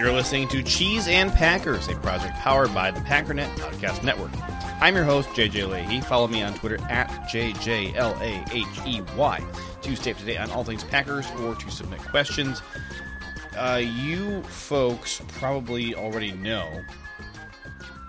You're 0.00 0.12
listening 0.12 0.48
to 0.48 0.62
Cheese 0.62 1.08
and 1.08 1.30
Packers, 1.30 1.88
a 1.88 1.94
project 1.96 2.34
powered 2.36 2.72
by 2.72 2.90
the 2.90 3.00
Packernet 3.00 3.54
Podcast 3.56 4.02
Network. 4.02 4.30
I'm 4.80 4.96
your 4.96 5.04
host, 5.04 5.28
JJ 5.28 5.68
Lahey. 5.68 6.02
Follow 6.02 6.26
me 6.26 6.42
on 6.42 6.54
Twitter 6.54 6.78
at 6.88 7.10
JJLAHEY 7.30 8.62
to 9.82 9.96
stay 9.96 10.10
up 10.10 10.16
to 10.16 10.24
date 10.24 10.38
on 10.38 10.50
all 10.52 10.64
things 10.64 10.84
Packers 10.84 11.30
or 11.42 11.54
to 11.54 11.70
submit 11.70 12.00
questions. 12.00 12.62
Uh, 13.58 13.82
you 13.84 14.42
folks 14.44 15.20
probably 15.28 15.94
already 15.94 16.32
know 16.32 16.82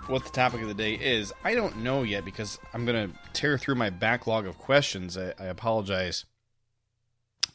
what 0.06 0.24
the 0.24 0.30
topic 0.30 0.62
of 0.62 0.68
the 0.68 0.74
day 0.74 0.94
is. 0.94 1.30
I 1.44 1.54
don't 1.54 1.82
know 1.82 2.04
yet 2.04 2.24
because 2.24 2.58
I'm 2.72 2.86
going 2.86 3.10
to 3.10 3.18
tear 3.34 3.58
through 3.58 3.74
my 3.74 3.90
backlog 3.90 4.46
of 4.46 4.56
questions. 4.56 5.18
I, 5.18 5.34
I 5.38 5.44
apologize 5.44 6.24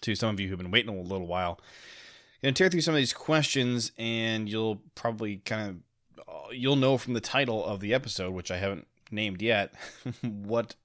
to 0.02 0.14
some 0.14 0.30
of 0.30 0.40
you 0.40 0.48
who've 0.48 0.60
been 0.60 0.70
waiting 0.70 0.96
a 0.96 1.02
little 1.02 1.26
while 1.26 1.60
going 2.42 2.54
to 2.54 2.58
tear 2.58 2.70
through 2.70 2.82
some 2.82 2.94
of 2.94 3.00
these 3.00 3.14
questions, 3.14 3.92
and 3.98 4.50
you'll 4.50 4.82
probably 4.96 5.38
kind 5.38 5.70
of 5.70 6.54
you'll 6.54 6.76
know 6.76 6.98
from 6.98 7.14
the 7.14 7.22
title 7.22 7.66
of 7.66 7.80
the 7.80 7.94
episode, 7.94 8.34
which 8.34 8.52
I 8.52 8.58
haven't 8.58 8.88
named 9.12 9.42
yet, 9.42 9.74
what 10.22 10.76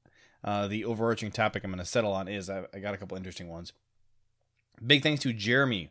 uh, 0.44 0.68
the 0.68 0.84
overarching 0.84 1.30
topic 1.30 1.64
I'm 1.64 1.70
going 1.70 1.78
to 1.78 1.84
settle 1.84 2.12
on 2.12 2.28
is. 2.28 2.50
I, 2.50 2.64
I, 2.74 2.78
got 2.78 2.94
a 2.94 2.96
couple 2.96 3.16
interesting 3.16 3.48
ones. 3.48 3.72
Big 4.84 5.02
thanks 5.02 5.22
to 5.22 5.32
Jeremy 5.32 5.90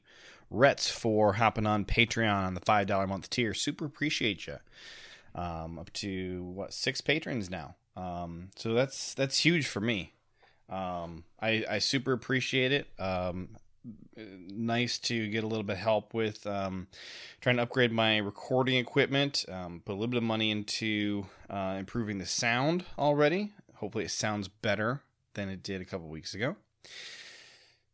Retz 0.49 0.89
for 0.89 1.33
hopping 1.33 1.65
on 1.65 1.85
Patreon 1.85 2.45
on 2.47 2.53
the 2.53 2.61
five 2.61 2.87
dollar 2.87 3.07
month 3.07 3.29
tier. 3.29 3.53
Super 3.53 3.85
appreciate 3.85 4.47
you. 4.47 4.57
Um, 5.33 5.79
up 5.79 5.93
to 5.93 6.43
what 6.43 6.73
six 6.73 6.99
patrons 6.99 7.49
now. 7.49 7.75
Um, 7.95 8.49
so 8.55 8.73
that's 8.73 9.13
that's 9.13 9.39
huge 9.39 9.67
for 9.67 9.79
me. 9.79 10.13
Um, 10.69 11.25
I, 11.41 11.65
I 11.69 11.79
super 11.79 12.13
appreciate 12.13 12.71
it. 12.71 12.87
Um, 12.97 13.57
nice 14.15 14.97
to 14.99 15.27
get 15.27 15.43
a 15.43 15.47
little 15.47 15.63
bit 15.63 15.73
of 15.73 15.79
help 15.79 16.13
with 16.13 16.45
um, 16.45 16.87
trying 17.39 17.57
to 17.57 17.63
upgrade 17.63 17.91
my 17.91 18.17
recording 18.17 18.75
equipment. 18.77 19.45
Um, 19.49 19.81
put 19.83 19.93
a 19.93 19.95
little 19.95 20.07
bit 20.07 20.17
of 20.17 20.23
money 20.23 20.51
into 20.51 21.25
uh, 21.49 21.75
improving 21.79 22.17
the 22.17 22.25
sound 22.25 22.85
already. 22.97 23.51
Hopefully, 23.75 24.05
it 24.05 24.11
sounds 24.11 24.47
better 24.47 25.01
than 25.33 25.49
it 25.49 25.63
did 25.63 25.81
a 25.81 25.85
couple 25.85 26.07
weeks 26.07 26.33
ago. 26.33 26.55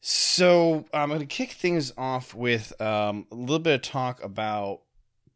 So 0.02 0.86
I'm 0.94 1.10
going 1.10 1.22
to 1.22 1.26
kick 1.26 1.52
things 1.52 1.92
off 1.98 2.34
with 2.34 2.80
um, 2.82 3.26
a 3.32 3.36
little 3.36 3.60
bit 3.60 3.76
of 3.76 3.82
talk 3.82 4.24
about 4.24 4.82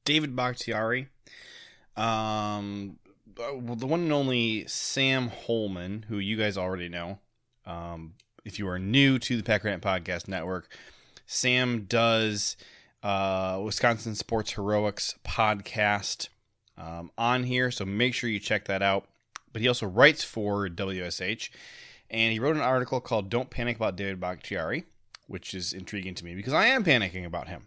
David 0.05 0.35
Bakhtiari. 0.35 1.07
Um, 1.95 2.97
uh, 3.39 3.75
the 3.75 3.87
one 3.87 4.01
and 4.01 4.13
only 4.13 4.65
Sam 4.67 5.29
Holman, 5.29 6.05
who 6.07 6.17
you 6.17 6.37
guys 6.37 6.57
already 6.57 6.89
know. 6.89 7.19
Um, 7.65 8.13
if 8.43 8.57
you 8.57 8.67
are 8.67 8.79
new 8.79 9.19
to 9.19 9.37
the 9.37 9.43
Packernet 9.43 9.81
Podcast 9.81 10.27
Network, 10.27 10.67
Sam 11.25 11.85
does 11.87 12.57
uh, 13.03 13.59
Wisconsin 13.63 14.15
Sports 14.15 14.53
Heroics 14.53 15.15
podcast 15.23 16.29
um, 16.77 17.11
on 17.17 17.43
here, 17.43 17.71
so 17.71 17.85
make 17.85 18.13
sure 18.13 18.29
you 18.29 18.39
check 18.39 18.65
that 18.65 18.81
out. 18.81 19.07
But 19.53 19.61
he 19.61 19.67
also 19.67 19.85
writes 19.85 20.23
for 20.23 20.67
WSH, 20.67 21.49
and 22.09 22.31
he 22.31 22.39
wrote 22.39 22.55
an 22.55 22.61
article 22.61 22.99
called 22.99 23.29
"Don't 23.29 23.49
Panic 23.49 23.75
About 23.75 23.95
David 23.95 24.19
Bakhtiari," 24.19 24.85
which 25.27 25.53
is 25.53 25.73
intriguing 25.73 26.15
to 26.15 26.25
me 26.25 26.35
because 26.35 26.53
I 26.53 26.67
am 26.67 26.83
panicking 26.83 27.25
about 27.25 27.47
him. 27.47 27.65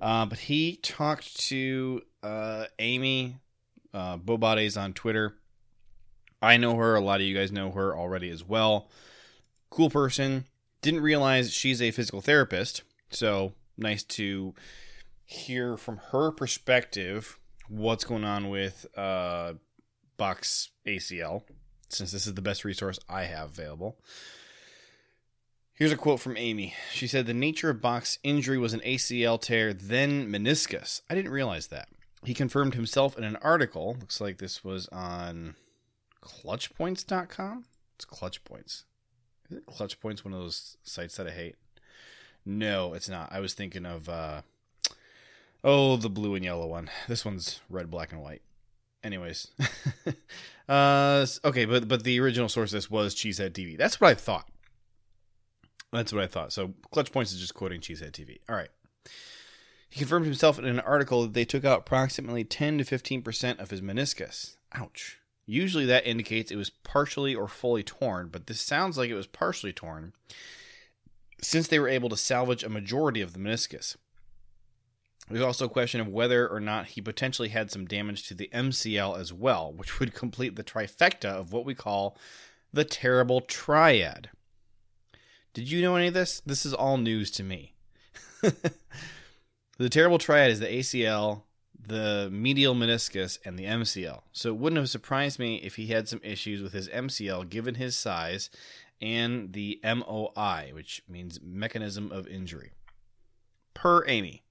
Uh, 0.00 0.26
but 0.26 0.38
he 0.38 0.76
talked 0.76 1.38
to 1.48 2.02
uh, 2.22 2.64
Amy 2.78 3.36
uh, 3.92 4.16
Bobades 4.16 4.80
on 4.80 4.92
Twitter. 4.94 5.34
I 6.40 6.56
know 6.56 6.76
her. 6.76 6.94
A 6.94 7.00
lot 7.00 7.20
of 7.20 7.26
you 7.26 7.36
guys 7.36 7.52
know 7.52 7.70
her 7.72 7.96
already 7.96 8.30
as 8.30 8.44
well 8.44 8.88
cool 9.70 9.90
person. 9.90 10.46
Didn't 10.82 11.00
realize 11.00 11.52
she's 11.52 11.82
a 11.82 11.90
physical 11.90 12.20
therapist. 12.20 12.82
So 13.10 13.52
nice 13.76 14.02
to 14.04 14.54
hear 15.24 15.76
from 15.76 15.98
her 16.10 16.30
perspective 16.30 17.38
what's 17.68 18.04
going 18.04 18.24
on 18.24 18.48
with 18.48 18.86
uh, 18.96 19.54
Buck's 20.16 20.70
ACL, 20.86 21.42
since 21.88 22.12
this 22.12 22.26
is 22.26 22.34
the 22.34 22.42
best 22.42 22.64
resource 22.64 22.98
I 23.08 23.24
have 23.24 23.50
available. 23.50 23.98
Here's 25.74 25.92
a 25.92 25.96
quote 25.96 26.18
from 26.18 26.36
Amy. 26.36 26.74
She 26.92 27.06
said, 27.06 27.26
The 27.26 27.34
nature 27.34 27.70
of 27.70 27.80
Bak's 27.80 28.18
injury 28.24 28.58
was 28.58 28.72
an 28.72 28.80
ACL 28.80 29.40
tear, 29.40 29.72
then 29.72 30.28
meniscus. 30.28 31.02
I 31.08 31.14
didn't 31.14 31.30
realize 31.30 31.68
that. 31.68 31.88
He 32.24 32.34
confirmed 32.34 32.74
himself 32.74 33.16
in 33.16 33.22
an 33.22 33.36
article. 33.36 33.96
Looks 34.00 34.20
like 34.20 34.38
this 34.38 34.64
was 34.64 34.88
on 34.88 35.54
clutchpoints.com. 36.20 37.64
It's 37.94 38.04
Clutch 38.04 38.42
Points. 38.44 38.72
Is 38.72 38.84
Clutch 39.66 40.00
Points 40.00 40.24
one 40.24 40.34
of 40.34 40.40
those 40.40 40.76
sites 40.82 41.16
that 41.16 41.26
I 41.26 41.30
hate? 41.30 41.56
No, 42.44 42.94
it's 42.94 43.08
not. 43.08 43.32
I 43.32 43.40
was 43.40 43.54
thinking 43.54 43.86
of 43.86 44.08
uh 44.08 44.42
oh, 45.64 45.96
the 45.96 46.10
blue 46.10 46.34
and 46.34 46.44
yellow 46.44 46.66
one. 46.66 46.90
This 47.08 47.24
one's 47.24 47.60
red, 47.68 47.90
black, 47.90 48.12
and 48.12 48.22
white. 48.22 48.42
Anyways, 49.04 49.48
uh, 50.68 51.26
okay, 51.44 51.64
but 51.64 51.88
but 51.88 52.04
the 52.04 52.18
original 52.20 52.48
source 52.48 52.72
of 52.72 52.76
this 52.76 52.90
was 52.90 53.14
Cheesehead 53.14 53.52
TV. 53.52 53.76
That's 53.76 54.00
what 54.00 54.10
I 54.10 54.14
thought. 54.14 54.48
That's 55.92 56.12
what 56.12 56.22
I 56.22 56.26
thought. 56.26 56.52
So 56.52 56.74
Clutch 56.90 57.12
Points 57.12 57.32
is 57.32 57.40
just 57.40 57.54
quoting 57.54 57.80
Cheesehead 57.80 58.12
TV. 58.12 58.38
All 58.48 58.56
right. 58.56 58.70
He 59.90 60.00
confirmed 60.00 60.26
himself 60.26 60.58
in 60.58 60.66
an 60.66 60.80
article 60.80 61.22
that 61.22 61.32
they 61.32 61.46
took 61.46 61.64
out 61.64 61.80
approximately 61.80 62.44
10 62.44 62.78
to 62.78 62.84
15 62.84 63.22
percent 63.22 63.60
of 63.60 63.70
his 63.70 63.80
meniscus. 63.80 64.56
Ouch. 64.74 65.17
Usually 65.50 65.86
that 65.86 66.06
indicates 66.06 66.50
it 66.50 66.56
was 66.56 66.68
partially 66.68 67.34
or 67.34 67.48
fully 67.48 67.82
torn, 67.82 68.28
but 68.28 68.48
this 68.48 68.60
sounds 68.60 68.98
like 68.98 69.08
it 69.08 69.14
was 69.14 69.26
partially 69.26 69.72
torn 69.72 70.12
since 71.40 71.68
they 71.68 71.78
were 71.78 71.88
able 71.88 72.10
to 72.10 72.18
salvage 72.18 72.62
a 72.62 72.68
majority 72.68 73.22
of 73.22 73.32
the 73.32 73.38
meniscus. 73.38 73.96
There's 75.30 75.42
also 75.42 75.64
a 75.64 75.70
question 75.70 76.02
of 76.02 76.08
whether 76.08 76.46
or 76.46 76.60
not 76.60 76.88
he 76.88 77.00
potentially 77.00 77.48
had 77.48 77.70
some 77.70 77.86
damage 77.86 78.28
to 78.28 78.34
the 78.34 78.50
MCL 78.52 79.18
as 79.18 79.32
well, 79.32 79.72
which 79.72 79.98
would 79.98 80.12
complete 80.12 80.56
the 80.56 80.62
trifecta 80.62 81.30
of 81.30 81.50
what 81.50 81.64
we 81.64 81.74
call 81.74 82.18
the 82.70 82.84
terrible 82.84 83.40
triad. 83.40 84.28
Did 85.54 85.70
you 85.70 85.80
know 85.80 85.96
any 85.96 86.08
of 86.08 86.14
this? 86.14 86.42
This 86.44 86.66
is 86.66 86.74
all 86.74 86.98
news 86.98 87.30
to 87.32 87.42
me. 87.42 87.72
the 89.78 89.88
terrible 89.88 90.18
triad 90.18 90.50
is 90.50 90.60
the 90.60 90.66
ACL, 90.66 91.44
the 91.88 92.28
medial 92.30 92.74
meniscus 92.74 93.38
and 93.44 93.58
the 93.58 93.64
MCL. 93.64 94.22
So 94.32 94.50
it 94.50 94.56
wouldn't 94.56 94.78
have 94.78 94.90
surprised 94.90 95.38
me 95.38 95.56
if 95.56 95.76
he 95.76 95.88
had 95.88 96.08
some 96.08 96.20
issues 96.22 96.62
with 96.62 96.72
his 96.72 96.88
MCL 96.88 97.48
given 97.48 97.74
his 97.74 97.96
size 97.96 98.50
and 99.00 99.52
the 99.52 99.80
MOI, 99.84 100.70
which 100.72 101.02
means 101.08 101.40
mechanism 101.42 102.10
of 102.12 102.26
injury. 102.26 102.72
Per 103.74 104.06
Amy, 104.08 104.42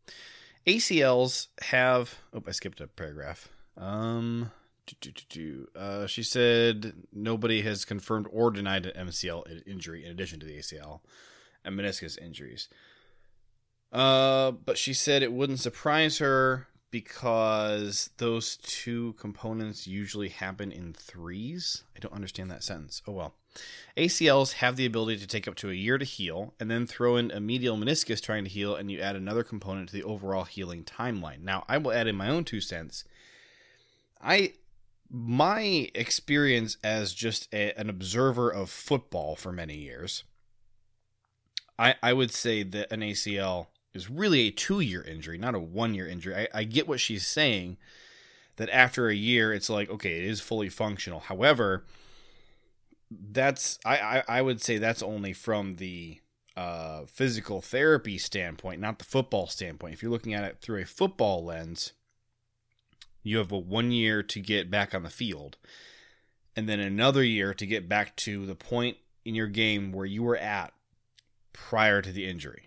ACLs 0.66 1.48
have. 1.64 2.16
Oh, 2.34 2.44
I 2.48 2.52
skipped 2.52 2.82
a 2.82 2.88
paragraph. 2.88 3.50
Um, 3.76 4.52
uh, 5.76 6.08
she 6.08 6.24
said 6.24 6.94
nobody 7.12 7.62
has 7.62 7.84
confirmed 7.84 8.28
or 8.32 8.52
denied 8.52 8.86
an 8.86 9.08
MCL 9.08 9.68
injury 9.68 10.06
in 10.06 10.12
addition 10.12 10.40
to 10.40 10.46
the 10.46 10.58
ACL 10.58 11.02
and 11.66 11.78
meniscus 11.78 12.18
injuries. 12.18 12.70
Uh, 13.92 14.52
but 14.52 14.78
she 14.78 14.94
said 14.94 15.24
it 15.24 15.34
wouldn't 15.34 15.60
surprise 15.60 16.18
her 16.20 16.68
because 16.92 18.10
those 18.18 18.58
two 18.58 19.14
components 19.14 19.88
usually 19.88 20.30
happen 20.30 20.72
in 20.72 20.94
threes. 20.94 21.84
I 21.96 22.00
don't 22.00 22.14
understand 22.14 22.50
that 22.52 22.64
sentence. 22.64 23.02
Oh 23.08 23.14
well. 23.14 23.36
ACLs 23.98 24.54
have 24.54 24.76
the 24.76 24.86
ability 24.86 25.18
to 25.18 25.28
take 25.28 25.48
up 25.48 25.56
to 25.56 25.70
a 25.72 25.74
year 25.74 25.98
to 25.98 26.06
heal, 26.06 26.54
and 26.60 26.70
then 26.70 26.86
throw 26.86 27.18
in 27.18 27.32
a 27.32 27.40
medial 27.40 27.76
meniscus 27.76 28.22
trying 28.22 28.44
to 28.44 28.50
heal, 28.50 28.76
and 28.76 28.92
you 28.92 29.00
add 29.00 29.16
another 29.16 29.44
component 29.44 29.90
to 29.90 29.94
the 29.94 30.04
overall 30.04 30.44
healing 30.44 30.84
timeline. 30.84 31.42
Now, 31.42 31.66
I 31.68 31.80
will 31.80 31.92
add 31.92 32.08
in 32.08 32.16
my 32.16 32.30
own 32.30 32.44
two 32.44 32.62
cents. 32.62 33.04
I 34.22 34.54
my 35.10 35.90
experience 35.96 36.78
as 36.84 37.14
just 37.14 37.48
a, 37.54 37.74
an 37.80 37.90
observer 37.90 38.50
of 38.50 38.70
football 38.70 39.36
for 39.36 39.52
many 39.52 39.78
years, 39.78 40.24
I, 41.80 41.96
I 42.02 42.14
would 42.14 42.32
say 42.32 42.64
that 42.64 42.92
an 42.92 43.02
ACL 43.02 43.68
is 43.94 44.10
really 44.10 44.42
a 44.42 44.52
two 44.52 44.80
year 44.80 45.02
injury, 45.02 45.38
not 45.38 45.56
a 45.56 45.60
one 45.60 45.94
year 45.94 46.08
injury. 46.08 46.36
I, 46.36 46.60
I 46.60 46.64
get 46.64 46.88
what 46.88 47.00
she's 47.00 47.26
saying 47.26 47.78
that 48.58 48.70
after 48.70 49.08
a 49.08 49.16
year, 49.16 49.54
it's 49.54 49.70
like, 49.70 49.90
okay, 49.90 50.18
it 50.18 50.26
is 50.26 50.42
fully 50.42 50.70
functional. 50.70 51.22
However, 51.22 51.86
that's 53.10 53.80
I, 53.86 53.98
I, 53.98 54.24
I 54.28 54.42
would 54.42 54.62
say 54.62 54.78
that's 54.78 55.04
only 55.04 55.34
from 55.34 55.78
the 55.78 56.20
uh, 56.56 57.06
physical 57.06 57.62
therapy 57.62 58.18
standpoint, 58.18 58.82
not 58.82 59.00
the 59.00 59.06
football 59.06 59.48
standpoint. 59.48 59.94
If 59.94 60.02
you're 60.02 60.12
looking 60.12 60.34
at 60.34 60.44
it 60.44 60.58
through 60.60 60.82
a 60.82 60.86
football 60.86 61.46
lens, 61.46 61.94
you 63.24 63.38
have 63.38 63.52
a 63.52 63.58
one 63.58 63.92
year 63.92 64.24
to 64.24 64.40
get 64.40 64.72
back 64.72 64.96
on 64.96 65.04
the 65.04 65.10
field, 65.10 65.58
and 66.56 66.68
then 66.68 66.80
another 66.80 67.24
year 67.24 67.54
to 67.54 67.66
get 67.66 67.88
back 67.88 68.16
to 68.18 68.46
the 68.46 68.56
point 68.56 68.98
in 69.24 69.36
your 69.36 69.48
game 69.48 69.92
where 69.92 70.06
you 70.06 70.24
were 70.24 70.38
at 70.38 70.74
prior 71.54 72.02
to 72.02 72.12
the 72.12 72.28
injury. 72.28 72.67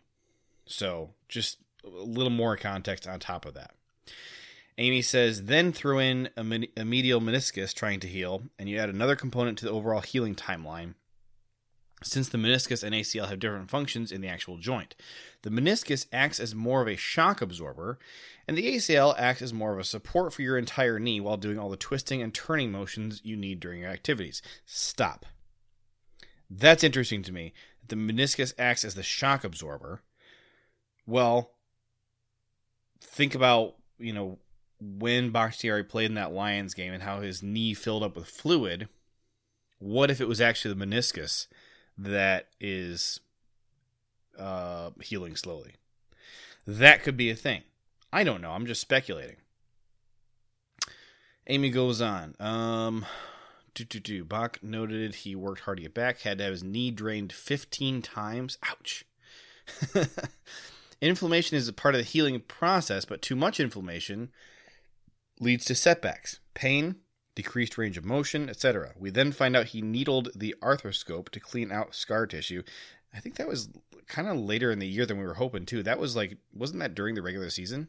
So 0.70 1.10
just 1.28 1.58
a 1.84 1.88
little 1.88 2.30
more 2.30 2.56
context 2.56 3.06
on 3.06 3.18
top 3.18 3.44
of 3.44 3.54
that. 3.54 3.72
Amy 4.78 5.02
says, 5.02 5.44
then 5.44 5.72
throw 5.72 5.98
in 5.98 6.30
a, 6.36 6.80
a, 6.80 6.84
medial 6.84 7.20
meniscus 7.20 7.74
trying 7.74 8.00
to 8.00 8.06
heal, 8.06 8.44
and 8.58 8.68
you 8.68 8.78
add 8.78 8.88
another 8.88 9.16
component 9.16 9.58
to 9.58 9.66
the 9.66 9.70
overall 9.70 10.00
healing 10.00 10.34
timeline. 10.34 10.94
Since 12.02 12.30
the 12.30 12.38
meniscus 12.38 12.82
and 12.82 12.94
ACL 12.94 13.28
have 13.28 13.40
different 13.40 13.70
functions 13.70 14.10
in 14.10 14.22
the 14.22 14.28
actual 14.28 14.56
joint, 14.56 14.94
the 15.42 15.50
meniscus 15.50 16.06
acts 16.12 16.40
as 16.40 16.54
more 16.54 16.80
of 16.80 16.88
a 16.88 16.96
shock 16.96 17.42
absorber, 17.42 17.98
and 18.48 18.56
the 18.56 18.74
ACL 18.74 19.14
acts 19.18 19.42
as 19.42 19.52
more 19.52 19.74
of 19.74 19.78
a 19.78 19.84
support 19.84 20.32
for 20.32 20.40
your 20.40 20.56
entire 20.56 20.98
knee 20.98 21.20
while 21.20 21.36
doing 21.36 21.58
all 21.58 21.68
the 21.68 21.76
twisting 21.76 22.22
and 22.22 22.32
turning 22.32 22.72
motions 22.72 23.20
you 23.22 23.36
need 23.36 23.60
during 23.60 23.80
your 23.80 23.90
activities. 23.90 24.40
Stop. 24.64 25.26
That's 26.48 26.84
interesting 26.84 27.22
to 27.24 27.32
me. 27.32 27.52
The 27.86 27.96
meniscus 27.96 28.54
acts 28.58 28.84
as 28.84 28.94
the 28.94 29.02
shock 29.02 29.44
absorber. 29.44 30.00
Well, 31.10 31.50
think 33.00 33.34
about, 33.34 33.74
you 33.98 34.12
know, 34.12 34.38
when 34.80 35.30
Bakhtiari 35.30 35.82
played 35.82 36.06
in 36.06 36.14
that 36.14 36.32
Lions 36.32 36.72
game 36.72 36.92
and 36.92 37.02
how 37.02 37.20
his 37.20 37.42
knee 37.42 37.74
filled 37.74 38.04
up 38.04 38.14
with 38.14 38.28
fluid. 38.28 38.88
What 39.80 40.08
if 40.08 40.20
it 40.20 40.28
was 40.28 40.40
actually 40.40 40.72
the 40.72 40.86
meniscus 40.86 41.48
that 41.98 42.50
is 42.60 43.18
uh, 44.38 44.90
healing 45.02 45.34
slowly? 45.34 45.74
That 46.64 47.02
could 47.02 47.16
be 47.16 47.28
a 47.28 47.34
thing. 47.34 47.62
I 48.12 48.22
don't 48.22 48.40
know. 48.40 48.52
I'm 48.52 48.66
just 48.66 48.80
speculating. 48.80 49.36
Amy 51.48 51.70
goes 51.70 52.00
on. 52.00 52.36
Um, 52.38 53.04
do, 53.74 53.82
do, 53.82 53.98
do. 53.98 54.24
Bak 54.24 54.62
noted 54.62 55.16
he 55.16 55.34
worked 55.34 55.62
hard 55.62 55.78
to 55.78 55.82
get 55.82 55.94
back, 55.94 56.20
had 56.20 56.38
to 56.38 56.44
have 56.44 56.52
his 56.52 56.62
knee 56.62 56.92
drained 56.92 57.32
15 57.32 58.00
times. 58.00 58.58
Ouch. 58.62 59.04
inflammation 61.00 61.56
is 61.56 61.68
a 61.68 61.72
part 61.72 61.94
of 61.94 62.00
the 62.00 62.04
healing 62.04 62.40
process, 62.40 63.04
but 63.04 63.22
too 63.22 63.36
much 63.36 63.60
inflammation 63.60 64.30
leads 65.38 65.64
to 65.66 65.74
setbacks, 65.74 66.40
pain, 66.54 66.96
decreased 67.34 67.78
range 67.78 67.96
of 67.96 68.04
motion, 68.04 68.48
etc. 68.48 68.92
We 68.98 69.10
then 69.10 69.32
find 69.32 69.56
out 69.56 69.66
he 69.66 69.82
needled 69.82 70.30
the 70.34 70.54
arthroscope 70.62 71.30
to 71.30 71.40
clean 71.40 71.72
out 71.72 71.94
scar 71.94 72.26
tissue. 72.26 72.62
I 73.14 73.20
think 73.20 73.36
that 73.36 73.48
was 73.48 73.70
kind 74.06 74.28
of 74.28 74.36
later 74.36 74.70
in 74.70 74.78
the 74.78 74.88
year 74.88 75.06
than 75.06 75.18
we 75.18 75.24
were 75.24 75.34
hoping 75.34 75.66
too. 75.66 75.82
That 75.82 75.98
was 75.98 76.16
like 76.16 76.36
wasn't 76.52 76.80
that 76.80 76.94
during 76.94 77.14
the 77.14 77.22
regular 77.22 77.50
season? 77.50 77.88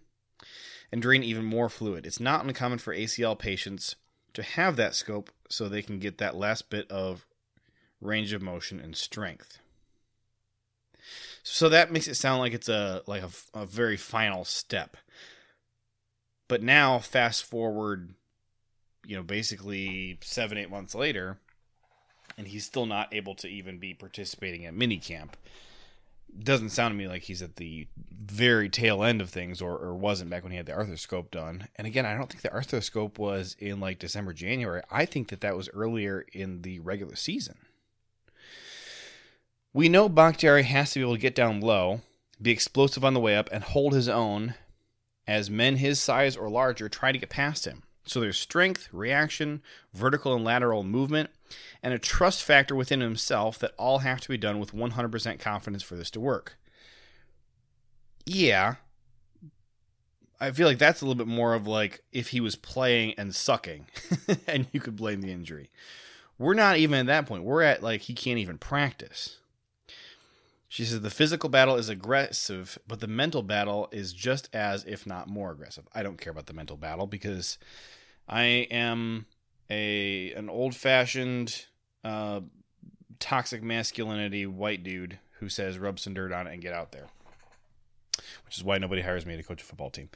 and 0.92 1.02
drain 1.02 1.24
even 1.24 1.46
more 1.46 1.70
fluid. 1.70 2.06
It's 2.06 2.20
not 2.20 2.44
uncommon 2.46 2.80
for 2.80 2.94
ACL 2.94 3.38
patients 3.38 3.96
to 4.34 4.44
have 4.44 4.76
that 4.76 4.96
scope 4.96 5.32
so 5.50 5.68
they 5.68 5.82
can 5.82 6.00
get 6.00 6.18
that 6.18 6.36
last 6.36 6.70
bit 6.70 6.90
of 6.92 7.26
range 8.00 8.34
of 8.34 8.42
motion 8.42 8.80
and 8.80 8.96
strength. 8.96 9.60
So 11.44 11.70
that 11.70 11.92
makes 11.92 12.08
it 12.08 12.16
sound 12.16 12.40
like 12.40 12.54
it's 12.54 12.70
a 12.70 13.02
like 13.08 13.24
a, 13.24 13.30
a 13.54 13.66
very 13.66 13.98
final 13.98 14.46
step. 14.46 14.98
But 16.48 16.62
now, 16.62 17.00
fast 17.00 17.44
forward, 17.44 18.14
you 19.06 19.16
know, 19.16 19.24
basically 19.24 20.20
seven 20.22 20.58
eight 20.58 20.70
months 20.70 20.94
later, 20.94 21.40
and 22.38 22.48
he's 22.48 22.66
still 22.66 22.86
not 22.86 23.14
able 23.14 23.36
to 23.36 23.48
even 23.48 23.80
be 23.80 23.94
participating 23.94 24.66
at 24.66 24.76
minicamp 24.76 25.30
doesn't 26.40 26.70
sound 26.70 26.94
to 26.94 26.98
me 26.98 27.08
like 27.08 27.24
he's 27.24 27.42
at 27.42 27.58
the 27.58 27.88
very 28.12 28.70
tail 28.70 29.04
end 29.04 29.22
of 29.22 29.30
things 29.30 29.62
or, 29.62 29.78
or 29.78 29.94
wasn't 29.94 30.30
back 30.30 30.44
when 30.44 30.52
he 30.52 30.58
had 30.58 30.66
the 30.66 30.72
arthroscope 30.72 31.32
done. 31.32 31.68
And 31.76 31.86
again, 31.86 32.06
I 32.06 32.16
don't 32.16 32.30
think 32.30 32.42
the 32.42 32.50
arthroscope 32.50 33.18
was 33.18 33.56
in 33.60 33.80
like 33.80 34.00
December, 34.00 34.34
January. 34.34 34.82
I 34.90 35.06
think 35.06 35.30
that 35.30 35.42
that 35.42 35.58
was 35.58 35.70
earlier 35.70 36.26
in 36.34 36.62
the 36.62 36.80
regular 36.80 37.16
season. 37.16 37.58
We 39.74 39.88
know 39.88 40.10
Bakhtiari 40.10 40.64
has 40.64 40.92
to 40.92 41.00
be 41.00 41.04
able 41.04 41.16
to 41.16 41.22
get 41.22 41.36
down 41.36 41.62
low, 41.62 42.02
be 42.42 42.52
explosive 42.52 43.06
on 43.06 43.14
the 43.14 43.20
way 43.20 43.38
up, 43.38 43.50
and 43.52 43.64
hold 43.64 43.94
his 43.94 44.10
own 44.10 44.56
as 45.28 45.50
men 45.50 45.78
his 45.78 46.00
size 46.00 46.36
or 46.36 46.50
larger 46.50 46.90
try 46.90 47.12
to 47.12 47.18
get 47.18 47.30
past 47.30 47.66
him. 47.66 47.84
So 48.04 48.20
there's 48.20 48.38
strength, 48.38 48.90
reaction, 48.92 49.62
vertical 49.94 50.36
and 50.36 50.44
lateral 50.44 50.84
movement, 50.84 51.30
and 51.82 51.94
a 51.94 52.00
trust 52.00 52.44
factor 52.44 52.76
within 52.76 53.00
himself 53.00 53.60
that 53.60 53.74
all 53.78 54.00
have 54.00 54.20
to 54.22 54.30
be 54.30 54.38
done 54.38 54.60
with 54.60 54.74
100% 54.74 55.40
confidence 55.40 55.84
for 55.84 55.96
this 55.96 56.12
to 56.12 56.20
work. 56.20 56.58
Yeah. 58.26 58.76
I 60.40 60.52
feel 60.52 60.68
like 60.68 60.80
that's 60.80 61.02
a 61.02 61.06
little 61.06 61.24
bit 61.24 61.32
more 61.32 61.54
of 61.54 61.68
like 61.68 62.02
if 62.12 62.30
he 62.30 62.42
was 62.42 62.56
playing 62.56 63.14
and 63.18 63.34
sucking 63.34 63.86
and 64.48 64.68
you 64.72 64.80
could 64.80 64.96
blame 64.96 65.22
the 65.22 65.32
injury. 65.32 65.70
We're 66.40 66.56
not 66.56 66.78
even 66.78 67.00
at 67.00 67.06
that 67.06 67.28
point. 67.28 67.44
We're 67.44 67.62
at 67.62 67.84
like 67.84 68.02
he 68.02 68.16
can't 68.16 68.40
even 68.40 68.58
practice. 68.58 69.38
She 70.72 70.86
says 70.86 71.02
the 71.02 71.10
physical 71.10 71.50
battle 71.50 71.76
is 71.76 71.90
aggressive, 71.90 72.80
but 72.88 73.02
the 73.02 73.08
mental 73.08 73.44
battle 73.44 73.90
is 73.92 74.14
just 74.14 74.48
as, 74.56 74.86
if 74.86 75.06
not 75.06 75.28
more 75.28 75.52
aggressive. 75.52 75.86
I 75.94 76.02
don't 76.02 76.18
care 76.18 76.32
about 76.32 76.46
the 76.46 76.54
mental 76.54 76.78
battle 76.78 77.08
because 77.08 77.58
I 78.26 78.44
am 78.72 79.26
a 79.70 80.32
an 80.32 80.50
old 80.50 80.74
fashioned 80.74 81.66
uh, 82.06 82.40
toxic 83.20 83.62
masculinity 83.62 84.46
white 84.46 84.82
dude 84.82 85.20
who 85.40 85.50
says 85.50 85.78
rub 85.78 86.00
some 86.00 86.14
dirt 86.14 86.32
on 86.32 86.48
it 86.48 86.54
and 86.54 86.62
get 86.62 86.74
out 86.74 86.94
there. 86.94 87.10
Which 88.46 88.58
is 88.58 88.64
why 88.64 88.78
nobody 88.78 89.02
hires 89.02 89.26
me 89.26 89.36
to 89.36 89.44
coach 89.44 89.62
a 89.62 89.66
football 89.66 89.90
team. 89.90 90.08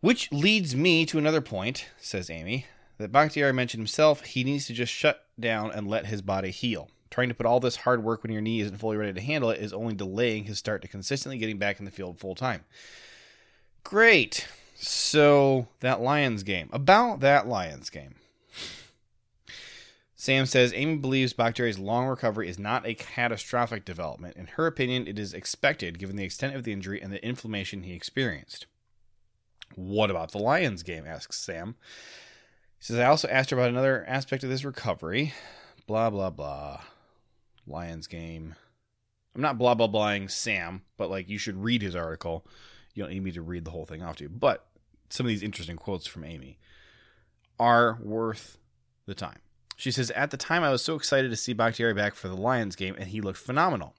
Which 0.00 0.32
leads 0.32 0.74
me 0.74 1.04
to 1.04 1.18
another 1.18 1.42
point, 1.42 1.90
says 1.98 2.30
Amy, 2.30 2.64
that 2.96 3.12
Bakhtiari 3.12 3.52
mentioned 3.52 3.82
himself. 3.82 4.22
He 4.22 4.44
needs 4.44 4.66
to 4.68 4.72
just 4.72 4.94
shut 4.94 5.26
down 5.38 5.70
and 5.72 5.86
let 5.86 6.06
his 6.06 6.22
body 6.22 6.52
heal. 6.52 6.88
Trying 7.14 7.28
to 7.28 7.34
put 7.36 7.46
all 7.46 7.60
this 7.60 7.76
hard 7.76 8.02
work 8.02 8.24
when 8.24 8.32
your 8.32 8.42
knee 8.42 8.58
isn't 8.58 8.78
fully 8.78 8.96
ready 8.96 9.12
to 9.12 9.20
handle 9.20 9.48
it 9.50 9.60
is 9.60 9.72
only 9.72 9.94
delaying 9.94 10.46
his 10.46 10.58
start 10.58 10.82
to 10.82 10.88
consistently 10.88 11.38
getting 11.38 11.58
back 11.58 11.78
in 11.78 11.84
the 11.84 11.92
field 11.92 12.18
full 12.18 12.34
time. 12.34 12.64
Great. 13.84 14.48
So, 14.74 15.68
that 15.78 16.00
Lions 16.00 16.42
game. 16.42 16.68
About 16.72 17.20
that 17.20 17.46
Lions 17.46 17.88
game. 17.88 18.16
Sam 20.16 20.44
says 20.44 20.72
Amy 20.74 20.96
believes 20.96 21.32
Bakhtiari's 21.32 21.78
long 21.78 22.08
recovery 22.08 22.48
is 22.48 22.58
not 22.58 22.84
a 22.84 22.94
catastrophic 22.94 23.84
development. 23.84 24.36
In 24.36 24.48
her 24.48 24.66
opinion, 24.66 25.06
it 25.06 25.16
is 25.16 25.32
expected 25.32 26.00
given 26.00 26.16
the 26.16 26.24
extent 26.24 26.56
of 26.56 26.64
the 26.64 26.72
injury 26.72 27.00
and 27.00 27.12
the 27.12 27.24
inflammation 27.24 27.84
he 27.84 27.92
experienced. 27.92 28.66
What 29.76 30.10
about 30.10 30.32
the 30.32 30.38
Lions 30.38 30.82
game? 30.82 31.06
asks 31.06 31.38
Sam. 31.38 31.76
He 32.80 32.86
says, 32.86 32.98
I 32.98 33.04
also 33.04 33.28
asked 33.28 33.50
her 33.50 33.56
about 33.56 33.70
another 33.70 34.04
aspect 34.08 34.42
of 34.42 34.50
this 34.50 34.64
recovery. 34.64 35.32
Blah, 35.86 36.10
blah, 36.10 36.30
blah. 36.30 36.80
Lions 37.66 38.06
game. 38.06 38.54
I'm 39.34 39.42
not 39.42 39.58
blah, 39.58 39.74
blah, 39.74 39.88
blahing 39.88 40.30
Sam, 40.30 40.82
but 40.96 41.10
like 41.10 41.28
you 41.28 41.38
should 41.38 41.62
read 41.62 41.82
his 41.82 41.96
article. 41.96 42.46
You 42.94 43.02
don't 43.02 43.12
need 43.12 43.24
me 43.24 43.32
to 43.32 43.42
read 43.42 43.64
the 43.64 43.70
whole 43.72 43.86
thing 43.86 44.02
off 44.02 44.16
to 44.16 44.24
you. 44.24 44.30
But 44.30 44.66
some 45.10 45.26
of 45.26 45.28
these 45.28 45.42
interesting 45.42 45.76
quotes 45.76 46.06
from 46.06 46.24
Amy 46.24 46.58
are 47.58 47.98
worth 48.02 48.58
the 49.06 49.14
time. 49.14 49.38
She 49.76 49.90
says, 49.90 50.10
At 50.12 50.30
the 50.30 50.36
time, 50.36 50.62
I 50.62 50.70
was 50.70 50.82
so 50.82 50.94
excited 50.94 51.30
to 51.30 51.36
see 51.36 51.52
Bakhtiari 51.52 51.94
back 51.94 52.14
for 52.14 52.28
the 52.28 52.36
Lions 52.36 52.76
game, 52.76 52.94
and 52.98 53.08
he 53.08 53.20
looked 53.20 53.38
phenomenal. 53.38 53.94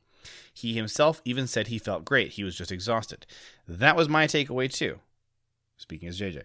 He 0.53 0.74
himself 0.74 1.22
even 1.25 1.48
said 1.48 1.67
he 1.67 1.77
felt 1.77 2.05
great. 2.05 2.31
He 2.31 2.43
was 2.43 2.57
just 2.57 2.72
exhausted. 2.72 3.25
That 3.67 3.95
was 3.95 4.07
my 4.07 4.25
takeaway, 4.25 4.72
too. 4.72 5.00
Speaking 5.77 6.07
as 6.07 6.19
JJ. 6.19 6.43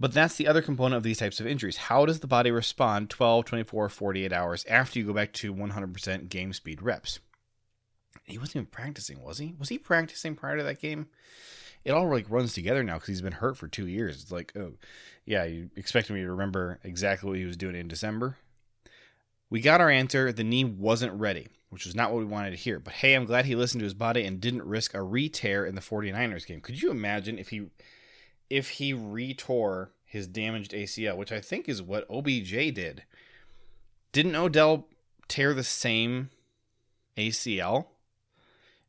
But 0.00 0.12
that's 0.12 0.36
the 0.36 0.48
other 0.48 0.62
component 0.62 0.96
of 0.96 1.02
these 1.02 1.18
types 1.18 1.40
of 1.40 1.46
injuries. 1.46 1.76
How 1.76 2.06
does 2.06 2.20
the 2.20 2.26
body 2.26 2.50
respond 2.50 3.10
12, 3.10 3.44
24, 3.44 3.88
48 3.90 4.32
hours 4.32 4.64
after 4.64 4.98
you 4.98 5.06
go 5.06 5.12
back 5.12 5.32
to 5.34 5.54
100% 5.54 6.28
game 6.30 6.52
speed 6.54 6.80
reps? 6.80 7.20
He 8.24 8.38
wasn't 8.38 8.56
even 8.56 8.66
practicing, 8.66 9.22
was 9.22 9.38
he? 9.38 9.54
Was 9.58 9.68
he 9.68 9.76
practicing 9.76 10.34
prior 10.34 10.56
to 10.56 10.62
that 10.62 10.80
game? 10.80 11.08
it 11.84 11.92
all 11.92 12.08
like 12.08 12.26
runs 12.28 12.52
together 12.52 12.82
now 12.82 12.94
because 12.94 13.08
he's 13.08 13.22
been 13.22 13.32
hurt 13.32 13.56
for 13.56 13.68
two 13.68 13.86
years. 13.86 14.22
It's 14.22 14.32
like, 14.32 14.52
oh, 14.56 14.72
yeah, 15.24 15.44
you 15.44 15.70
expect 15.76 16.10
me 16.10 16.20
to 16.20 16.30
remember 16.30 16.78
exactly 16.84 17.28
what 17.28 17.38
he 17.38 17.44
was 17.44 17.56
doing 17.56 17.74
in 17.74 17.88
December. 17.88 18.36
We 19.48 19.60
got 19.60 19.80
our 19.80 19.90
answer. 19.90 20.30
The 20.32 20.44
knee 20.44 20.64
wasn't 20.64 21.18
ready, 21.18 21.48
which 21.70 21.86
was 21.86 21.94
not 21.94 22.12
what 22.12 22.18
we 22.18 22.24
wanted 22.26 22.50
to 22.50 22.56
hear. 22.56 22.78
But 22.78 22.94
hey, 22.94 23.14
I'm 23.14 23.24
glad 23.24 23.46
he 23.46 23.56
listened 23.56 23.80
to 23.80 23.84
his 23.84 23.94
body 23.94 24.24
and 24.24 24.40
didn't 24.40 24.64
risk 24.64 24.94
a 24.94 25.02
re-tear 25.02 25.64
in 25.64 25.74
the 25.74 25.80
49ers 25.80 26.46
game. 26.46 26.60
Could 26.60 26.80
you 26.80 26.90
imagine 26.90 27.38
if 27.38 27.48
he 27.48 27.62
if 28.50 28.70
he 28.70 28.92
re-tore 28.92 29.92
his 30.04 30.26
damaged 30.26 30.72
ACL, 30.72 31.16
which 31.16 31.32
I 31.32 31.40
think 31.40 31.68
is 31.68 31.80
what 31.80 32.10
OBJ 32.10 32.50
did? 32.74 33.04
Didn't 34.12 34.34
Odell 34.34 34.88
tear 35.28 35.54
the 35.54 35.62
same 35.62 36.30
ACL 37.16 37.86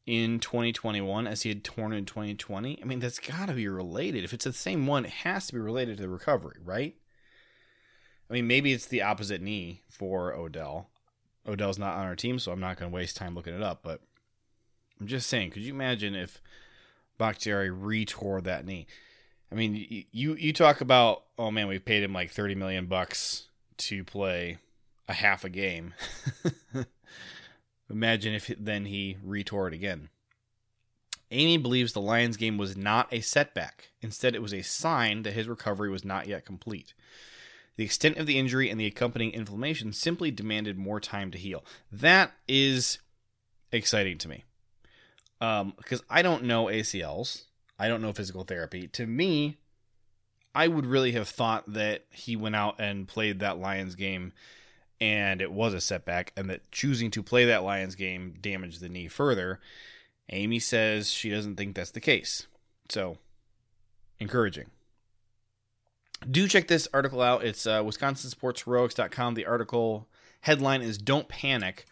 in 0.07 0.39
2021 0.39 1.27
as 1.27 1.43
he 1.43 1.49
had 1.49 1.63
torn 1.63 1.93
in 1.93 2.05
2020? 2.05 2.81
I 2.81 2.85
mean, 2.85 2.99
that's 2.99 3.19
got 3.19 3.49
to 3.49 3.53
be 3.53 3.67
related. 3.67 4.23
If 4.23 4.33
it's 4.33 4.45
the 4.45 4.53
same 4.53 4.87
one, 4.87 5.05
it 5.05 5.11
has 5.11 5.45
to 5.47 5.53
be 5.53 5.59
related 5.59 5.97
to 5.97 6.03
the 6.03 6.09
recovery, 6.09 6.57
right? 6.63 6.95
I 8.27 8.33
mean, 8.33 8.47
maybe 8.47 8.73
it's 8.73 8.87
the 8.87 9.03
opposite 9.03 9.41
knee 9.41 9.83
for 9.89 10.33
Odell. 10.33 10.89
Odell's 11.47 11.77
not 11.77 11.97
on 11.97 12.05
our 12.05 12.15
team, 12.15 12.39
so 12.39 12.51
I'm 12.51 12.59
not 12.59 12.77
going 12.77 12.89
to 12.89 12.95
waste 12.95 13.17
time 13.17 13.35
looking 13.35 13.53
it 13.53 13.61
up. 13.61 13.83
But 13.83 14.01
I'm 14.99 15.07
just 15.07 15.27
saying, 15.27 15.51
could 15.51 15.63
you 15.63 15.73
imagine 15.73 16.15
if 16.15 16.41
Bakhtiari 17.19 17.69
retore 17.69 18.41
that 18.43 18.65
knee? 18.65 18.87
I 19.51 19.55
mean, 19.55 20.05
you 20.11 20.35
you 20.35 20.53
talk 20.53 20.81
about, 20.81 21.23
oh 21.37 21.51
man, 21.51 21.67
we 21.67 21.79
paid 21.79 22.03
him 22.03 22.13
like 22.13 22.31
30 22.31 22.55
million 22.55 22.85
bucks 22.85 23.47
to 23.77 24.03
play 24.03 24.57
a 25.07 25.13
half 25.13 25.43
a 25.43 25.49
game. 25.49 25.93
Imagine 27.89 28.33
if 28.33 28.51
then 28.57 28.85
he 28.85 29.17
retore 29.25 29.67
it 29.67 29.73
again. 29.73 30.09
Amy 31.31 31.57
believes 31.57 31.93
the 31.93 32.01
Lions 32.01 32.37
game 32.37 32.57
was 32.57 32.75
not 32.75 33.07
a 33.11 33.21
setback. 33.21 33.89
Instead, 34.01 34.35
it 34.35 34.41
was 34.41 34.53
a 34.53 34.61
sign 34.61 35.23
that 35.23 35.33
his 35.33 35.47
recovery 35.47 35.89
was 35.89 36.03
not 36.03 36.27
yet 36.27 36.45
complete. 36.45 36.93
The 37.77 37.85
extent 37.85 38.17
of 38.17 38.25
the 38.25 38.37
injury 38.37 38.69
and 38.69 38.79
the 38.79 38.85
accompanying 38.85 39.31
inflammation 39.31 39.93
simply 39.93 40.29
demanded 40.29 40.77
more 40.77 40.99
time 40.99 41.31
to 41.31 41.37
heal. 41.37 41.63
That 41.91 42.33
is 42.47 42.99
exciting 43.71 44.17
to 44.19 44.29
me. 44.29 44.43
Um, 45.39 45.73
because 45.77 46.03
I 46.09 46.21
don't 46.21 46.43
know 46.43 46.65
ACLs. 46.65 47.45
I 47.81 47.87
don't 47.87 48.01
know 48.01 48.13
physical 48.13 48.43
therapy. 48.43 48.87
To 48.89 49.07
me, 49.07 49.57
I 50.53 50.67
would 50.67 50.85
really 50.85 51.13
have 51.13 51.27
thought 51.27 51.73
that 51.73 52.05
he 52.11 52.35
went 52.35 52.55
out 52.55 52.75
and 52.79 53.07
played 53.07 53.39
that 53.39 53.57
Lions 53.57 53.95
game 53.95 54.33
and 55.01 55.41
it 55.41 55.51
was 55.51 55.73
a 55.73 55.81
setback, 55.81 56.31
and 56.37 56.47
that 56.47 56.71
choosing 56.71 57.09
to 57.09 57.23
play 57.23 57.43
that 57.45 57.63
Lions 57.63 57.95
game 57.95 58.35
damaged 58.39 58.81
the 58.81 58.87
knee 58.87 59.07
further. 59.07 59.59
Amy 60.29 60.59
says 60.59 61.09
she 61.09 61.31
doesn't 61.31 61.55
think 61.55 61.75
that's 61.75 61.89
the 61.89 61.99
case. 61.99 62.45
So, 62.87 63.17
encouraging. 64.19 64.69
Do 66.29 66.47
check 66.47 66.67
this 66.67 66.87
article 66.93 67.19
out. 67.19 67.43
It's 67.43 67.65
uh, 67.65 67.81
WisconsinSportsHeroics.com. 67.81 69.33
The 69.33 69.47
article 69.47 70.07
headline 70.41 70.83
is 70.83 70.99
Don't 70.99 71.27
Panic 71.27 71.87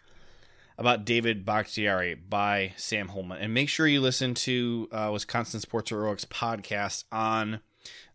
about 0.80 1.04
David 1.04 1.44
Bakhtiari 1.44 2.14
by 2.14 2.72
Sam 2.78 3.08
Holman. 3.08 3.38
And 3.38 3.52
make 3.52 3.68
sure 3.68 3.86
you 3.86 4.00
listen 4.00 4.32
to 4.34 4.88
uh, 4.90 5.10
Wisconsin 5.12 5.60
Sports 5.60 5.90
Heroics 5.90 6.24
podcast 6.24 7.04
on 7.12 7.60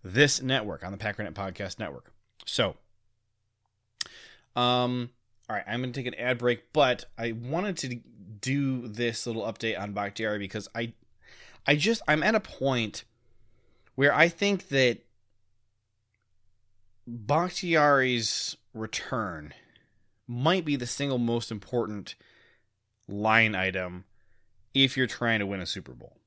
this 0.04 0.42
network, 0.42 0.84
on 0.84 0.92
the 0.92 0.98
Packernet 0.98 1.34
Podcast 1.34 1.78
Network. 1.78 2.12
So, 2.44 2.76
um, 4.56 5.12
all 5.48 5.56
right, 5.56 5.64
I'm 5.68 5.82
going 5.82 5.94
to 5.94 6.00
take 6.00 6.08
an 6.08 6.20
ad 6.20 6.40
break, 6.40 6.74
but 6.74 7.06
I 7.20 7.34
wanted 7.34 7.78
to 7.78 8.00
do 8.42 8.88
this 8.88 9.28
little 9.28 9.44
update 9.44 9.80
on 9.80 9.94
Bakhtiari 9.94 10.40
because 10.40 10.68
I, 10.74 10.94
I 11.68 11.76
just 11.76 12.02
I'm 12.08 12.24
at 12.24 12.34
a 12.34 12.40
point 12.40 13.04
where 13.94 14.14
I 14.14 14.28
think 14.28 14.70
that 14.70 15.06
Bakhtiari's 17.06 18.58
return 18.74 19.54
might 20.28 20.66
be 20.66 20.76
the 20.76 20.88
single 20.88 21.20
most 21.20 21.52
important 21.52 22.16
line 23.08 23.56
item 23.56 24.06
if 24.74 24.98
you're 24.98 25.08
trying 25.08 25.40
to 25.40 25.46
win 25.46 25.62
a 25.62 25.66
Super 25.66 25.94
Bowl. 25.94 26.18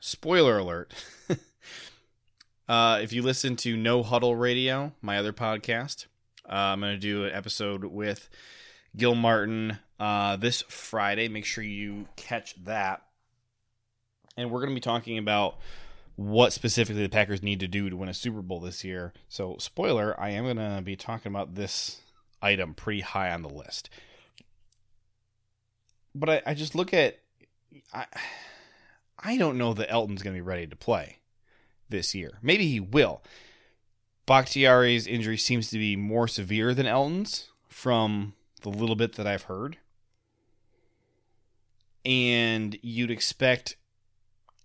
Spoiler 0.00 0.58
alert. 0.58 0.92
uh, 2.68 3.00
if 3.02 3.12
you 3.12 3.22
listen 3.22 3.56
to 3.56 3.76
No 3.76 4.02
Huddle 4.02 4.36
Radio, 4.36 4.92
my 5.00 5.18
other 5.18 5.32
podcast, 5.32 6.06
uh, 6.46 6.52
I'm 6.52 6.80
going 6.80 6.92
to 6.92 6.98
do 6.98 7.24
an 7.24 7.32
episode 7.32 7.84
with 7.84 8.28
Gil 8.96 9.14
Martin 9.14 9.78
uh, 9.98 10.36
this 10.36 10.62
Friday. 10.68 11.28
Make 11.28 11.46
sure 11.46 11.64
you 11.64 12.06
catch 12.16 12.54
that. 12.64 13.02
And 14.36 14.50
we're 14.50 14.60
going 14.60 14.70
to 14.70 14.74
be 14.74 14.80
talking 14.80 15.16
about 15.16 15.58
what 16.16 16.52
specifically 16.52 17.02
the 17.02 17.08
Packers 17.08 17.42
need 17.42 17.60
to 17.60 17.68
do 17.68 17.88
to 17.88 17.96
win 17.96 18.08
a 18.08 18.14
Super 18.14 18.42
Bowl 18.42 18.60
this 18.60 18.84
year. 18.84 19.12
So, 19.28 19.56
spoiler, 19.58 20.18
I 20.20 20.30
am 20.30 20.44
going 20.44 20.56
to 20.56 20.82
be 20.82 20.96
talking 20.96 21.30
about 21.32 21.54
this 21.54 22.02
item 22.42 22.74
pretty 22.74 23.00
high 23.00 23.30
on 23.30 23.42
the 23.42 23.48
list. 23.48 23.90
But 26.14 26.28
I, 26.28 26.42
I 26.46 26.54
just 26.54 26.74
look 26.74 26.94
at. 26.94 27.18
I, 27.92 28.06
I 29.18 29.36
don't 29.36 29.58
know 29.58 29.72
that 29.74 29.88
Elgton's 29.88 30.22
going 30.22 30.34
to 30.34 30.38
be 30.38 30.46
ready 30.46 30.66
to 30.66 30.76
play 30.76 31.18
this 31.88 32.14
year. 32.14 32.38
Maybe 32.42 32.68
he 32.68 32.80
will. 32.80 33.22
Bakhtiari's 34.26 35.06
injury 35.06 35.36
seems 35.36 35.70
to 35.70 35.78
be 35.78 35.96
more 35.96 36.28
severe 36.28 36.74
than 36.74 36.86
Elgton's 36.86 37.48
from 37.68 38.34
the 38.62 38.68
little 38.70 38.96
bit 38.96 39.14
that 39.14 39.26
I've 39.26 39.44
heard. 39.44 39.76
And 42.04 42.78
you'd 42.82 43.10
expect 43.10 43.76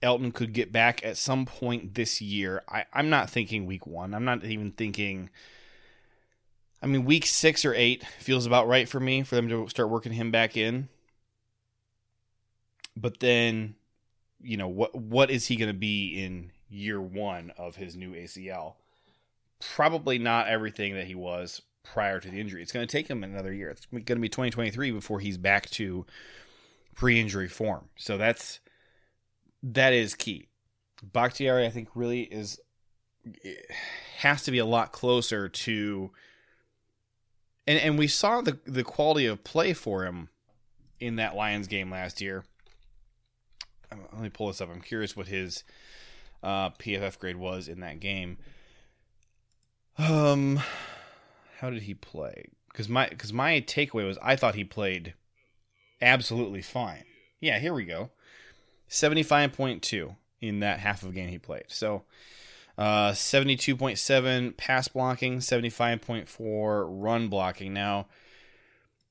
Elgton 0.01 0.33
could 0.33 0.53
get 0.53 0.71
back 0.71 1.03
at 1.05 1.17
some 1.17 1.45
point 1.45 1.95
this 1.95 2.21
year. 2.21 2.63
I, 2.67 2.85
I'm 2.93 3.09
not 3.09 3.29
thinking 3.29 3.65
week 3.65 3.85
one. 3.85 4.13
I'm 4.13 4.25
not 4.25 4.43
even 4.43 4.71
thinking. 4.71 5.29
I 6.81 6.87
mean, 6.87 7.05
week 7.05 7.25
six 7.25 7.65
or 7.65 7.73
eight 7.73 8.05
feels 8.19 8.45
about 8.45 8.67
right 8.67 8.87
for 8.87 8.99
me 8.99 9.23
for 9.23 9.35
them 9.35 9.49
to 9.49 9.67
start 9.67 9.89
working 9.89 10.13
him 10.13 10.31
back 10.31 10.55
in. 10.55 10.87
But 12.95 13.19
then, 13.19 13.75
you 14.41 14.57
know, 14.57 14.67
what 14.67 14.95
what 14.95 15.29
is 15.29 15.47
he 15.47 15.55
going 15.55 15.71
to 15.71 15.77
be 15.77 16.23
in 16.23 16.51
year 16.69 17.01
one 17.01 17.51
of 17.57 17.75
his 17.75 17.95
new 17.95 18.13
ACL? 18.13 18.75
probably 19.59 20.17
not 20.17 20.47
everything 20.47 20.95
that 20.95 21.05
he 21.05 21.15
was 21.15 21.61
prior 21.83 22.19
to 22.19 22.29
the 22.29 22.39
injury. 22.39 22.61
It's 22.61 22.71
going 22.71 22.87
to 22.87 22.91
take 22.91 23.09
him 23.09 23.23
another 23.23 23.53
year. 23.53 23.69
It's 23.69 23.85
going 23.85 24.05
to 24.05 24.15
be 24.15 24.29
2023 24.29 24.91
before 24.91 25.19
he's 25.19 25.37
back 25.37 25.69
to 25.71 26.05
pre-injury 26.95 27.47
form. 27.47 27.89
So 27.95 28.17
that's 28.17 28.59
that 29.61 29.93
is 29.93 30.15
key. 30.15 30.47
Bakhtiari, 31.03 31.65
I 31.65 31.69
think, 31.69 31.89
really 31.95 32.21
is 32.21 32.59
has 34.17 34.43
to 34.43 34.51
be 34.51 34.59
a 34.59 34.65
lot 34.65 34.91
closer 34.91 35.49
to. 35.49 36.11
And 37.67 37.79
and 37.79 37.99
we 37.99 38.07
saw 38.07 38.41
the 38.41 38.59
the 38.65 38.83
quality 38.83 39.25
of 39.25 39.43
play 39.43 39.73
for 39.73 40.05
him 40.05 40.29
in 40.99 41.17
that 41.17 41.35
Lions 41.35 41.67
game 41.67 41.91
last 41.91 42.21
year. 42.21 42.43
Let 43.91 44.21
me 44.21 44.29
pull 44.29 44.47
this 44.47 44.61
up. 44.61 44.69
I'm 44.69 44.81
curious 44.81 45.15
what 45.15 45.27
his 45.27 45.63
uh, 46.43 46.69
PFF 46.71 47.17
grade 47.19 47.37
was 47.37 47.67
in 47.67 47.79
that 47.79 47.99
game. 47.99 48.37
Um, 49.97 50.61
how 51.59 51.69
did 51.69 51.83
he 51.83 51.93
play? 51.93 52.45
Because 52.71 52.87
my 52.87 53.07
because 53.09 53.33
my 53.33 53.61
takeaway 53.61 54.05
was 54.05 54.17
I 54.21 54.35
thought 54.35 54.55
he 54.55 54.63
played 54.63 55.13
absolutely 56.01 56.61
fine. 56.61 57.03
Yeah, 57.41 57.59
here 57.59 57.73
we 57.73 57.85
go. 57.85 58.11
Seventy 58.87 59.23
five 59.23 59.53
point 59.53 59.81
two 59.81 60.15
in 60.39 60.59
that 60.61 60.79
half 60.79 61.03
of 61.03 61.09
a 61.09 61.13
game 61.13 61.29
he 61.29 61.37
played. 61.37 61.65
So 61.67 62.03
uh, 62.77 63.11
72.7 63.11 64.55
pass 64.55 64.87
blocking, 64.87 65.39
75.4 65.39 66.87
run 66.89 67.27
blocking. 67.27 67.73
Now, 67.73 68.07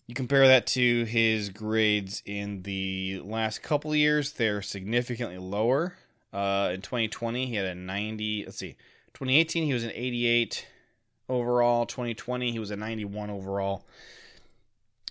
you 0.09 0.15
compare 0.15 0.49
that 0.49 0.67
to 0.69 1.05
his 1.05 1.51
grades 1.51 2.23
in 2.25 2.63
the 2.63 3.21
last 3.23 3.63
couple 3.63 3.95
years, 3.95 4.33
they're 4.33 4.63
significantly 4.63 5.37
lower. 5.37 5.95
Uh, 6.33 6.71
in 6.73 6.81
2020, 6.81 7.47
he 7.47 7.55
had 7.55 7.67
a 7.67 7.75
90. 7.75 8.47
Let's 8.47 8.57
see. 8.57 8.77
2018, 9.13 9.67
he 9.67 9.75
was 9.75 9.85
an 9.85 9.93
88 9.95 10.67
overall. 11.29 11.85
2020, 11.85 12.51
he 12.51 12.59
was 12.59 12.71
a 12.71 12.77
91 12.77 13.29
overall. 13.29 13.87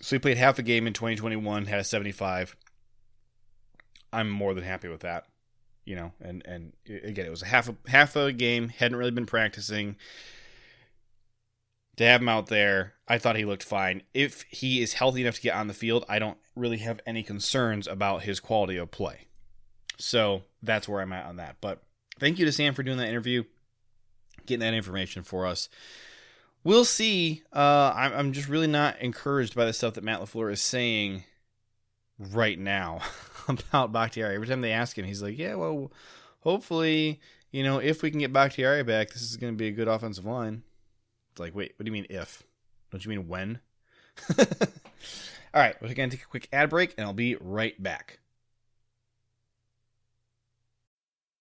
So 0.02 0.16
he 0.16 0.20
played 0.20 0.36
half 0.36 0.58
a 0.58 0.62
game 0.62 0.88
in 0.88 0.92
2021, 0.92 1.66
had 1.66 1.78
a 1.78 1.84
75. 1.84 2.56
I'm 4.12 4.28
more 4.28 4.52
than 4.52 4.64
happy 4.64 4.88
with 4.88 5.00
that. 5.00 5.26
You 5.84 5.96
know, 5.96 6.12
and 6.20 6.42
and 6.44 6.72
again, 6.86 7.24
it 7.24 7.30
was 7.30 7.40
a 7.40 7.46
half 7.46 7.68
a 7.68 7.74
half 7.86 8.14
a 8.14 8.30
game. 8.30 8.68
Hadn't 8.68 8.98
really 8.98 9.10
been 9.10 9.24
practicing. 9.24 9.96
To 11.98 12.04
have 12.04 12.20
him 12.20 12.28
out 12.28 12.46
there, 12.46 12.94
I 13.06 13.18
thought 13.18 13.36
he 13.36 13.44
looked 13.44 13.62
fine. 13.62 14.02
If 14.14 14.42
he 14.48 14.80
is 14.82 14.94
healthy 14.94 15.22
enough 15.22 15.36
to 15.36 15.42
get 15.42 15.54
on 15.54 15.68
the 15.68 15.74
field, 15.74 16.04
I 16.08 16.18
don't 16.18 16.38
really 16.56 16.78
have 16.78 17.00
any 17.06 17.22
concerns 17.22 17.86
about 17.86 18.22
his 18.22 18.40
quality 18.40 18.76
of 18.76 18.90
play. 18.90 19.26
So 19.98 20.42
that's 20.62 20.88
where 20.88 21.00
I'm 21.00 21.12
at 21.12 21.26
on 21.26 21.36
that. 21.36 21.56
But 21.60 21.82
thank 22.18 22.38
you 22.38 22.46
to 22.46 22.52
Sam 22.52 22.74
for 22.74 22.82
doing 22.82 22.98
that 22.98 23.08
interview, 23.08 23.44
getting 24.46 24.60
that 24.60 24.74
information 24.74 25.22
for 25.22 25.46
us 25.46 25.68
we'll 26.64 26.84
see. 26.84 27.42
Uh, 27.52 27.92
I'm, 27.94 28.12
I'm 28.12 28.32
just 28.32 28.48
really 28.48 28.66
not 28.66 29.00
encouraged 29.00 29.54
by 29.54 29.64
the 29.64 29.72
stuff 29.72 29.94
that 29.94 30.04
Matt 30.04 30.20
LaFleur 30.20 30.52
is 30.52 30.60
saying 30.60 31.24
right 32.18 32.58
now 32.58 33.00
about 33.48 33.92
Bakhtiari. 33.92 34.34
Every 34.34 34.46
time 34.46 34.60
they 34.60 34.72
ask 34.72 34.98
him, 34.98 35.04
he's 35.04 35.22
like, 35.22 35.38
"Yeah, 35.38 35.54
well, 35.54 35.92
hopefully, 36.40 37.20
you 37.50 37.62
know, 37.62 37.78
if 37.78 38.02
we 38.02 38.10
can 38.10 38.20
get 38.20 38.32
Bakhtiari 38.32 38.82
back, 38.82 39.10
this 39.10 39.22
is 39.22 39.36
going 39.36 39.52
to 39.52 39.56
be 39.56 39.68
a 39.68 39.72
good 39.72 39.88
offensive 39.88 40.26
line. 40.26 40.62
It's 41.38 41.40
like, 41.40 41.54
wait, 41.54 41.74
what 41.76 41.84
do 41.84 41.88
you 41.88 41.92
mean 41.92 42.06
if? 42.10 42.42
Don't 42.90 43.04
you 43.04 43.10
mean 43.10 43.28
when? 43.28 43.60
All 44.38 44.44
right, 45.54 45.80
we're 45.80 45.94
going 45.94 46.10
to 46.10 46.16
take 46.16 46.24
a 46.24 46.28
quick 46.28 46.48
ad 46.52 46.68
break, 46.68 46.94
and 46.98 47.06
I'll 47.06 47.12
be 47.12 47.36
right 47.40 47.80
back. 47.80 48.18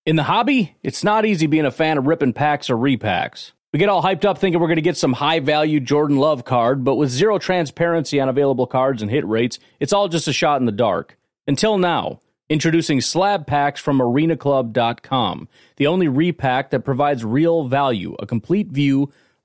In 0.06 0.16
the 0.16 0.22
hobby, 0.22 0.76
it's 0.84 1.04
not 1.04 1.26
easy 1.26 1.48
being 1.48 1.66
a 1.66 1.72
fan 1.72 1.98
of 1.98 2.06
ripping 2.06 2.34
packs 2.34 2.70
or 2.70 2.76
repacks. 2.78 3.54
We 3.74 3.80
get 3.80 3.90
all 3.90 4.04
hyped 4.04 4.24
up 4.24 4.38
thinking 4.38 4.62
we're 4.62 4.68
going 4.68 4.76
to 4.76 4.84
get 4.84 4.98
some 4.98 5.14
high 5.14 5.40
value 5.40 5.80
Jordan 5.80 6.18
Love 6.18 6.46
card, 6.46 6.84
but 6.84 6.96
with 6.96 7.10
zero 7.10 7.40
transparency 7.40 8.20
on 8.20 8.30
available 8.30 8.68
cards 8.68 9.02
and 9.02 9.10
hit 9.10 9.28
rates, 9.28 9.58
it's 9.80 9.94
all 9.94 10.08
just 10.10 10.28
a 10.28 10.34
shot 10.34 10.60
in 10.60 10.68
the 10.68 10.72
dark. 10.72 11.18
Until 11.48 11.80
now, 11.80 12.20
introducing 12.50 13.02
slab 13.02 13.48
packs 13.48 13.82
from 13.82 13.98
arenaclub.com, 13.98 15.50
the 15.78 15.88
only 15.88 16.08
repack 16.08 16.70
that 16.70 16.82
provides 16.82 17.26
real 17.26 17.68
value, 17.68 18.16
a 18.20 18.28
complete 18.28 18.68
view 18.68 19.12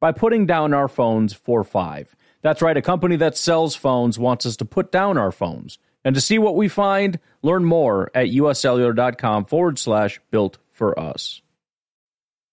by 0.00 0.12
putting 0.12 0.46
down 0.46 0.74
our 0.74 0.88
phones 0.88 1.32
for 1.32 1.64
five. 1.64 2.14
That's 2.42 2.62
right, 2.62 2.76
a 2.76 2.82
company 2.82 3.16
that 3.16 3.36
sells 3.36 3.74
phones 3.74 4.18
wants 4.18 4.46
us 4.46 4.56
to 4.58 4.64
put 4.64 4.92
down 4.92 5.18
our 5.18 5.32
phones. 5.32 5.78
And 6.04 6.14
to 6.14 6.20
see 6.20 6.38
what 6.38 6.56
we 6.56 6.68
find, 6.68 7.18
learn 7.42 7.64
more 7.64 8.10
at 8.14 8.28
uscellular.com 8.28 9.46
forward 9.46 9.78
slash 9.78 10.20
built 10.30 10.58
for 10.70 10.98
us. 10.98 11.42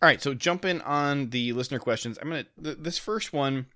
All 0.00 0.06
right, 0.08 0.22
so 0.22 0.32
jumping 0.32 0.80
on 0.82 1.30
the 1.30 1.52
listener 1.52 1.80
questions, 1.80 2.18
I'm 2.20 2.28
gonna. 2.28 2.46
Th- 2.62 2.76
this 2.78 2.98
first 2.98 3.32
one 3.32 3.66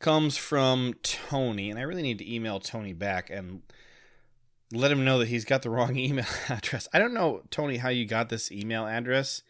comes 0.00 0.36
from 0.36 0.94
Tony, 1.02 1.70
and 1.70 1.78
I 1.78 1.82
really 1.82 2.02
need 2.02 2.18
to 2.18 2.34
email 2.34 2.58
Tony 2.58 2.92
back 2.92 3.30
and 3.30 3.62
let 4.72 4.90
him 4.90 5.04
know 5.04 5.18
that 5.18 5.28
he's 5.28 5.44
got 5.44 5.62
the 5.62 5.70
wrong 5.70 5.96
email 5.96 6.26
address. 6.48 6.88
I 6.92 6.98
don't 6.98 7.14
know, 7.14 7.42
Tony, 7.50 7.76
how 7.76 7.88
you 7.88 8.04
got 8.04 8.30
this 8.30 8.50
email 8.50 8.86
address 8.86 9.42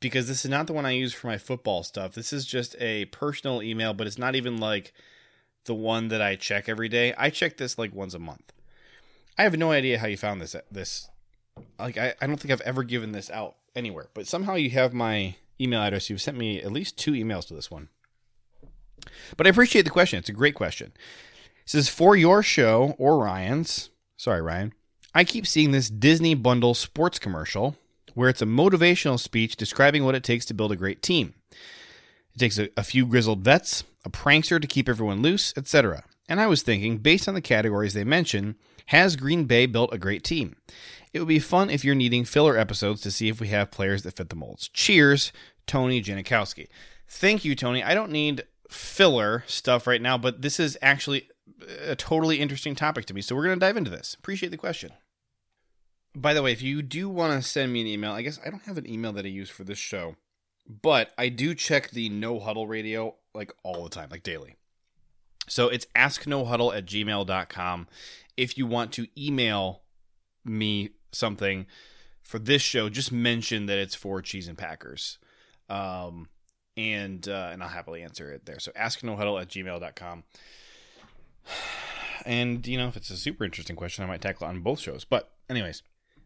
because 0.00 0.28
this 0.28 0.44
is 0.44 0.50
not 0.50 0.66
the 0.66 0.72
one 0.72 0.86
I 0.86 0.92
use 0.92 1.14
for 1.14 1.26
my 1.26 1.38
football 1.38 1.82
stuff. 1.82 2.14
This 2.14 2.32
is 2.32 2.44
just 2.44 2.76
a 2.78 3.06
personal 3.06 3.62
email, 3.62 3.94
but 3.94 4.06
it's 4.06 4.18
not 4.18 4.34
even 4.34 4.58
like 4.58 4.92
the 5.64 5.74
one 5.74 6.08
that 6.08 6.20
I 6.20 6.36
check 6.36 6.68
every 6.68 6.88
day. 6.88 7.14
I 7.16 7.30
check 7.30 7.56
this 7.56 7.78
like 7.78 7.94
once 7.94 8.14
a 8.14 8.18
month. 8.18 8.52
I 9.38 9.44
have 9.44 9.56
no 9.56 9.72
idea 9.72 9.98
how 9.98 10.06
you 10.06 10.16
found 10.16 10.40
this. 10.42 10.54
This 10.70 11.08
like 11.78 11.96
I, 11.96 12.14
I 12.20 12.26
don't 12.26 12.38
think 12.38 12.52
I've 12.52 12.60
ever 12.62 12.82
given 12.82 13.12
this 13.12 13.30
out 13.30 13.56
anywhere, 13.74 14.08
but 14.14 14.26
somehow 14.26 14.54
you 14.54 14.70
have 14.70 14.92
my 14.92 15.36
email 15.60 15.80
address. 15.80 16.10
You've 16.10 16.20
sent 16.20 16.38
me 16.38 16.60
at 16.60 16.72
least 16.72 16.98
two 16.98 17.12
emails 17.12 17.46
to 17.48 17.54
this 17.54 17.70
one. 17.70 17.88
But 19.36 19.46
I 19.46 19.50
appreciate 19.50 19.82
the 19.82 19.90
question. 19.90 20.18
It's 20.18 20.28
a 20.28 20.34
great 20.34 20.54
question. 20.54 20.92
It 20.96 21.70
says 21.70 21.88
for 21.88 22.16
your 22.16 22.42
show 22.42 22.94
or 22.98 23.18
Ryan's. 23.18 23.90
Sorry, 24.16 24.42
Ryan. 24.42 24.72
I 25.14 25.24
keep 25.24 25.46
seeing 25.46 25.72
this 25.72 25.90
Disney 25.90 26.34
bundle 26.34 26.74
sports 26.74 27.18
commercial 27.18 27.76
where 28.14 28.28
it's 28.28 28.42
a 28.42 28.46
motivational 28.46 29.18
speech 29.18 29.56
describing 29.56 30.04
what 30.04 30.14
it 30.14 30.24
takes 30.24 30.44
to 30.46 30.54
build 30.54 30.72
a 30.72 30.76
great 30.76 31.02
team. 31.02 31.34
It 32.34 32.38
takes 32.38 32.58
a, 32.58 32.68
a 32.76 32.82
few 32.82 33.06
grizzled 33.06 33.42
vets, 33.42 33.84
a 34.04 34.10
prankster 34.10 34.60
to 34.60 34.66
keep 34.66 34.88
everyone 34.88 35.22
loose, 35.22 35.52
etc. 35.56 36.04
And 36.30 36.40
I 36.40 36.46
was 36.46 36.62
thinking, 36.62 36.98
based 36.98 37.28
on 37.28 37.34
the 37.34 37.40
categories 37.42 37.92
they 37.92 38.04
mention, 38.04 38.54
has 38.86 39.16
Green 39.16 39.44
Bay 39.44 39.66
built 39.66 39.92
a 39.92 39.98
great 39.98 40.22
team? 40.22 40.56
It 41.12 41.18
would 41.18 41.28
be 41.28 41.40
fun 41.40 41.70
if 41.70 41.84
you're 41.84 41.96
needing 41.96 42.24
filler 42.24 42.56
episodes 42.56 43.00
to 43.02 43.10
see 43.10 43.28
if 43.28 43.40
we 43.40 43.48
have 43.48 43.72
players 43.72 44.04
that 44.04 44.16
fit 44.16 44.30
the 44.30 44.36
molds. 44.36 44.68
Cheers, 44.68 45.32
Tony 45.66 46.00
Janikowski. 46.00 46.68
Thank 47.08 47.44
you, 47.44 47.56
Tony. 47.56 47.82
I 47.82 47.94
don't 47.94 48.12
need 48.12 48.44
filler 48.68 49.42
stuff 49.48 49.88
right 49.88 50.00
now, 50.00 50.16
but 50.16 50.40
this 50.40 50.60
is 50.60 50.78
actually 50.80 51.28
a 51.84 51.96
totally 51.96 52.38
interesting 52.38 52.76
topic 52.76 53.06
to 53.06 53.14
me. 53.14 53.22
So 53.22 53.34
we're 53.34 53.46
going 53.46 53.58
to 53.58 53.66
dive 53.66 53.76
into 53.76 53.90
this. 53.90 54.14
Appreciate 54.14 54.50
the 54.50 54.56
question. 54.56 54.92
By 56.14 56.32
the 56.32 56.42
way, 56.44 56.52
if 56.52 56.62
you 56.62 56.80
do 56.80 57.08
want 57.08 57.32
to 57.32 57.48
send 57.48 57.72
me 57.72 57.80
an 57.80 57.86
email, 57.88 58.12
I 58.12 58.22
guess 58.22 58.38
I 58.46 58.50
don't 58.50 58.62
have 58.62 58.78
an 58.78 58.88
email 58.88 59.12
that 59.14 59.24
I 59.24 59.28
use 59.28 59.50
for 59.50 59.64
this 59.64 59.78
show, 59.78 60.14
but 60.68 61.10
I 61.18 61.28
do 61.28 61.56
check 61.56 61.90
the 61.90 62.08
No 62.08 62.38
Huddle 62.38 62.68
radio 62.68 63.16
like 63.34 63.52
all 63.64 63.82
the 63.82 63.90
time, 63.90 64.10
like 64.10 64.22
daily. 64.22 64.54
So 65.50 65.68
it's 65.68 65.86
asknohuddle 65.96 66.74
at 66.76 66.86
gmail.com 66.86 67.88
if 68.36 68.56
you 68.56 68.66
want 68.66 68.92
to 68.92 69.06
email 69.18 69.82
me 70.44 70.90
something 71.12 71.66
for 72.22 72.38
this 72.38 72.62
show, 72.62 72.88
just 72.88 73.12
mention 73.12 73.66
that 73.66 73.78
it's 73.78 73.94
for 73.94 74.22
cheese 74.22 74.48
and 74.48 74.56
Packers. 74.56 75.18
Um, 75.68 76.28
and 76.76 77.28
uh, 77.28 77.50
and 77.52 77.62
I'll 77.62 77.68
happily 77.68 78.02
answer 78.02 78.32
it 78.32 78.46
there. 78.46 78.58
So 78.58 78.72
asknohuddle 78.72 79.40
at 79.40 79.48
gmail.com. 79.48 80.24
And, 82.26 82.66
you 82.66 82.76
know, 82.76 82.86
if 82.86 82.98
it's 82.98 83.08
a 83.08 83.16
super 83.16 83.44
interesting 83.44 83.76
question, 83.76 84.04
I 84.04 84.06
might 84.06 84.20
tackle 84.20 84.46
it 84.46 84.50
on 84.50 84.60
both 84.60 84.78
shows. 84.78 85.06
But, 85.06 85.32
anyways, 85.48 85.82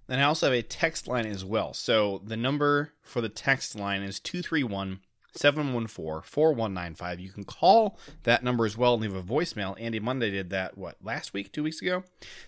then 0.09 0.19
I 0.19 0.25
also 0.25 0.47
have 0.47 0.53
a 0.53 0.61
text 0.61 1.07
line 1.07 1.25
as 1.25 1.45
well. 1.45 1.73
So 1.73 2.21
the 2.25 2.37
number 2.37 2.91
for 3.01 3.21
the 3.21 3.29
text 3.29 3.79
line 3.79 4.03
is 4.03 4.19
231 4.19 4.99
714 5.35 6.23
4195. 6.23 7.21
You 7.21 7.31
can 7.31 7.45
call 7.45 7.99
that 8.23 8.45
number 8.45 8.65
as 8.65 8.77
well 8.77 8.95
and 8.95 9.03
leave 9.03 9.15
a 9.15 9.23
voicemail. 9.23 9.77
Andy 9.81 10.01
Monday 10.01 10.31
did 10.31 10.51
that, 10.51 10.79
what, 10.79 10.97
last 11.03 11.33
week, 11.33 11.53
two 11.53 11.63
weeks 11.63 11.83
ago? 11.83 12.05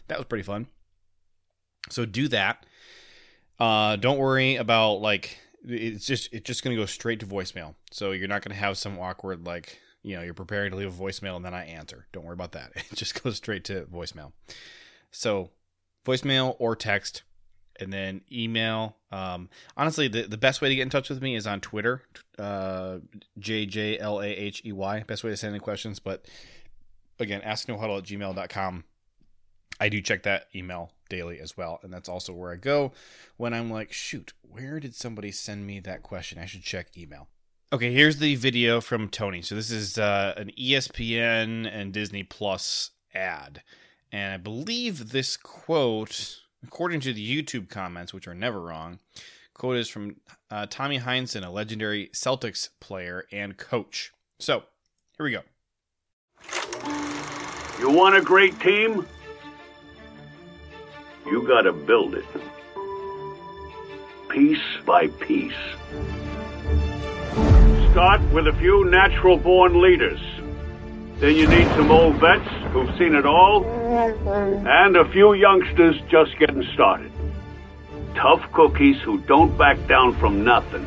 That 0.09 0.19
was 0.19 0.27
pretty 0.27 0.45
fun. 0.45 0.67
So 1.91 2.05
do 2.05 2.29
that. 2.29 2.67
Uh, 3.59 3.97
don't 3.97 4.19
worry 4.19 4.57
about 4.57 4.95
like 4.95 5.39
it's 5.65 6.07
just 6.07 6.33
it's 6.33 6.47
just 6.47 6.63
gonna 6.63 6.77
go 6.77 6.87
straight 6.87 7.21
to 7.21 7.27
voicemail. 7.27 7.75
So 7.91 8.13
you're 8.13 8.29
not 8.29 8.43
gonna 8.43 8.55
have 8.55 8.77
some 8.77 8.99
awkward 8.99 9.47
like 9.47 9.81
you 10.03 10.17
know 10.17 10.23
you're 10.23 10.35
preparing 10.35 10.71
to 10.71 10.77
leave 10.77 10.89
a 10.89 11.03
voicemail 11.03 11.37
and 11.37 11.45
then 11.45 11.55
I 11.55 11.65
answer. 11.65 12.07
Don't 12.13 12.25
worry 12.25 12.35
about 12.35 12.53
that. 12.53 12.73
It 12.77 12.95
just 12.95 13.23
goes 13.23 13.37
straight 13.37 13.65
to 13.65 13.85
voicemail. 13.85 14.33
So 15.11 15.51
voicemail 16.05 16.57
or 16.59 16.77
text, 16.77 17.23
and 17.81 17.93
then 17.93 18.23
email. 18.31 18.97
Um, 19.11 19.49
honestly, 19.77 20.09
the 20.09 20.23
the 20.23 20.37
best 20.37 20.61
way 20.61 20.69
to 20.69 20.75
get 20.75 20.83
in 20.83 20.91
touch 20.91 21.09
with 21.09 21.23
me 21.23 21.37
is 21.37 21.47
on 21.47 21.61
Twitter. 21.61 22.03
Uh, 22.39 22.99
J 23.39 23.67
J 23.67 23.99
L 23.99 24.21
A 24.21 24.27
H 24.27 24.63
E 24.65 24.73
Y. 24.73 25.05
Best 25.07 25.25
way 25.25 25.31
to 25.31 25.37
send 25.37 25.53
any 25.55 25.61
questions. 25.61 25.99
But 25.99 26.27
again, 27.19 27.41
asknohuddle 27.43 27.99
at 27.99 28.05
gmail.com. 28.05 28.85
I 29.79 29.89
do 29.89 30.01
check 30.01 30.23
that 30.23 30.47
email 30.55 30.91
daily 31.09 31.39
as 31.41 31.57
well. 31.57 31.81
And 31.83 31.93
that's 31.93 32.09
also 32.09 32.33
where 32.33 32.53
I 32.53 32.57
go 32.57 32.93
when 33.37 33.53
I'm 33.53 33.71
like, 33.71 33.93
shoot, 33.93 34.33
where 34.43 34.81
did 34.81 34.95
somebody 34.95 35.31
send 35.31 35.67
me 35.67 35.81
that 35.81 36.03
question? 36.03 36.39
I 36.39 36.47
should 36.47 36.63
check 36.63 36.97
email. 36.97 37.29
Okay, 37.73 37.93
here's 37.93 38.19
the 38.19 38.37
video 38.37 38.81
from 38.81 39.09
Tony. 39.09 39.43
So 39.43 39.55
this 39.55 39.71
is 39.71 39.99
uh, 39.99 40.35
an 40.37 40.51
ESPN 40.59 41.69
and 41.71 41.93
Disney 41.93 42.23
Plus 42.23 42.93
ad. 43.15 43.63
And 44.13 44.35
I 44.35 44.37
believe 44.37 45.11
this 45.11 45.37
quote, 45.37 46.43
according 46.67 47.01
to 47.01 47.13
the 47.13 47.43
YouTube 47.43 47.69
comments, 47.69 48.13
which 48.13 48.29
are 48.29 48.35
never 48.35 48.61
wrong, 48.61 48.99
Quote 49.57 49.79
is 49.79 49.89
from 49.89 50.17
uh, 50.51 50.67
Tommy 50.69 50.99
Heinsohn, 50.99 51.43
a 51.43 51.49
legendary 51.49 52.11
Celtics 52.13 52.69
player 52.79 53.25
and 53.33 53.57
coach. 53.57 54.13
So, 54.39 54.65
here 55.17 55.25
we 55.25 55.31
go. 55.31 55.41
You 57.79 57.91
want 57.91 58.17
a 58.17 58.21
great 58.21 58.59
team? 58.61 59.07
You 61.25 61.47
gotta 61.49 61.73
build 61.73 62.15
it. 62.15 62.27
Piece 64.29 64.59
by 64.85 65.09
piece. 65.09 65.55
Start 67.93 68.21
with 68.35 68.47
a 68.47 68.55
few 68.59 68.85
natural 68.91 69.39
born 69.39 69.81
leaders. 69.81 70.21
Then 71.19 71.35
you 71.35 71.49
need 71.49 71.67
some 71.69 71.91
old 71.91 72.17
vets 72.17 72.47
who've 72.73 72.95
seen 72.99 73.15
it 73.15 73.25
all, 73.25 73.65
and 73.65 74.97
a 74.97 75.09
few 75.11 75.33
youngsters 75.33 75.97
just 76.11 76.39
getting 76.39 76.63
started. 76.75 77.11
Tough 78.15 78.53
cookies 78.53 79.01
who 79.01 79.19
don't 79.21 79.57
back 79.57 79.79
down 79.87 80.15
from 80.17 80.45
nothing. 80.45 80.87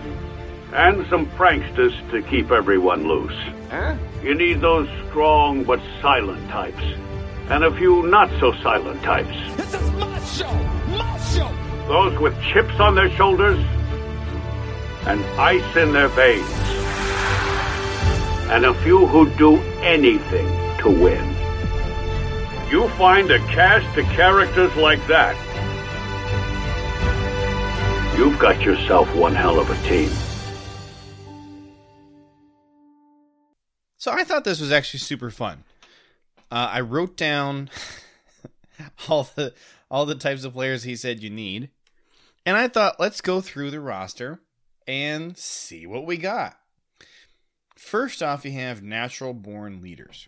And 0.72 1.08
some 1.08 1.26
pranksters 1.32 1.94
to 2.12 2.22
keep 2.22 2.52
everyone 2.52 3.08
loose. 3.08 3.36
Huh? 3.72 3.96
You 4.22 4.36
need 4.36 4.62
those 4.62 4.88
strong 5.08 5.64
but 5.64 5.80
silent 6.00 6.48
types. 6.50 6.84
And 7.50 7.64
a 7.64 7.76
few 7.76 8.04
not 8.04 8.30
so 8.40 8.54
silent 8.62 9.02
types. 9.02 9.36
This 9.58 9.74
is 9.74 9.92
my 9.94 10.20
show! 10.20 10.54
My 10.90 11.20
show! 11.20 11.52
Those 11.88 12.20
with 12.20 12.40
chips 12.44 12.80
on 12.80 12.94
their 12.94 13.10
shoulders 13.16 13.58
and 15.08 15.24
ice 15.40 15.76
in 15.76 15.92
their 15.92 16.10
veins. 16.10 16.79
And 18.50 18.66
a 18.66 18.74
few 18.84 19.06
who 19.06 19.30
do 19.38 19.58
anything 19.82 20.48
to 20.80 20.90
win. 20.90 21.36
You 22.72 22.88
find 22.90 23.32
a 23.32 23.40
cast 23.48 23.98
of 23.98 24.06
characters 24.08 24.76
like 24.76 25.06
that. 25.08 25.36
You've 28.18 28.38
got 28.38 28.62
yourself 28.62 29.14
one 29.16 29.34
hell 29.34 29.60
of 29.60 29.70
a 29.70 29.88
team. 29.88 30.12
So 33.98 34.12
I 34.12 34.24
thought 34.24 34.44
this 34.44 34.62
was 34.62 34.72
actually 34.72 35.00
super 35.00 35.30
fun. 35.30 35.64
Uh, 36.52 36.70
I 36.72 36.82
wrote 36.82 37.18
down 37.18 37.70
all 39.10 39.30
the 39.36 39.54
all 39.92 40.06
the 40.06 40.16
types 40.16 40.44
of 40.44 40.54
players 40.54 40.84
he 40.84 40.96
said 40.96 41.22
you 41.22 41.30
need, 41.30 41.70
and 42.46 42.58
I 42.58 42.68
thought 42.68 43.00
let's 43.00 43.22
go 43.22 43.42
through 43.42 43.72
the 43.72 43.80
roster 43.80 44.42
and 44.88 45.38
see 45.38 45.86
what 45.86 46.06
we 46.06 46.18
got. 46.18 46.58
First 47.80 48.22
off, 48.22 48.44
you 48.44 48.52
have 48.52 48.84
natural 48.84 49.34
born 49.34 49.82
leaders. 49.82 50.28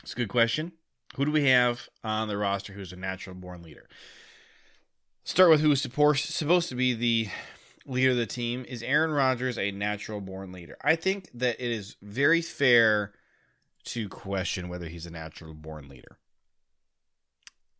It's 0.00 0.12
a 0.12 0.16
good 0.16 0.28
question. 0.28 0.72
Who 1.16 1.24
do 1.24 1.32
we 1.32 1.48
have 1.48 1.88
on 2.04 2.28
the 2.28 2.38
roster 2.38 2.72
who's 2.72 2.92
a 2.92 2.96
natural 2.96 3.34
born 3.34 3.62
leader? 3.62 3.88
Start 5.24 5.50
with 5.50 5.60
who's 5.60 5.82
supposed 5.82 6.68
to 6.68 6.74
be 6.76 6.94
the 6.94 7.28
leader 7.84 8.12
of 8.12 8.16
the 8.16 8.26
team. 8.26 8.64
Is 8.68 8.80
Aaron 8.84 9.10
Rodgers 9.10 9.58
a 9.58 9.72
natural 9.72 10.20
born 10.20 10.52
leader? 10.52 10.76
I 10.82 10.94
think 10.94 11.28
that 11.34 11.62
it 11.62 11.70
is 11.70 11.96
very 12.00 12.40
fair 12.40 13.12
to 13.86 14.08
question 14.08 14.68
whether 14.68 14.86
he's 14.86 15.04
a 15.04 15.10
natural 15.10 15.54
born 15.54 15.88
leader. 15.88 16.16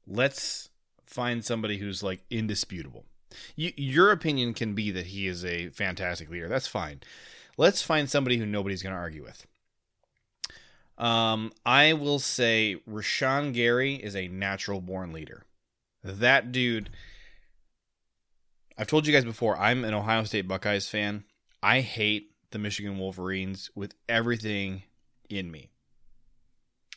Let's 0.09 0.71
find 1.07 1.45
somebody 1.45 1.79
who's 1.79 2.03
like 2.03 2.25
indisputable. 2.31 3.05
You, 3.55 3.73
your 3.77 4.11
opinion 4.11 4.55
can 4.55 4.75
be 4.75 4.91
that 4.91 5.07
he 5.07 5.29
is 5.29 5.45
a 5.45 5.69
fantastic 5.69 6.29
leader. 6.29 6.49
That's 6.49 6.67
fine. 6.67 7.01
Let's 7.57 7.83
find 7.83 8.09
somebody 8.09 8.39
who 8.39 8.47
nobody's 8.47 8.83
going 8.83 8.95
to 8.95 9.01
argue 9.01 9.23
with. 9.23 9.47
Um, 10.99 11.53
I 11.67 11.95
will 11.95 12.19
say 12.19 12.77
Rashan 12.89 13.53
Gary 13.53 13.95
is 13.95 14.15
a 14.15 14.29
natural 14.29 14.81
born 14.81 15.13
leader. 15.13 15.45
That 16.05 16.53
dude. 16.53 16.91
I've 18.79 18.87
told 18.87 19.07
you 19.07 19.13
guys 19.13 19.25
before, 19.25 19.57
I'm 19.59 19.85
an 19.85 19.95
Ohio 19.95 20.25
State 20.25 20.49
Buckeyes 20.49 20.89
fan. 20.89 21.25
I 21.63 21.81
hate 21.81 22.31
the 22.51 22.59
Michigan 22.59 22.99
Wolverines 22.99 23.71
with 23.75 23.95
everything 24.09 24.83
in 25.29 25.51
me. 25.51 25.71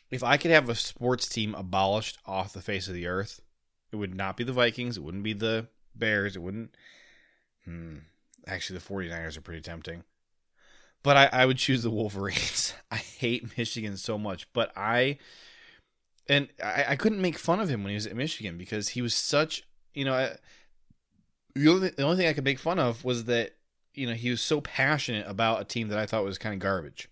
If 0.10 0.24
I 0.24 0.38
could 0.38 0.52
have 0.52 0.70
a 0.70 0.76
sports 0.76 1.28
team 1.28 1.54
abolished 1.56 2.18
off 2.26 2.54
the 2.54 2.62
face 2.62 2.88
of 2.88 2.94
the 2.94 3.08
earth, 3.08 3.42
it 3.92 3.98
would 3.98 4.16
not 4.16 4.38
be 4.38 4.44
the 4.44 4.54
Vikings. 4.54 4.98
It 4.98 5.04
wouldn't 5.04 5.24
be 5.24 5.34
the 5.34 5.68
Bears. 5.96 6.36
It 6.36 6.42
wouldn't. 6.42 6.76
Hmm. 7.66 7.98
Actually, 8.48 8.80
the 8.80 8.86
49ers 8.86 9.38
are 9.38 9.42
pretty 9.42 9.62
tempting. 9.62 10.04
But 11.06 11.18
I, 11.18 11.30
I 11.44 11.46
would 11.46 11.58
choose 11.58 11.84
the 11.84 11.92
Wolverines. 11.92 12.74
I 12.92 12.96
hate 12.96 13.56
Michigan 13.60 13.96
so 13.96 14.18
much. 14.18 14.52
But 14.54 14.72
I. 14.76 15.20
And 16.28 16.50
I, 16.62 16.86
I 16.90 16.96
couldn't 16.96 17.22
make 17.22 17.38
fun 17.38 17.60
of 17.60 17.70
him 17.70 17.84
when 17.84 17.92
he 17.92 17.96
was 17.96 18.08
at 18.08 18.16
Michigan 18.16 18.58
because 18.58 18.90
he 18.90 19.04
was 19.04 19.14
such. 19.14 19.62
You 19.94 20.06
know. 20.06 20.16
I, 20.16 20.36
the 21.54 21.70
only, 21.70 21.90
the 21.92 22.02
only 22.02 22.18
thing 22.18 22.28
I 22.28 22.34
could 22.34 22.44
make 22.44 22.58
fun 22.58 22.80
of 22.80 23.06
was 23.06 23.26
that 23.26 23.52
you 23.94 24.08
know 24.08 24.14
he 24.14 24.32
was 24.32 24.42
so 24.42 24.62
passionate 24.62 25.28
about 25.28 25.62
a 25.62 25.66
team 25.66 25.90
that 25.90 26.00
I 26.00 26.08
thought 26.08 26.24
was 26.24 26.40
kind 26.40 26.54
of 26.54 26.60
garbage. 26.60 27.08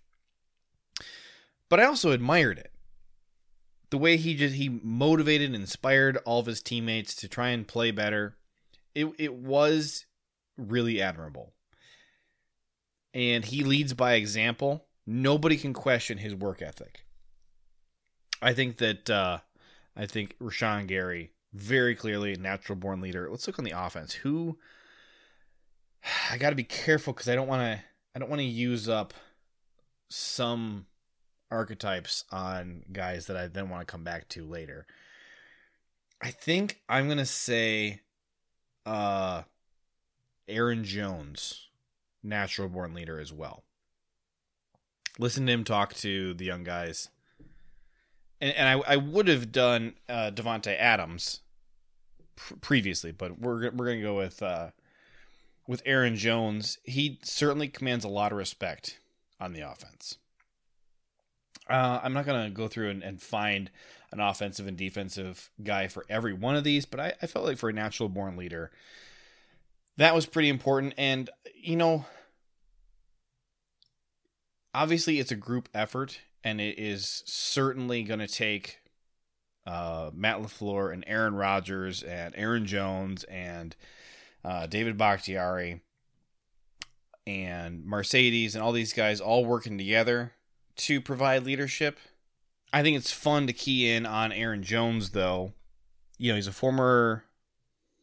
But 1.70 1.78
I 1.78 1.84
also 1.84 2.10
admired 2.10 2.58
it. 2.58 2.72
The 3.90 3.98
way 3.98 4.16
he 4.16 4.34
just 4.34 4.56
he 4.56 4.68
motivated 4.68 5.46
and 5.46 5.54
inspired 5.54 6.18
all 6.24 6.40
of 6.40 6.46
his 6.46 6.60
teammates 6.60 7.14
to 7.14 7.28
try 7.28 7.50
and 7.50 7.66
play 7.66 7.92
better. 7.92 8.34
It 8.92 9.06
it 9.18 9.34
was 9.34 10.04
really 10.58 11.00
admirable. 11.00 11.52
And 13.14 13.44
he 13.44 13.64
leads 13.64 13.94
by 13.94 14.14
example. 14.14 14.84
Nobody 15.06 15.56
can 15.56 15.72
question 15.72 16.18
his 16.18 16.34
work 16.34 16.60
ethic. 16.60 17.06
I 18.42 18.52
think 18.52 18.76
that 18.78 19.08
uh 19.08 19.38
I 19.96 20.06
think 20.06 20.36
Rashan 20.38 20.86
Gary 20.88 21.30
very 21.52 21.94
clearly 21.94 22.34
a 22.34 22.38
natural 22.38 22.76
born 22.76 23.00
leader. 23.00 23.28
Let's 23.30 23.46
look 23.46 23.58
on 23.58 23.64
the 23.64 23.78
offense. 23.78 24.12
Who 24.14 24.58
I 26.30 26.36
got 26.36 26.50
to 26.50 26.56
be 26.56 26.64
careful 26.64 27.12
because 27.12 27.28
I 27.28 27.34
don't 27.34 27.48
want 27.48 27.62
to. 27.62 27.84
I 28.14 28.18
don't 28.18 28.28
want 28.28 28.40
to 28.40 28.46
use 28.46 28.88
up 28.88 29.14
some 30.08 30.86
archetypes 31.50 32.24
on 32.30 32.84
guys 32.92 33.26
that 33.26 33.36
I 33.36 33.46
then 33.48 33.68
want 33.68 33.80
to 33.86 33.90
come 33.90 34.04
back 34.04 34.28
to 34.30 34.44
later. 34.44 34.86
I 36.20 36.30
think 36.30 36.80
I'm 36.88 37.08
gonna 37.08 37.26
say, 37.26 38.00
uh, 38.86 39.42
Aaron 40.48 40.84
Jones, 40.84 41.68
natural 42.24 42.68
born 42.68 42.94
leader 42.94 43.20
as 43.20 43.32
well. 43.32 43.64
Listen 45.18 45.46
to 45.46 45.52
him 45.52 45.64
talk 45.64 45.94
to 45.94 46.34
the 46.34 46.44
young 46.44 46.64
guys. 46.64 47.08
And, 48.40 48.54
and 48.56 48.68
I, 48.68 48.94
I 48.94 48.96
would 48.96 49.28
have 49.28 49.52
done 49.52 49.94
uh, 50.08 50.30
Davante 50.34 50.76
Adams 50.76 51.40
pr- 52.36 52.54
previously, 52.56 53.12
but 53.12 53.38
we're 53.38 53.70
we're 53.70 53.86
gonna 53.86 54.02
go 54.02 54.16
with 54.16 54.42
uh, 54.42 54.70
with 55.66 55.82
Aaron 55.86 56.16
Jones. 56.16 56.78
He 56.82 57.18
certainly 57.22 57.68
commands 57.68 58.04
a 58.04 58.08
lot 58.08 58.32
of 58.32 58.38
respect 58.38 58.98
on 59.40 59.52
the 59.52 59.60
offense. 59.60 60.18
Uh, 61.68 62.00
I'm 62.02 62.12
not 62.12 62.26
gonna 62.26 62.50
go 62.50 62.68
through 62.68 62.90
and, 62.90 63.02
and, 63.02 63.22
find 63.22 63.70
an 64.12 64.20
offensive 64.20 64.66
and 64.66 64.76
defensive 64.76 65.50
guy 65.62 65.88
for 65.88 66.04
every 66.10 66.34
one 66.34 66.56
of 66.56 66.64
these, 66.64 66.84
but 66.84 67.00
I, 67.00 67.14
I 67.22 67.26
felt 67.26 67.46
like 67.46 67.56
for 67.56 67.70
a 67.70 67.72
natural 67.72 68.10
born 68.10 68.36
leader, 68.36 68.70
that 69.96 70.14
was 70.14 70.26
pretty 70.26 70.48
important. 70.48 70.94
And 70.98 71.30
you 71.54 71.76
know, 71.76 72.06
obviously 74.72 75.18
it's 75.18 75.32
a 75.32 75.36
group 75.36 75.68
effort, 75.74 76.20
and 76.42 76.60
it 76.60 76.78
is 76.78 77.22
certainly 77.26 78.02
going 78.02 78.20
to 78.20 78.26
take 78.26 78.80
uh, 79.66 80.10
Matt 80.12 80.38
LaFleur 80.38 80.92
and 80.92 81.04
Aaron 81.06 81.34
Rodgers 81.34 82.02
and 82.02 82.34
Aaron 82.36 82.66
Jones 82.66 83.24
and 83.24 83.74
uh, 84.44 84.66
David 84.66 84.98
Bakhtiari 84.98 85.80
and 87.26 87.84
Marcedes 87.84 88.54
and 88.54 88.62
all 88.62 88.72
these 88.72 88.92
guys 88.92 89.20
all 89.20 89.44
working 89.46 89.78
together 89.78 90.32
to 90.76 91.00
provide 91.00 91.44
leadership. 91.44 91.98
I 92.72 92.82
think 92.82 92.96
it's 92.96 93.12
fun 93.12 93.46
to 93.46 93.52
key 93.52 93.90
in 93.90 94.04
on 94.04 94.32
Aaron 94.32 94.62
Jones, 94.62 95.10
though. 95.10 95.54
You 96.18 96.32
know, 96.32 96.36
he's 96.36 96.46
a 96.46 96.52
former 96.52 97.24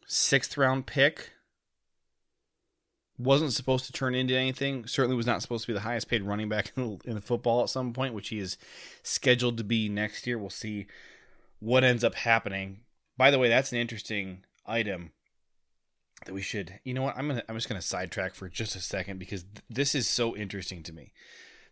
sixth 0.08 0.58
round 0.58 0.88
pick. 0.88 1.32
Wasn't 3.22 3.54
supposed 3.54 3.86
to 3.86 3.92
turn 3.92 4.16
into 4.16 4.36
anything. 4.36 4.88
Certainly 4.88 5.16
was 5.16 5.26
not 5.26 5.42
supposed 5.42 5.66
to 5.66 5.68
be 5.68 5.74
the 5.74 5.82
highest 5.82 6.10
paid 6.10 6.24
running 6.24 6.50
back 6.50 6.72
in 6.76 6.84
the, 6.84 7.10
in 7.10 7.16
the 7.16 7.22
football 7.22 7.62
at 7.62 7.70
some 7.70 7.94
point, 7.94 8.14
which 8.14 8.30
he 8.30 8.40
is 8.40 8.58
scheduled 9.04 9.58
to 9.58 9.64
be 9.64 9.90
next 9.90 10.26
year. 10.26 10.38
We'll 10.38 10.50
see 10.50 10.88
what 11.60 11.84
ends 11.84 12.04
up 12.04 12.16
happening. 12.16 12.80
By 13.18 13.32
the 13.32 13.40
way, 13.40 13.50
that's 13.50 13.72
an 13.72 13.78
interesting 13.78 14.44
item 14.66 15.12
that 16.26 16.34
we 16.34 16.42
should. 16.42 16.80
You 16.84 16.94
know 16.94 17.04
what? 17.04 17.18
I'm 17.18 17.28
gonna. 17.28 17.44
I'm 17.48 17.56
just 17.56 17.70
gonna 17.70 17.82
sidetrack 17.82 18.36
for 18.36 18.50
just 18.50 18.76
a 18.76 18.80
second 18.80 19.20
because 19.20 19.44
th- 19.44 19.64
this 19.70 19.96
is 19.96 20.08
so 20.08 20.36
interesting 20.36 20.84
to 20.84 20.94
me. 20.94 21.14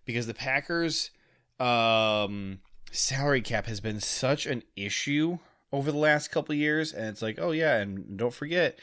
Because 0.05 0.27
the 0.27 0.33
Packers' 0.33 1.11
um, 1.59 2.59
salary 2.91 3.41
cap 3.41 3.67
has 3.67 3.79
been 3.79 3.99
such 3.99 4.45
an 4.45 4.63
issue 4.75 5.39
over 5.71 5.91
the 5.91 5.97
last 5.97 6.29
couple 6.29 6.55
years, 6.55 6.93
and 6.93 7.07
it's 7.07 7.21
like, 7.21 7.37
oh 7.39 7.51
yeah, 7.51 7.77
and 7.77 8.17
don't 8.17 8.33
forget, 8.33 8.79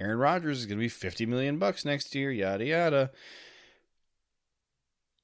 Aaron 0.00 0.18
Rodgers 0.18 0.60
is 0.60 0.66
gonna 0.66 0.80
be 0.80 0.88
50 0.88 1.26
million 1.26 1.58
bucks 1.58 1.84
next 1.84 2.14
year. 2.14 2.32
Yada 2.32 2.64
yada. 2.64 3.10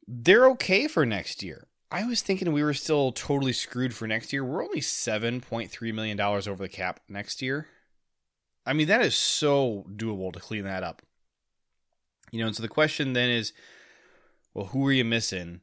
They're 0.06 0.48
okay 0.50 0.86
for 0.86 1.04
next 1.04 1.42
year. 1.42 1.66
I 1.90 2.04
was 2.04 2.20
thinking 2.20 2.52
we 2.52 2.62
were 2.62 2.74
still 2.74 3.12
totally 3.12 3.52
screwed 3.52 3.94
for 3.94 4.06
next 4.06 4.32
year. 4.32 4.44
We're 4.44 4.64
only 4.64 4.80
$7.3 4.80 5.94
million 5.94 6.20
over 6.20 6.56
the 6.56 6.68
cap 6.68 7.00
next 7.08 7.40
year. 7.40 7.68
I 8.64 8.72
mean, 8.72 8.88
that 8.88 9.02
is 9.02 9.16
so 9.16 9.86
doable 9.88 10.32
to 10.32 10.40
clean 10.40 10.64
that 10.64 10.82
up. 10.82 11.02
You 12.32 12.40
know, 12.40 12.48
and 12.48 12.56
so 12.56 12.62
the 12.62 12.68
question 12.68 13.12
then 13.12 13.30
is, 13.30 13.52
well, 14.52 14.66
who 14.66 14.86
are 14.88 14.92
you 14.92 15.04
missing? 15.04 15.60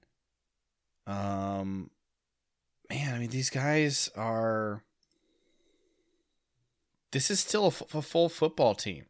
Um, 1.06 1.89
man, 2.89 3.15
I 3.15 3.19
mean, 3.19 3.30
these 3.30 3.49
guys 3.49 4.10
are. 4.15 4.84
This 7.13 7.30
is 7.30 7.39
still 7.39 7.65
a, 7.65 7.67
f- 7.67 7.93
a 7.93 8.02
full 8.02 8.28
football 8.28 8.73
team. 8.73 9.06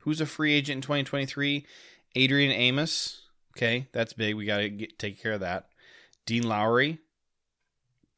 Who's 0.00 0.20
a 0.20 0.26
free 0.26 0.52
agent 0.52 0.76
in 0.76 0.82
2023? 0.82 1.66
Adrian 2.14 2.52
Amos. 2.52 3.22
Okay, 3.56 3.88
that's 3.92 4.12
big. 4.12 4.36
We 4.36 4.44
got 4.44 4.58
to 4.58 4.86
take 4.98 5.20
care 5.20 5.32
of 5.32 5.40
that. 5.40 5.68
Dean 6.26 6.46
Lowry. 6.46 6.98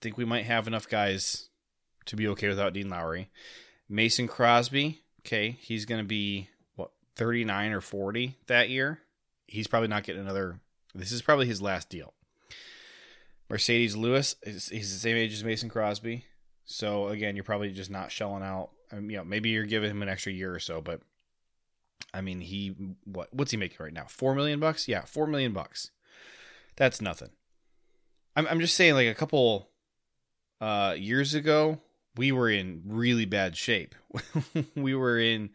Think 0.01 0.19
we 0.19 0.25
might 0.25 0.45
have 0.45 0.67
enough 0.67 0.89
guys 0.89 1.49
to 2.07 2.17
be 2.17 2.27
okay 2.29 2.49
without 2.49 2.73
Dean 2.73 2.91
Lowry. 2.91 3.31
Mason 3.89 4.27
Crosby. 4.27 5.03
Okay, 5.21 5.57
he's 5.61 5.85
going 5.85 6.01
to 6.01 6.07
be 6.07 6.49
what 6.75 6.91
39 7.15 7.73
or 7.73 7.81
40 7.81 8.37
that 8.49 8.71
year. 8.71 8.99
He's 9.47 9.69
probably 9.69 9.89
not 9.89 10.03
getting 10.03 10.23
another. 10.23 10.59
This 10.97 11.13
is 11.13 11.23
probably 11.23 11.47
his 11.47 11.63
last 11.63 11.89
deal. 11.89 12.13
Marcedes 13.49 13.97
Lewis, 13.97 14.35
he's 14.45 14.69
the 14.69 14.99
same 14.99 15.17
age 15.17 15.33
as 15.33 15.45
Mason 15.45 15.69
Crosby. 15.69 16.25
So 16.65 17.09
again, 17.09 17.37
you're 17.37 17.45
probably 17.45 17.71
just 17.71 17.91
not 17.91 18.11
shelling 18.11 18.43
out. 18.43 18.71
Mean, 18.93 19.11
you 19.11 19.17
know, 19.19 19.25
maybe 19.25 19.51
you're 19.51 19.65
giving 19.65 19.91
him 19.91 20.03
an 20.03 20.09
extra 20.09 20.33
year 20.33 20.55
or 20.55 20.59
so, 20.59 20.81
but 20.81 21.01
I 22.15 22.21
mean, 22.21 22.41
he 22.41 22.75
what 23.05 23.29
what's 23.33 23.51
he 23.51 23.57
making 23.57 23.79
right 23.81 23.93
now? 23.93 24.07
Four 24.09 24.35
million 24.35 24.61
bucks? 24.61 24.89
Yeah, 24.89 25.03
four 25.03 25.27
million 25.27 25.53
bucks. 25.53 25.91
That's 26.77 27.01
nothing. 27.01 27.31
I'm 28.37 28.47
I'm 28.47 28.61
just 28.61 28.75
saying, 28.75 28.95
like 28.95 29.09
a 29.09 29.15
couple 29.15 29.69
uh, 30.61 30.95
years 30.97 31.35
ago, 31.35 31.81
we 32.17 32.33
were 32.33 32.51
in 32.51 32.83
really 32.87 33.25
bad 33.25 33.57
shape. 33.57 33.95
we 34.75 34.95
were 34.95 35.19
in, 35.19 35.51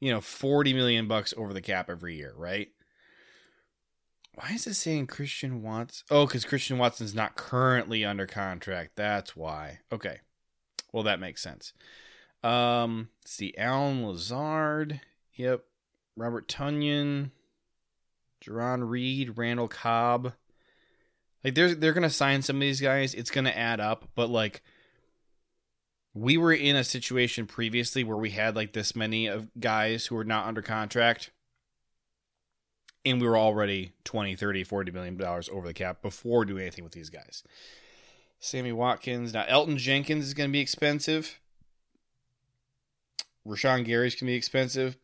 you 0.00 0.12
know, 0.12 0.20
forty 0.20 0.72
million 0.72 1.08
bucks 1.08 1.34
over 1.36 1.52
the 1.52 1.62
cap 1.62 1.88
every 1.88 2.16
year, 2.16 2.34
right? 2.36 2.68
Why 4.34 4.50
is 4.52 4.66
it 4.66 4.74
saying 4.74 5.06
Christian 5.06 5.62
Watson? 5.62 6.04
Oh, 6.10 6.26
because 6.26 6.44
Christian 6.44 6.76
Watson's 6.76 7.14
not 7.14 7.36
currently 7.36 8.04
under 8.04 8.26
contract. 8.26 8.90
That's 8.94 9.34
why. 9.34 9.80
Okay. 9.90 10.18
Well, 10.92 11.04
that 11.04 11.20
makes 11.20 11.42
sense. 11.42 11.72
Um, 12.46 13.08
see, 13.24 13.54
Allen 13.58 14.06
Lazard. 14.06 15.00
Yep. 15.34 15.64
Robert 16.16 16.48
Tonyan, 16.48 17.30
Jarran 18.42 18.88
Reed. 18.88 19.36
Randall 19.36 19.68
Cobb. 19.68 20.32
Like 21.42 21.54
they're 21.54 21.74
they're 21.74 21.92
gonna 21.92 22.10
sign 22.10 22.42
some 22.42 22.56
of 22.56 22.60
these 22.60 22.80
guys. 22.80 23.14
It's 23.14 23.30
gonna 23.30 23.50
add 23.50 23.80
up, 23.80 24.08
but 24.14 24.30
like 24.30 24.62
we 26.14 26.36
were 26.38 26.52
in 26.52 26.76
a 26.76 26.84
situation 26.84 27.46
previously 27.46 28.02
where 28.02 28.16
we 28.16 28.30
had 28.30 28.56
like 28.56 28.72
this 28.72 28.96
many 28.96 29.26
of 29.26 29.48
guys 29.58 30.06
who 30.06 30.14
were 30.14 30.24
not 30.24 30.46
under 30.46 30.62
contract 30.62 31.30
and 33.04 33.20
we 33.20 33.26
were 33.28 33.36
already 33.36 33.92
20 34.04 34.34
30 34.34 34.64
40 34.64 34.92
million 34.92 35.16
dollars 35.18 35.50
over 35.50 35.66
the 35.66 35.74
cap 35.74 36.00
before 36.00 36.46
doing 36.46 36.62
anything 36.62 36.84
with 36.84 36.94
these 36.94 37.10
guys 37.10 37.44
sammy 38.40 38.72
watkins 38.72 39.34
now 39.34 39.44
elgton 39.44 39.76
jenkins 39.76 40.24
is 40.24 40.32
going 40.32 40.48
to 40.48 40.52
be 40.52 40.60
expensive 40.60 41.38
rashan 43.46 43.84
gary's 43.84 44.14
can 44.14 44.26
be 44.26 44.34
expensive. 44.34 44.96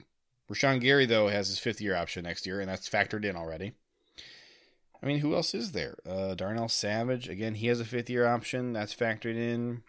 Rashan 0.51 0.81
gary 0.81 1.07
though 1.07 1.29
has 1.29 1.49
his 1.49 1.59
fifth 1.59 1.81
year 1.81 1.97
option 1.97 2.25
next 2.25 2.47
year 2.47 2.61
and 2.61 2.69
that's 2.69 2.89
factored 2.89 3.25
in 3.25 3.37
already. 3.37 3.73
I 5.03 5.07
mean 5.07 5.21
who 5.21 5.35
else 5.35 5.55
is 5.55 5.73
there? 5.73 5.97
Uh, 6.07 6.35
darnell 6.35 6.69
savage 6.69 7.29
again 7.29 7.55
he 7.55 7.69
has 7.69 7.81
a 7.81 7.85
fifth 7.85 8.11
year 8.11 8.27
option. 8.27 8.73
That's 8.73 8.95
factored 8.95 9.37
in. 9.37 9.83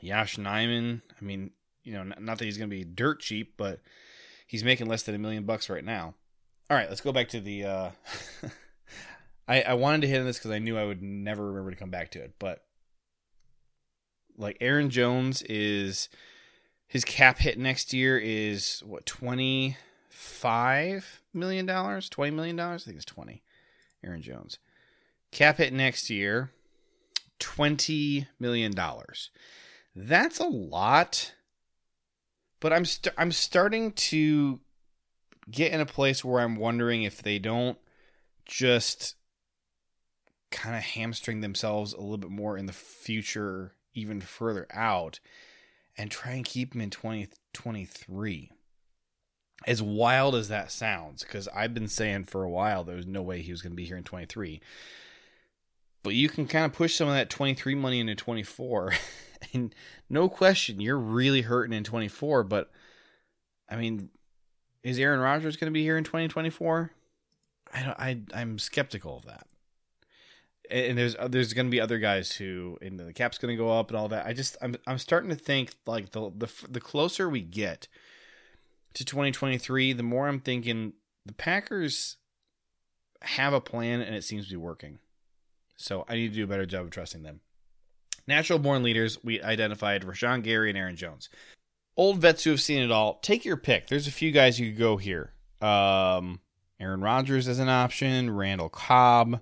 Yosh 0.00 0.36
Nijman 0.36 1.02
i 1.20 1.24
mean 1.24 1.50
you 1.82 1.92
know 1.92 2.04
not 2.04 2.38
that 2.38 2.44
he's 2.44 2.56
going 2.58 2.70
to 2.70 2.76
be 2.76 2.84
dirt 2.84 3.18
cheap 3.20 3.54
but 3.56 3.80
he's 4.48 4.64
making 4.64 4.88
less 4.88 5.04
than 5.04 5.14
a 5.14 5.18
million 5.18 5.44
bucks 5.44 5.70
right 5.70 5.84
now. 5.84 6.14
All 6.70 6.76
right, 6.76 6.88
let's 6.88 7.00
go 7.00 7.12
back 7.12 7.28
to 7.28 7.40
the. 7.40 7.64
Uh, 7.64 7.90
I 9.48 9.62
I 9.62 9.74
wanted 9.74 10.02
to 10.02 10.08
hit 10.08 10.18
on 10.18 10.26
this 10.26 10.38
because 10.38 10.50
I 10.50 10.58
knew 10.58 10.76
I 10.76 10.84
would 10.84 11.02
never 11.02 11.46
remember 11.46 11.70
to 11.70 11.76
come 11.76 11.90
back 11.90 12.10
to 12.12 12.18
it, 12.18 12.34
but 12.38 12.64
like 14.36 14.56
Aaron 14.60 14.90
Jones 14.90 15.42
is 15.42 16.08
his 16.88 17.04
cap 17.04 17.38
hit 17.38 17.58
next 17.58 17.92
year 17.92 18.18
is 18.18 18.82
what 18.84 19.06
twenty 19.06 19.76
five 20.08 21.22
million 21.32 21.66
dollars, 21.66 22.08
twenty 22.08 22.32
million 22.32 22.56
dollars. 22.56 22.82
I 22.82 22.86
think 22.86 22.96
it's 22.96 23.04
twenty. 23.04 23.42
Aaron 24.02 24.22
Jones 24.22 24.58
cap 25.30 25.58
hit 25.58 25.72
next 25.72 26.10
year, 26.10 26.50
twenty 27.38 28.26
million 28.38 28.72
dollars. 28.72 29.30
That's 29.94 30.38
a 30.38 30.46
lot, 30.46 31.34
but 32.60 32.72
I'm 32.72 32.82
i 32.82 32.84
st- 32.84 33.14
I'm 33.18 33.32
starting 33.32 33.92
to 33.92 34.60
get 35.50 35.72
in 35.72 35.80
a 35.80 35.86
place 35.86 36.24
where 36.24 36.42
I'm 36.42 36.56
wondering 36.56 37.02
if 37.02 37.22
they 37.22 37.38
don't 37.38 37.78
just 38.44 39.16
kind 40.50 40.76
of 40.76 40.82
hamstring 40.82 41.40
themselves 41.40 41.92
a 41.92 42.00
little 42.00 42.16
bit 42.16 42.30
more 42.30 42.56
in 42.56 42.66
the 42.66 42.72
future, 42.72 43.74
even 43.94 44.20
further 44.20 44.66
out, 44.72 45.20
and 45.98 46.10
try 46.10 46.32
and 46.32 46.44
keep 46.44 46.74
him 46.74 46.80
in 46.80 46.90
2023. 46.90 48.52
As 49.66 49.82
wild 49.82 50.36
as 50.36 50.48
that 50.48 50.70
sounds, 50.70 51.24
because 51.24 51.48
I've 51.48 51.74
been 51.74 51.88
saying 51.88 52.24
for 52.24 52.44
a 52.44 52.48
while 52.48 52.84
there 52.84 52.94
was 52.94 53.08
no 53.08 53.22
way 53.22 53.42
he 53.42 53.50
was 53.50 53.60
going 53.60 53.72
to 53.72 53.76
be 53.76 53.84
here 53.84 53.96
in 53.96 54.04
23. 54.04 54.60
But 56.04 56.14
you 56.14 56.28
can 56.28 56.46
kind 56.46 56.64
of 56.64 56.72
push 56.72 56.94
some 56.94 57.08
of 57.08 57.14
that 57.14 57.28
23 57.28 57.74
money 57.74 57.98
into 57.98 58.14
24. 58.14 58.94
and 59.52 59.74
no 60.08 60.28
question, 60.28 60.80
you're 60.80 60.96
really 60.96 61.42
hurting 61.42 61.76
in 61.76 61.82
24. 61.82 62.44
But 62.44 62.70
I 63.68 63.74
mean, 63.74 64.10
is 64.84 65.00
Aaron 65.00 65.18
Rodgers 65.18 65.56
going 65.56 65.70
to 65.70 65.74
be 65.74 65.82
here 65.82 65.98
in 65.98 66.04
2024? 66.04 66.92
I 67.74 67.80
I 67.98 68.20
I'm 68.32 68.60
skeptical 68.60 69.16
of 69.16 69.26
that. 69.26 69.47
And 70.70 70.98
there's 70.98 71.16
there's 71.28 71.52
going 71.52 71.66
to 71.66 71.70
be 71.70 71.80
other 71.80 71.98
guys 71.98 72.32
who 72.32 72.78
and 72.82 72.98
the 72.98 73.12
cap's 73.12 73.38
going 73.38 73.56
to 73.56 73.62
go 73.62 73.70
up 73.70 73.90
and 73.90 73.96
all 73.96 74.08
that. 74.08 74.26
I 74.26 74.32
just 74.32 74.56
I'm 74.60 74.76
I'm 74.86 74.98
starting 74.98 75.30
to 75.30 75.36
think 75.36 75.74
like 75.86 76.10
the 76.10 76.30
the 76.36 76.48
the 76.68 76.80
closer 76.80 77.28
we 77.28 77.40
get 77.40 77.88
to 78.94 79.04
2023, 79.04 79.92
the 79.92 80.02
more 80.02 80.28
I'm 80.28 80.40
thinking 80.40 80.94
the 81.24 81.34
Packers 81.34 82.16
have 83.22 83.52
a 83.52 83.60
plan 83.60 84.00
and 84.00 84.14
it 84.14 84.24
seems 84.24 84.46
to 84.46 84.52
be 84.52 84.56
working. 84.56 84.98
So 85.76 86.04
I 86.08 86.14
need 86.14 86.28
to 86.28 86.34
do 86.34 86.44
a 86.44 86.48
better 86.48 86.66
job 86.66 86.84
of 86.84 86.90
trusting 86.90 87.22
them. 87.22 87.40
Natural 88.26 88.58
born 88.58 88.82
leaders, 88.82 89.22
we 89.24 89.40
identified 89.40 90.02
Rashan 90.02 90.42
Gary 90.42 90.68
and 90.68 90.78
Aaron 90.78 90.96
Jones 90.96 91.28
old 91.98 92.18
vets 92.18 92.44
who 92.44 92.50
have 92.50 92.60
seen 92.62 92.82
it 92.82 92.92
all, 92.92 93.18
take 93.20 93.44
your 93.44 93.58
pick. 93.58 93.88
There's 93.88 94.06
a 94.06 94.12
few 94.12 94.30
guys 94.30 94.58
you 94.58 94.70
could 94.70 94.78
go 94.78 94.96
here. 94.96 95.32
Um, 95.60 96.40
Aaron 96.80 97.00
Rodgers 97.00 97.48
as 97.48 97.58
an 97.58 97.68
option, 97.68 98.30
Randall 98.30 98.68
Cobb, 98.68 99.40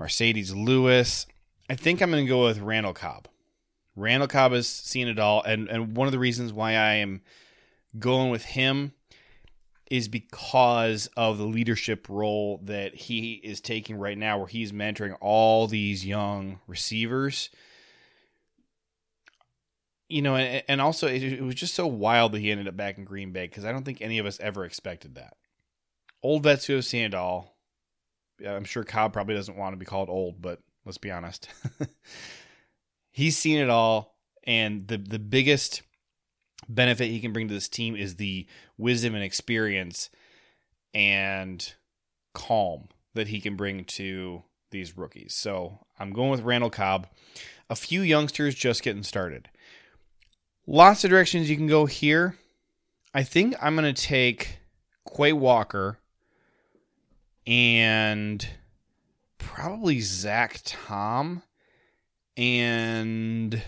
Marcedes 0.00 0.54
Lewis. 0.54 1.26
I 1.68 1.74
think 1.74 2.00
I'm 2.00 2.10
going 2.10 2.24
to 2.24 2.28
go 2.28 2.44
with 2.44 2.60
Randall 2.60 2.94
Cobb. 2.94 3.28
Randall 3.94 4.28
Cobb 4.28 4.52
has 4.52 4.66
seen 4.66 5.08
it 5.08 5.18
all, 5.18 5.42
and 5.42 5.68
and 5.68 5.96
one 5.96 6.08
of 6.08 6.12
the 6.12 6.18
reasons 6.18 6.52
why 6.52 6.70
I 6.70 6.94
am 6.94 7.20
going 7.98 8.30
with 8.30 8.44
him 8.44 8.92
is 9.90 10.08
because 10.08 11.08
of 11.16 11.36
the 11.36 11.44
leadership 11.44 12.08
role 12.08 12.60
that 12.64 12.94
he 12.94 13.34
is 13.34 13.60
taking 13.60 13.96
right 13.96 14.16
now, 14.16 14.38
where 14.38 14.46
he's 14.46 14.72
mentoring 14.72 15.16
all 15.20 15.66
these 15.66 16.06
young 16.06 16.60
receivers 16.66 17.50
you 20.10 20.20
know, 20.20 20.34
and, 20.34 20.62
and 20.68 20.80
also 20.80 21.06
it, 21.06 21.22
it, 21.22 21.42
was 21.42 21.54
just 21.54 21.74
so 21.74 21.86
wild 21.86 22.32
that 22.32 22.40
he 22.40 22.50
ended 22.50 22.68
up 22.68 22.76
back 22.76 22.98
in 22.98 23.04
Green 23.04 23.30
Bay 23.30 23.46
because 23.46 23.64
I 23.64 23.72
don't 23.72 23.84
think 23.84 24.02
any 24.02 24.18
of 24.18 24.26
us 24.26 24.40
ever 24.40 24.64
expected 24.64 25.14
that. 25.14 25.36
Old 26.22 26.42
vets 26.42 26.66
who 26.66 26.74
have 26.74 26.84
seen 26.84 27.04
it 27.04 27.14
all. 27.14 27.49
I'm 28.46 28.64
sure 28.64 28.84
Cobb 28.84 29.12
probably 29.12 29.34
doesn't 29.34 29.56
want 29.56 29.72
to 29.72 29.78
be 29.78 29.86
called 29.86 30.08
old, 30.08 30.40
but 30.40 30.60
let's 30.84 30.98
be 30.98 31.10
honest. 31.10 31.48
He's 33.10 33.36
seen 33.36 33.58
it 33.58 33.70
all, 33.70 34.16
and 34.44 34.86
the 34.88 34.98
the 34.98 35.18
biggest 35.18 35.82
benefit 36.68 37.08
he 37.08 37.20
can 37.20 37.32
bring 37.32 37.48
to 37.48 37.54
this 37.54 37.68
team 37.68 37.96
is 37.96 38.16
the 38.16 38.46
wisdom 38.78 39.14
and 39.14 39.24
experience 39.24 40.10
and 40.94 41.74
calm 42.34 42.88
that 43.14 43.28
he 43.28 43.40
can 43.40 43.56
bring 43.56 43.84
to 43.84 44.42
these 44.70 44.96
rookies. 44.96 45.34
So 45.34 45.80
I'm 45.98 46.12
going 46.12 46.30
with 46.30 46.42
Randall 46.42 46.70
Cobb. 46.70 47.08
A 47.68 47.76
few 47.76 48.02
youngsters 48.02 48.54
just 48.54 48.82
getting 48.82 49.02
started. 49.02 49.48
Lots 50.66 51.04
of 51.04 51.10
directions 51.10 51.50
you 51.50 51.56
can 51.56 51.66
go 51.66 51.86
here. 51.86 52.36
I 53.12 53.22
think 53.22 53.54
I'm 53.60 53.74
going 53.74 53.92
to 53.92 54.02
take 54.02 54.60
Quay 55.16 55.32
Walker 55.32 55.98
and 57.46 58.48
probably 59.38 60.00
Zach 60.00 60.60
Tom 60.64 61.42
and 62.36 63.62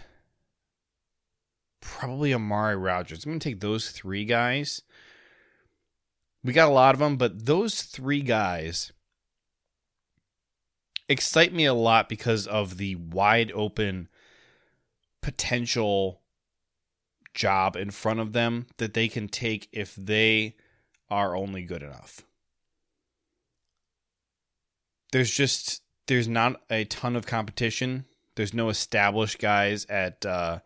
probably 1.81 2.33
Amari 2.33 2.77
Rogers. 2.77 3.25
I'm 3.25 3.33
going 3.33 3.41
to 3.41 3.49
take 3.51 3.61
those 3.61 3.91
three 3.91 4.25
guys. 4.25 4.83
We 6.45 6.53
got 6.53 6.69
a 6.69 6.73
lot 6.73 6.95
of 6.95 6.99
them, 6.99 7.17
but 7.17 7.47
those 7.47 7.83
three 7.83 8.23
guys 8.23 8.93
excite 11.09 11.53
me 11.53 11.65
a 11.67 11.75
lot 11.75 12.09
because 12.09 12.47
of 12.47 12.79
the 12.79 12.97
wide 12.97 13.53
open 13.55 14.09
potential 15.21 16.23
job 17.35 17.77
in 17.77 17.91
front 17.91 18.21
of 18.21 18.33
them 18.33 18.67
that 18.79 18.95
they 18.95 19.09
can 19.09 19.29
take 19.29 19.69
if 19.73 19.95
they 19.95 20.57
are 21.11 21.37
only 21.37 21.63
good 21.63 21.83
enough. 21.83 22.23
There's 25.13 25.31
just 25.31 25.83
there's 26.07 26.29
not 26.29 26.61
a 26.71 26.85
ton 26.85 27.17
of 27.17 27.27
competition. 27.27 28.05
There's 28.35 28.55
no 28.55 28.69
established 28.69 29.39
guys 29.39 29.85
at 29.87 30.27
uh, 30.27 30.61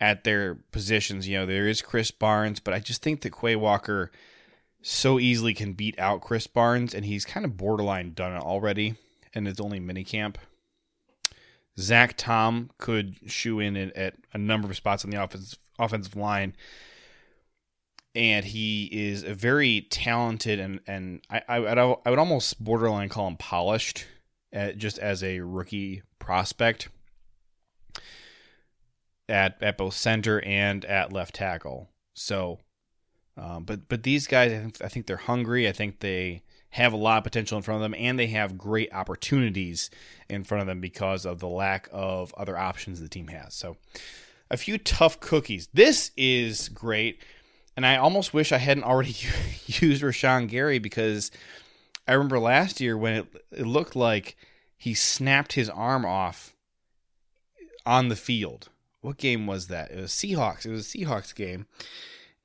at 0.00 0.24
their 0.24 0.56
positions. 0.72 1.28
You 1.28 1.38
know, 1.38 1.46
there 1.46 1.68
is 1.68 1.82
Krys 1.82 2.16
Barnes, 2.16 2.60
but 2.60 2.74
I 2.74 2.78
just 2.78 3.02
think 3.02 3.22
that 3.22 3.38
Quay 3.40 3.56
Walker 3.56 4.10
so 4.82 5.18
easily 5.18 5.54
can 5.54 5.72
beat 5.74 5.98
out 5.98 6.22
Krys 6.22 6.50
Barnes, 6.52 6.94
and 6.94 7.04
he's 7.04 7.24
kind 7.24 7.44
of 7.44 7.56
borderline 7.56 8.12
done 8.14 8.32
it 8.32 8.42
already, 8.42 8.96
and 9.34 9.46
it's 9.46 9.60
only 9.60 9.80
minicamp. 9.80 10.36
Zach 11.78 12.16
Tom 12.16 12.70
could 12.78 13.16
shoe 13.26 13.60
in 13.60 13.76
at, 13.76 13.96
at 13.96 14.14
a 14.32 14.38
number 14.38 14.68
of 14.68 14.76
spots 14.76 15.04
on 15.04 15.10
the 15.10 15.22
offensive 15.22 15.58
offensive 15.78 16.16
line, 16.16 16.54
and 18.14 18.44
he 18.44 18.86
is 18.86 19.22
a 19.22 19.34
very 19.34 19.82
talented 19.90 20.58
and 20.58 20.80
and 20.86 21.22
I 21.30 21.42
I, 21.48 21.56
I 21.56 22.10
would 22.10 22.18
almost 22.18 22.62
borderline 22.62 23.08
call 23.08 23.28
him 23.28 23.36
polished, 23.36 24.06
at, 24.52 24.78
just 24.78 24.98
as 24.98 25.22
a 25.22 25.40
rookie 25.40 26.02
prospect 26.18 26.88
at 29.28 29.62
at 29.62 29.78
both 29.78 29.94
center 29.94 30.40
and 30.40 30.84
at 30.84 31.12
left 31.12 31.36
tackle. 31.36 31.88
So, 32.14 32.58
um, 33.36 33.64
but 33.64 33.88
but 33.88 34.02
these 34.02 34.26
guys, 34.26 34.52
I 34.52 34.58
think, 34.58 34.82
I 34.84 34.88
think 34.88 35.06
they're 35.06 35.16
hungry. 35.16 35.68
I 35.68 35.72
think 35.72 36.00
they 36.00 36.42
have 36.70 36.92
a 36.92 36.96
lot 36.96 37.18
of 37.18 37.24
potential 37.24 37.56
in 37.56 37.62
front 37.62 37.76
of 37.76 37.82
them, 37.82 37.98
and 37.98 38.18
they 38.18 38.28
have 38.28 38.58
great 38.58 38.92
opportunities 38.92 39.90
in 40.28 40.44
front 40.44 40.60
of 40.60 40.66
them 40.66 40.80
because 40.80 41.24
of 41.24 41.38
the 41.40 41.48
lack 41.48 41.88
of 41.92 42.34
other 42.36 42.56
options 42.56 43.00
the 43.00 43.08
team 43.08 43.28
has. 43.28 43.54
So, 43.54 43.76
a 44.50 44.56
few 44.56 44.78
tough 44.78 45.20
cookies. 45.20 45.68
This 45.72 46.10
is 46.16 46.68
great, 46.68 47.22
and 47.76 47.86
I 47.86 47.96
almost 47.96 48.34
wish 48.34 48.52
I 48.52 48.58
hadn't 48.58 48.84
already 48.84 49.14
used 49.66 50.02
Rashan 50.02 50.48
Gary 50.48 50.78
because 50.78 51.30
I 52.06 52.12
remember 52.12 52.38
last 52.38 52.80
year 52.80 52.96
when 52.96 53.14
it, 53.14 53.44
it 53.52 53.66
looked 53.66 53.96
like 53.96 54.36
he 54.76 54.94
snapped 54.94 55.52
his 55.52 55.68
arm 55.70 56.04
off 56.04 56.54
on 57.86 58.08
the 58.08 58.16
field. 58.16 58.68
What 59.00 59.16
game 59.16 59.46
was 59.46 59.68
that? 59.68 59.90
It 59.90 60.00
was 60.00 60.12
Seahawks. 60.12 60.66
It 60.66 60.70
was 60.70 60.94
a 60.94 60.98
Seahawks 60.98 61.34
game 61.34 61.66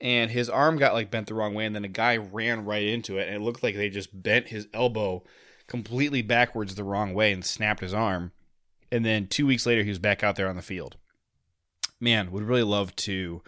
and 0.01 0.31
his 0.31 0.49
arm 0.49 0.77
got 0.77 0.93
like 0.93 1.11
bent 1.11 1.27
the 1.27 1.33
wrong 1.33 1.53
way 1.53 1.65
and 1.65 1.75
then 1.75 1.85
a 1.85 1.89
guy 1.89 2.17
ran 2.17 2.65
right 2.65 2.83
into 2.83 3.17
it 3.17 3.27
and 3.27 3.38
it 3.38 3.41
looked 3.41 3.63
like 3.63 3.75
they 3.75 3.89
just 3.89 4.21
bent 4.21 4.49
his 4.49 4.67
elbow 4.73 5.23
completely 5.67 6.21
backwards 6.21 6.75
the 6.75 6.83
wrong 6.83 7.13
way 7.13 7.31
and 7.31 7.45
snapped 7.45 7.81
his 7.81 7.93
arm 7.93 8.31
and 8.91 9.05
then 9.05 9.27
2 9.27 9.45
weeks 9.45 9.65
later 9.65 9.83
he 9.83 9.89
was 9.89 9.99
back 9.99 10.23
out 10.23 10.35
there 10.35 10.49
on 10.49 10.55
the 10.55 10.61
field 10.61 10.97
man 11.99 12.31
would 12.31 12.43
really 12.43 12.63
love 12.63 12.95
to 12.95 13.41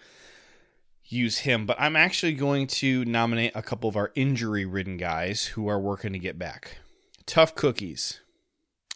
use 1.08 1.40
him 1.40 1.66
but 1.66 1.78
I'm 1.80 1.96
actually 1.96 2.34
going 2.34 2.68
to 2.68 3.06
nominate 3.06 3.54
a 3.56 3.62
couple 3.62 3.90
of 3.90 3.96
our 3.96 4.12
injury 4.16 4.66
ridden 4.66 4.98
guys 4.98 5.46
who 5.46 5.68
are 5.68 5.80
working 5.80 6.14
to 6.14 6.20
get 6.20 6.38
back 6.38 6.78
tough 7.26 7.56
cookies 7.56 8.22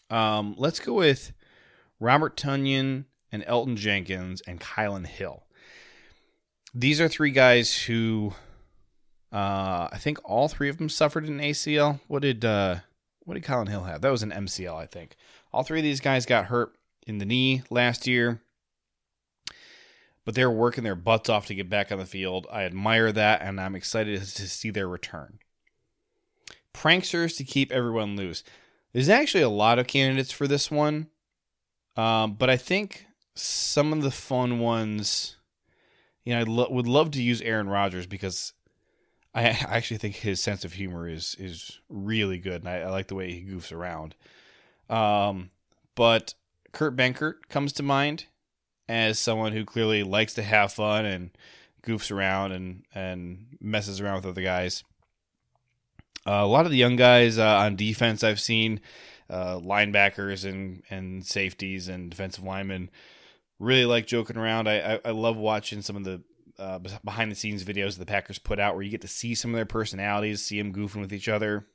um, 0.10 0.56
let's 0.58 0.80
go 0.80 0.94
with 0.94 1.32
Robert 2.00 2.36
Tonyan 2.36 3.06
and 3.32 3.44
Elgton 3.46 3.78
Jenkins 3.78 4.42
and 4.48 4.60
Kylin 4.60 5.08
Hill 5.08 5.44
these 6.74 7.02
are 7.02 7.08
three 7.08 7.32
guys 7.32 7.84
who 7.84 8.34
uh, 9.32 9.88
I 9.92 9.98
think 9.98 10.20
all 10.26 10.48
three 10.48 10.70
of 10.70 10.78
them 10.78 10.90
suffered 10.90 11.28
an 11.28 11.40
ACL. 11.40 12.00
What 12.08 12.22
did 12.22 12.44
uh, 12.44 12.78
what 13.24 13.36
did 13.36 13.44
Kylin 13.44 13.70
Hill 13.70 13.84
have? 13.84 14.02
That 14.02 14.12
was 14.12 14.24
an 14.24 14.32
MCL, 14.32 14.76
I 14.76 14.86
think. 14.86 15.16
All 15.54 15.64
three 15.64 15.80
of 15.80 15.84
these 15.84 16.02
guys 16.02 16.26
got 16.26 16.46
hurt 16.46 16.74
in 17.08 17.18
the 17.18 17.26
knee 17.26 17.64
last 17.70 18.08
year, 18.08 18.42
but 20.26 20.36
they're 20.36 20.52
working 20.52 20.84
their 20.84 20.96
butts 20.96 21.30
off 21.30 21.48
to 21.48 21.56
get 21.56 21.70
back 21.70 21.92
on 21.92 21.98
the 21.98 22.06
field. 22.06 22.48
I 22.52 22.64
admire 22.64 23.12
that, 23.12 23.42
and 23.42 23.60
I'm 23.60 23.76
excited 23.76 24.22
to 24.22 24.48
see 24.48 24.70
their 24.70 24.88
return. 24.88 25.40
Pranksters 26.74 27.38
to 27.38 27.44
keep 27.44 27.72
everyone 27.72 28.16
loose. 28.16 28.44
There's 28.94 29.10
actually 29.10 29.44
a 29.44 29.50
lot 29.50 29.80
of 29.80 29.88
candidates 29.88 30.32
for 30.32 30.48
this 30.48 30.70
one, 30.70 31.08
um, 31.96 32.34
but 32.34 32.50
I 32.50 32.58
think 32.58 33.06
some 33.36 33.94
of 33.94 34.02
the 34.02 34.12
fun 34.12 34.60
ones 34.60 35.38
you 36.24 36.34
know, 36.34 36.40
I 36.40 36.44
lo- 36.44 36.68
would 36.70 36.88
love 36.88 37.12
to 37.12 37.22
use 37.22 37.42
Aaron 37.42 37.70
Rodgers 37.70 38.06
because 38.06 38.54
I 39.34 39.44
actually 39.44 39.98
think 39.98 40.16
his 40.18 40.42
sense 40.42 40.66
of 40.66 40.74
humor 40.74 41.08
is 41.08 41.36
is 41.40 41.80
really 41.90 42.38
good, 42.38 42.62
and 42.62 42.70
I, 42.70 42.82
I 42.82 42.90
like 42.90 43.08
the 43.08 43.16
way 43.16 43.32
he 43.32 43.44
goofs 43.44 43.72
around. 43.72 44.16
Um, 44.90 45.52
but 45.96 46.34
Kurt 46.72 46.96
Benkert 46.96 47.48
comes 47.50 47.74
to 47.74 47.84
mind 47.84 48.26
as 48.92 49.18
someone 49.18 49.54
who 49.54 49.64
clearly 49.64 50.04
likes 50.04 50.34
to 50.34 50.44
have 50.44 50.74
fun 50.74 51.06
and 51.06 51.32
goofs 51.82 52.12
around 52.12 52.52
and 52.52 52.84
and 52.94 53.58
messes 53.62 54.02
around 54.02 54.16
with 54.16 54.26
other 54.26 54.42
guys. 54.42 54.84
Uh, 56.28 56.44
a 56.44 56.46
lot 56.46 56.66
of 56.66 56.72
the 56.72 56.78
young 56.78 56.98
guys 56.98 57.40
uh, 57.40 57.58
on 57.58 57.76
defense 57.78 58.24
I've 58.24 58.40
seen, 58.40 58.82
uh, 59.30 59.56
linebackers 59.60 60.44
and 60.48 60.84
and 60.90 61.26
safeties 61.26 61.88
and 61.88 62.12
defensive 62.12 62.44
linemen 62.44 62.92
really 63.60 63.86
like 63.86 64.08
joking 64.08 64.38
around. 64.38 64.68
I, 64.68 64.96
I, 64.96 65.00
I 65.06 65.12
love 65.12 65.38
watching 65.38 65.82
some 65.82 65.96
of 65.96 66.04
the 66.04 66.22
uh, 66.60 66.80
behind 67.06 67.32
the 67.32 67.36
scenes 67.36 67.64
videos 67.64 67.98
the 67.98 68.06
Packers 68.06 68.40
put 68.40 68.60
out 68.60 68.76
where 68.76 68.84
you 68.84 68.92
get 68.92 69.02
to 69.02 69.08
see 69.08 69.36
some 69.36 69.52
of 69.52 69.56
their 69.56 69.66
personalities, 69.66 70.44
see 70.44 70.58
them 70.58 70.74
goofing 70.74 71.00
with 71.00 71.14
each 71.14 71.30
other. 71.30 71.66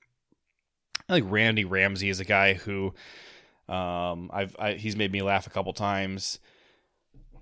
I 1.09 1.15
like 1.15 1.25
Randy 1.27 1.65
Ramsey 1.65 2.11
is 2.11 2.21
a 2.21 2.25
guy 2.27 2.55
who 2.55 2.93
um, 3.71 4.31
I've 4.35 4.55
I, 4.59 4.75
he's 4.75 4.97
made 4.97 5.13
me 5.13 5.23
laugh 5.23 5.47
a 5.47 5.51
couple 5.51 5.73
times. 5.73 6.41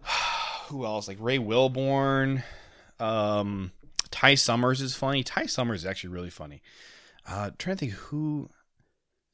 who 0.69 0.85
else? 0.85 1.09
Like 1.09 1.19
Ray 1.21 1.39
Wilborn. 1.39 2.43
Um, 2.99 3.73
Ty 4.11 4.37
Summers 4.37 4.81
is 4.81 4.95
funny. 4.95 5.23
Ty 5.23 5.47
Summers 5.47 5.81
is 5.83 5.87
actually 5.87 6.11
really 6.11 6.31
funny. 6.31 6.63
Uh, 7.27 7.51
trying 7.59 7.77
to 7.77 7.81
think 7.81 7.93
who 7.93 8.49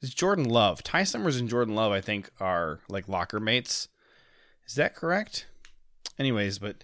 is 0.00 0.14
Jordan 0.14 0.44
Love. 0.44 0.83
Ty 0.83 1.04
Summers 1.04 1.38
and 1.38 1.48
Jordan 1.48 1.74
Love, 1.74 1.92
I 1.92 2.00
think, 2.00 2.30
are 2.40 2.80
like 2.88 3.09
locker 3.09 3.40
mates. 3.40 3.88
Is 4.66 4.74
that 4.76 4.94
correct? 4.94 5.46
Anyways, 6.18 6.59
but 6.59 6.76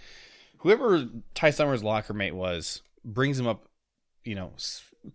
whoever 0.59 1.09
Ty 1.35 1.51
Summers' 1.51 1.85
locker 1.85 2.13
mate 2.13 2.35
was 2.35 2.83
brings 3.05 3.39
him 3.39 3.47
up, 3.47 3.69
you 4.25 4.35
know, 4.35 4.53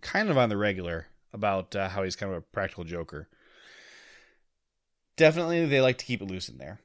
kind 0.00 0.30
of 0.30 0.38
on 0.38 0.48
the 0.48 0.56
regular 0.56 1.08
about 1.32 1.76
uh, 1.76 1.88
how 1.88 2.02
he's 2.02 2.16
kind 2.16 2.32
of 2.32 2.38
a 2.38 2.42
practical 2.42 2.84
joker. 2.84 3.28
Definitely, 5.16 5.66
they 5.66 5.80
like 5.80 5.98
to 5.98 6.04
keep 6.04 6.22
it 6.22 6.28
loose 6.28 6.48
in 6.48 6.58
there. 6.58 6.80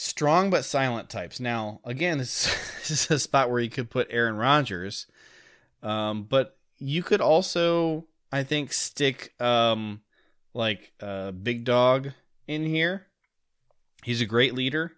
Strong 0.00 0.50
but 0.50 0.64
silent 0.64 1.10
types. 1.10 1.40
Now, 1.40 1.80
again, 1.82 2.18
this, 2.18 2.46
is 2.88 3.10
a 3.10 3.18
spot 3.18 3.50
where 3.50 3.58
you 3.58 3.68
could 3.68 3.90
put 3.90 4.06
Aaron 4.10 4.36
Rodgers, 4.36 5.08
um, 5.82 6.22
but 6.22 6.56
you 6.78 7.02
could 7.02 7.20
also, 7.20 8.06
I 8.30 8.44
think, 8.44 8.72
stick 8.72 9.34
um, 9.40 10.02
like 10.54 10.92
uh, 11.00 11.32
Big 11.32 11.64
Dog 11.64 12.12
in 12.46 12.64
here. 12.64 13.08
He's 14.04 14.20
a 14.20 14.26
great 14.26 14.54
leader. 14.54 14.92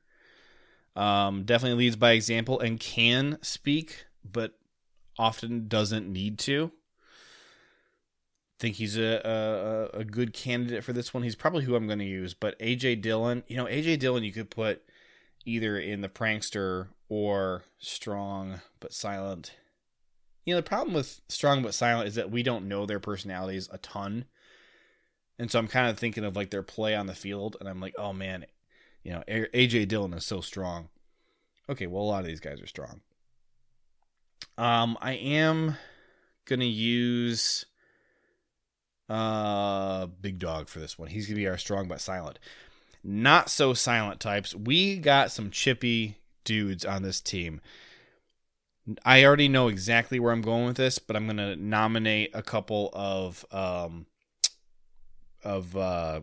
Um, 0.95 1.45
definitely 1.45 1.79
leads 1.79 1.97
by 1.97 2.11
example 2.11 2.61
and 2.61 2.79
can 2.79 3.39
speak, 3.41 4.05
but 4.23 4.59
often 5.19 5.67
doesn't 5.67 6.13
need 6.13 6.39
to. 6.41 6.73
Think 8.59 8.77
he's 8.77 8.99
a, 8.99 9.89
a, 9.95 10.01
a 10.01 10.05
good 10.05 10.35
candidate 10.35 10.85
for 10.85 10.93
this 10.93 11.15
one. 11.15 11.23
He's 11.23 11.37
probably 11.37 11.65
who 11.65 11.75
I'm 11.75 11.87
going 11.87 12.01
to 12.01 12.05
use. 12.05 12.35
But 12.35 12.59
AJ 12.59 13.01
Dillon, 13.01 13.45
you 13.47 13.57
know, 13.57 13.65
AJ 13.65 14.01
Dillon, 14.01 14.25
you 14.25 14.33
could 14.33 14.51
put 14.51 14.83
either 15.45 15.79
in 15.79 16.01
the 16.01 16.09
prankster 16.09 16.89
or 17.09 17.65
strong 17.79 18.61
but 18.79 18.93
silent. 18.93 19.53
You 20.45 20.55
know, 20.55 20.61
the 20.61 20.67
problem 20.67 20.95
with 20.95 21.21
strong 21.29 21.63
but 21.63 21.75
silent 21.75 22.09
is 22.09 22.15
that 22.15 22.31
we 22.31 22.43
don't 22.43 22.69
know 22.69 22.87
their 22.87 23.01
personalities 23.01 23.69
a 23.73 23.79
ton. 23.79 24.25
And 25.39 25.51
so 25.51 25.59
I'm 25.59 25.69
kind 25.69 25.89
of 25.89 25.99
thinking 25.99 26.25
of 26.25 26.37
like 26.37 26.51
their 26.51 26.63
play 26.63 26.95
on 26.95 27.07
the 27.07 27.15
field, 27.15 27.57
and 27.61 27.69
I'm 27.69 27.81
like, 27.81 27.95
oh 27.99 28.13
man, 28.13 28.47
you 29.03 29.13
know, 29.13 29.23
AJ 29.29 29.89
Dillon 29.89 30.13
is 30.15 30.27
so 30.27 30.41
strong. 30.41 30.89
Okay, 31.69 31.87
well, 31.87 32.03
a 32.03 32.05
lot 32.05 32.21
of 32.21 32.27
these 32.27 32.41
guys 32.41 32.61
are 32.61 32.67
strong. 32.67 33.01
Um, 34.59 34.99
I 35.01 35.13
am 35.13 35.77
gonna 36.45 36.65
use 36.65 37.65
uh 39.09 40.07
Big 40.07 40.39
Dog 40.39 40.69
for 40.69 40.79
this 40.79 40.99
one. 40.99 41.09
He's 41.09 41.27
gonna 41.27 41.37
be 41.37 41.49
our 41.49 41.59
strong 41.59 41.89
but 41.89 42.01
silent. 42.01 42.39
Not 43.03 43.49
so 43.49 43.73
silent 43.75 44.21
types. 44.21 44.55
We 44.55 44.99
got 44.99 45.31
some 45.33 45.51
chippy 45.51 46.19
dudes 46.45 46.85
on 46.85 47.03
this 47.03 47.21
team. 47.21 47.61
I 49.05 49.25
already 49.25 49.49
know 49.49 49.69
exactly 49.69 50.19
where 50.19 50.33
I'm 50.33 50.43
going 50.43 50.67
with 50.67 50.77
this, 50.77 50.99
but 50.99 51.17
I'm 51.17 51.27
gonna 51.27 51.57
nominate 51.57 52.31
a 52.35 52.43
couple 52.43 52.91
of 52.93 53.45
um 53.53 54.07
of 55.43 55.77
uh 55.77 56.21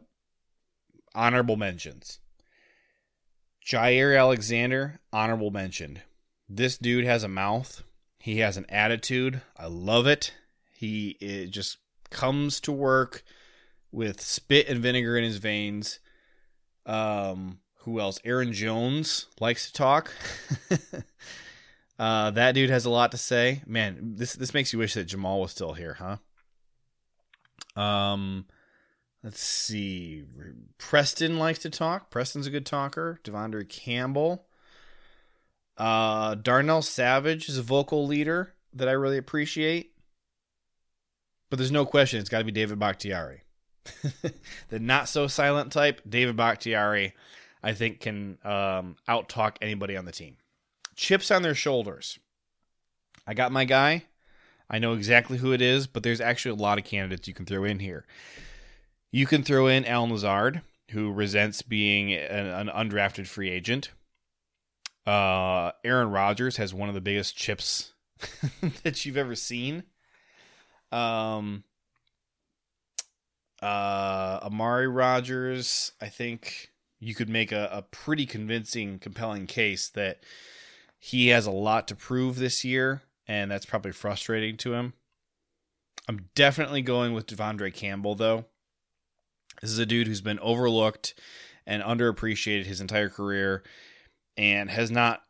honorable 1.15 1.55
mentions. 1.55 2.19
Jaire 3.65 4.17
Alexander, 4.17 4.99
honorable 5.11 5.51
mention. 5.51 5.99
This 6.47 6.77
dude 6.77 7.05
has 7.05 7.23
a 7.23 7.27
mouth. 7.27 7.83
He 8.19 8.39
has 8.39 8.57
an 8.57 8.65
attitude. 8.69 9.41
I 9.57 9.67
love 9.67 10.07
it. 10.07 10.33
He 10.73 11.17
it 11.19 11.47
just 11.47 11.77
comes 12.09 12.59
to 12.61 12.71
work 12.71 13.23
with 13.91 14.21
spit 14.21 14.67
and 14.67 14.81
vinegar 14.81 15.17
in 15.17 15.23
his 15.23 15.37
veins. 15.37 15.99
Um, 16.87 17.59
who 17.81 17.99
else? 17.99 18.19
Aaron 18.25 18.53
Jones 18.53 19.27
likes 19.39 19.67
to 19.67 19.73
talk. 19.73 20.11
uh, 21.99 22.31
that 22.31 22.53
dude 22.53 22.71
has 22.71 22.85
a 22.85 22.89
lot 22.89 23.11
to 23.11 23.17
say. 23.17 23.61
Man, 23.67 24.15
this 24.15 24.33
this 24.33 24.53
makes 24.55 24.73
you 24.73 24.79
wish 24.79 24.95
that 24.95 25.03
Jamal 25.03 25.41
was 25.41 25.51
still 25.51 25.73
here, 25.73 25.97
huh? 25.99 26.17
Um, 27.79 28.45
Let's 29.27 29.41
see. 29.41 30.23
Preston 30.77 31.37
likes 31.37 31.59
to 31.59 31.69
talk. 31.69 32.09
Preston's 32.09 32.47
a 32.47 32.49
good 32.49 32.65
talker. 32.65 33.19
Devondre 33.25 33.67
Campbell. 33.67 34.45
Uh, 35.75 36.35
Darnell 36.35 36.81
Savage 36.81 37.49
is 37.49 37.57
a 37.57 37.63
vocal 37.63 38.07
leader 38.07 38.53
that 38.73 38.87
I 38.87 38.93
really 38.93 39.17
appreciate. 39.17 39.91
But 41.49 41.59
there's 41.59 41.71
no 41.71 41.85
question 41.85 42.21
it's 42.21 42.29
got 42.29 42.39
to 42.39 42.45
be 42.45 42.53
David 42.53 42.79
Bakhtiari. 42.79 43.41
the 44.69 44.79
not 44.79 45.09
so 45.09 45.27
silent 45.27 45.71
type, 45.71 46.01
David 46.07 46.35
Bakhtiari, 46.35 47.13
I 47.63 47.73
think 47.73 47.99
can 47.99 48.37
um, 48.43 48.95
out 49.07 49.29
talk 49.29 49.57
anybody 49.61 49.97
on 49.97 50.05
the 50.05 50.11
team. 50.11 50.37
Chips 50.95 51.31
on 51.31 51.41
their 51.41 51.55
shoulders. 51.55 52.19
I 53.25 53.33
got 53.33 53.51
my 53.51 53.65
guy. 53.65 54.05
I 54.69 54.79
know 54.79 54.93
exactly 54.93 55.37
who 55.37 55.53
it 55.53 55.61
is, 55.61 55.87
but 55.87 56.03
there's 56.03 56.21
actually 56.21 56.59
a 56.59 56.61
lot 56.61 56.77
of 56.77 56.83
candidates 56.83 57.27
you 57.27 57.33
can 57.33 57.45
throw 57.45 57.63
in 57.63 57.79
here. 57.79 58.05
You 59.11 59.25
can 59.25 59.43
throw 59.43 59.67
in 59.67 59.85
Al 59.85 60.07
Lazard, 60.09 60.61
who 60.91 61.11
resents 61.11 61.61
being 61.61 62.13
an, 62.13 62.47
an 62.47 62.67
undrafted 62.67 63.27
free 63.27 63.49
agent. 63.49 63.91
Uh, 65.05 65.71
Aaron 65.85 66.09
Rodgers 66.09 66.57
has 66.57 66.73
one 66.73 66.89
of 66.89 66.95
the 66.95 67.01
biggest 67.01 67.37
chips 67.37 67.93
that 68.83 69.05
you've 69.05 69.17
ever 69.17 69.35
seen. 69.35 69.83
Um, 70.91 71.63
uh, 73.61 74.39
Amari 74.43 74.87
Rogers, 74.87 75.91
I 76.01 76.09
think 76.09 76.71
you 76.99 77.15
could 77.15 77.29
make 77.29 77.51
a, 77.51 77.69
a 77.71 77.81
pretty 77.81 78.25
convincing, 78.25 78.99
compelling 78.99 79.47
case 79.47 79.89
that 79.89 80.23
he 80.99 81.27
has 81.27 81.45
a 81.45 81.51
lot 81.51 81.87
to 81.87 81.95
prove 81.95 82.37
this 82.37 82.65
year, 82.65 83.03
and 83.27 83.51
that's 83.51 83.65
probably 83.65 83.91
frustrating 83.91 84.57
to 84.57 84.73
him. 84.73 84.93
I'm 86.07 86.29
definitely 86.35 86.81
going 86.81 87.13
with 87.13 87.27
Devondre 87.27 87.73
Campbell, 87.73 88.15
though. 88.15 88.45
This 89.61 89.71
is 89.71 89.79
a 89.79 89.85
dude 89.85 90.07
who's 90.07 90.21
been 90.21 90.39
overlooked 90.39 91.13
and 91.65 91.83
underappreciated 91.83 92.65
his 92.65 92.79
entire 92.79 93.09
career 93.09 93.63
and 94.37 94.69
has 94.69 94.89
not 94.89 95.23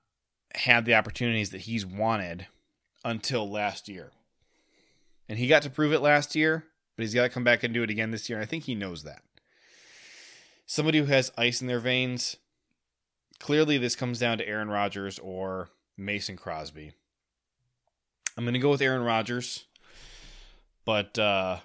had 0.54 0.86
the 0.86 0.96
opportunities 0.96 1.50
that 1.52 1.62
he's 1.62 1.86
wanted 1.86 2.48
until 3.04 3.50
last 3.50 3.88
year. 3.88 4.12
And 5.30 5.40
he 5.40 5.48
got 5.48 5.64
to 5.64 5.70
prove 5.70 5.94
it 5.94 6.00
last 6.00 6.36
year, 6.36 6.66
but 6.98 7.04
he's 7.04 7.14
got 7.14 7.24
to 7.24 7.30
come 7.30 7.44
back 7.44 7.64
and 7.64 7.74
do 7.74 7.84
it 7.84 7.92
again 7.92 8.12
this 8.12 8.28
year. 8.28 8.40
And 8.40 8.44
I 8.44 8.50
think 8.50 8.64
he 8.64 8.76
knows 8.76 9.04
that. 9.04 9.22
Somebody 10.66 10.98
who 10.98 11.06
has 11.06 11.32
ice 11.38 11.62
in 11.62 11.68
their 11.68 11.80
veins. 11.80 12.36
Clearly, 13.40 13.78
this 13.78 13.96
comes 13.96 14.18
down 14.18 14.40
to 14.40 14.48
Aaron 14.48 14.68
Rodgers 14.68 15.20
or 15.20 15.70
Mason 15.96 16.36
Crosby. 16.36 16.92
I'm 18.36 18.44
going 18.44 18.56
to 18.56 18.60
go 18.60 18.72
with 18.72 18.82
Aaron 18.82 19.04
Rodgers, 19.04 19.66
but 20.86 21.18
uh, 21.20 21.60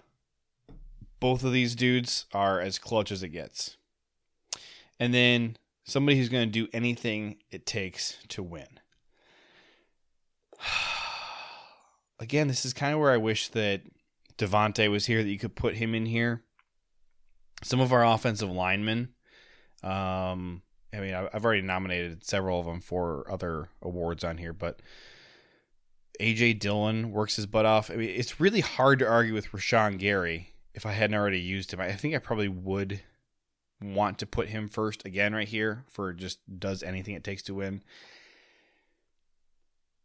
both 1.18 1.44
of 1.44 1.52
these 1.52 1.74
dudes 1.74 2.26
are 2.32 2.60
as 2.60 2.78
clutch 2.78 3.10
as 3.10 3.22
it 3.22 3.30
gets. 3.30 3.78
And 5.00 5.14
then 5.14 5.56
somebody 5.84 6.18
who's 6.18 6.28
going 6.28 6.46
to 6.46 6.52
do 6.52 6.68
anything 6.74 7.38
it 7.50 7.64
takes 7.64 8.18
to 8.28 8.42
win. 8.42 8.68
Again, 12.20 12.48
this 12.48 12.66
is 12.66 12.74
kind 12.74 12.92
of 12.92 13.00
where 13.00 13.12
I 13.12 13.16
wish 13.16 13.48
that 13.48 13.80
Davante 14.42 14.90
was 14.90 15.06
here, 15.06 15.22
that 15.22 15.28
you 15.28 15.38
could 15.38 15.54
put 15.54 15.76
him 15.76 15.94
in 15.94 16.06
here. 16.06 16.42
Some 17.62 17.80
of 17.80 17.92
our 17.92 18.04
offensive 18.04 18.50
linemen, 18.50 19.10
um, 19.84 20.62
I 20.92 21.00
mean, 21.00 21.14
I've 21.14 21.44
already 21.44 21.62
nominated 21.62 22.26
several 22.26 22.58
of 22.58 22.66
them 22.66 22.80
for 22.80 23.24
other 23.30 23.68
awards 23.80 24.24
on 24.24 24.38
here, 24.38 24.52
but 24.52 24.82
AJ 26.20 26.58
Dillon 26.58 27.12
works 27.12 27.36
his 27.36 27.46
butt 27.46 27.64
off. 27.64 27.90
I 27.90 27.94
mean, 27.94 28.10
it's 28.10 28.40
really 28.40 28.60
hard 28.60 28.98
to 28.98 29.08
argue 29.08 29.32
with 29.32 29.52
Rashan 29.52 29.98
Gary 29.98 30.50
if 30.74 30.84
I 30.86 30.92
hadn't 30.92 31.16
already 31.16 31.40
used 31.40 31.72
him. 31.72 31.80
I 31.80 31.92
think 31.92 32.14
I 32.14 32.18
probably 32.18 32.48
would 32.48 33.00
want 33.80 34.18
to 34.18 34.26
put 34.26 34.48
him 34.48 34.68
first 34.68 35.04
again 35.04 35.34
right 35.34 35.48
here 35.48 35.84
for 35.88 36.12
just 36.12 36.38
does 36.58 36.82
anything 36.82 37.14
it 37.14 37.24
takes 37.24 37.42
to 37.44 37.54
win. 37.54 37.82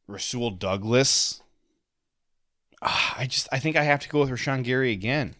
Rasul 0.07 0.51
Douglas. 0.51 1.41
Uh, 2.81 3.11
I 3.17 3.25
just 3.25 3.47
I 3.51 3.59
think 3.59 3.75
I 3.75 3.83
have 3.83 3.99
to 4.01 4.09
go 4.09 4.19
with 4.19 4.29
Rashan 4.29 4.63
Gary 4.63 4.91
again. 4.91 5.35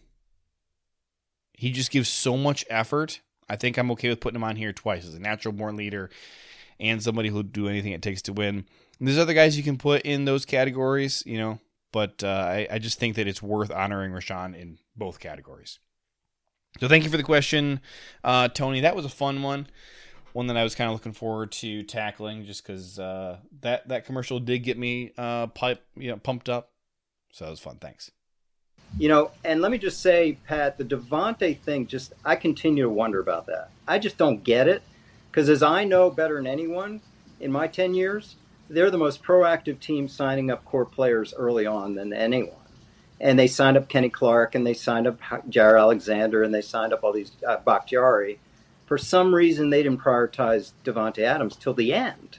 He 1.52 1.70
just 1.70 1.90
gives 1.90 2.08
so 2.08 2.36
much 2.36 2.64
effort. 2.70 3.20
I 3.48 3.56
think 3.56 3.76
I'm 3.76 3.90
okay 3.92 4.08
with 4.08 4.20
putting 4.20 4.36
him 4.36 4.44
on 4.44 4.56
here 4.56 4.72
twice 4.72 5.06
as 5.06 5.14
a 5.14 5.20
natural 5.20 5.52
born 5.52 5.76
leader 5.76 6.10
and 6.78 7.02
somebody 7.02 7.28
who'll 7.28 7.42
do 7.42 7.68
anything 7.68 7.92
it 7.92 8.02
takes 8.02 8.22
to 8.22 8.32
win. 8.32 8.64
And 8.98 9.08
there's 9.08 9.18
other 9.18 9.34
guys 9.34 9.56
you 9.56 9.64
can 9.64 9.78
put 9.78 10.02
in 10.02 10.24
those 10.24 10.44
categories, 10.44 11.22
you 11.26 11.38
know, 11.38 11.58
but 11.92 12.22
uh, 12.22 12.28
I, 12.28 12.68
I 12.70 12.78
just 12.78 12.98
think 12.98 13.16
that 13.16 13.26
it's 13.26 13.42
worth 13.42 13.70
honoring 13.70 14.12
Rashan 14.12 14.54
in 14.54 14.78
both 14.96 15.18
categories. 15.18 15.78
So 16.80 16.86
thank 16.86 17.04
you 17.04 17.10
for 17.10 17.16
the 17.16 17.22
question, 17.22 17.80
uh, 18.22 18.48
Tony. 18.48 18.80
That 18.80 18.94
was 18.94 19.04
a 19.04 19.08
fun 19.10 19.42
one, 19.42 19.66
one 20.32 20.46
that 20.48 20.56
I 20.56 20.62
was 20.62 20.74
kind 20.74 20.88
of 20.88 20.94
looking 20.94 21.12
forward 21.12 21.50
to 21.52 21.82
tackling, 21.82 22.44
just 22.44 22.64
because 22.64 22.98
uh, 22.98 23.38
that 23.62 23.88
that 23.88 24.04
commercial 24.04 24.38
did 24.38 24.60
get 24.60 24.78
me 24.78 25.12
uh, 25.16 25.48
pipe, 25.48 25.82
you 25.96 26.10
know, 26.10 26.18
pumped 26.18 26.48
up. 26.48 26.70
So 27.38 27.44
that 27.44 27.52
was 27.52 27.60
fun. 27.60 27.76
Thanks. 27.76 28.10
You 28.98 29.08
know, 29.08 29.30
and 29.44 29.60
let 29.60 29.70
me 29.70 29.78
just 29.78 30.00
say, 30.00 30.38
Pat, 30.48 30.76
the 30.76 30.84
Davante 30.84 31.56
thing, 31.60 31.86
just 31.86 32.12
I 32.24 32.34
continue 32.34 32.82
to 32.82 32.90
wonder 32.90 33.20
about 33.20 33.46
that. 33.46 33.70
I 33.86 34.00
just 34.00 34.18
don't 34.18 34.42
get 34.42 34.66
it 34.66 34.82
because, 35.30 35.48
as 35.48 35.62
I 35.62 35.84
know 35.84 36.10
better 36.10 36.34
than 36.34 36.48
anyone 36.48 37.00
in 37.38 37.52
my 37.52 37.68
ten 37.68 37.94
years, 37.94 38.36
they're 38.68 38.90
the 38.90 38.98
most 38.98 39.22
proactive 39.22 39.78
team 39.78 40.08
signing 40.08 40.50
up 40.50 40.64
core 40.64 40.84
players 40.84 41.32
early 41.32 41.64
on 41.64 41.94
than 41.94 42.12
anyone 42.12 42.56
and 43.20 43.38
they 43.38 43.46
signed 43.46 43.76
up 43.76 43.88
Kenny 43.88 44.08
Clark 44.08 44.54
and 44.54 44.66
they 44.66 44.74
signed 44.74 45.06
up 45.06 45.20
Jaire 45.20 45.78
Alexander 45.78 46.42
and 46.42 46.54
they 46.54 46.60
signed 46.60 46.92
up 46.92 47.02
all 47.02 47.12
these 47.12 47.32
uh, 47.46 47.56
Bakhtiari. 47.64 48.38
For 48.86 48.96
some 48.96 49.34
reason, 49.34 49.70
they 49.70 49.82
didn't 49.82 50.00
prioritize 50.00 50.72
Davante 50.84 51.18
Adams 51.18 51.56
till 51.56 51.74
the 51.74 51.92
end, 51.92 52.38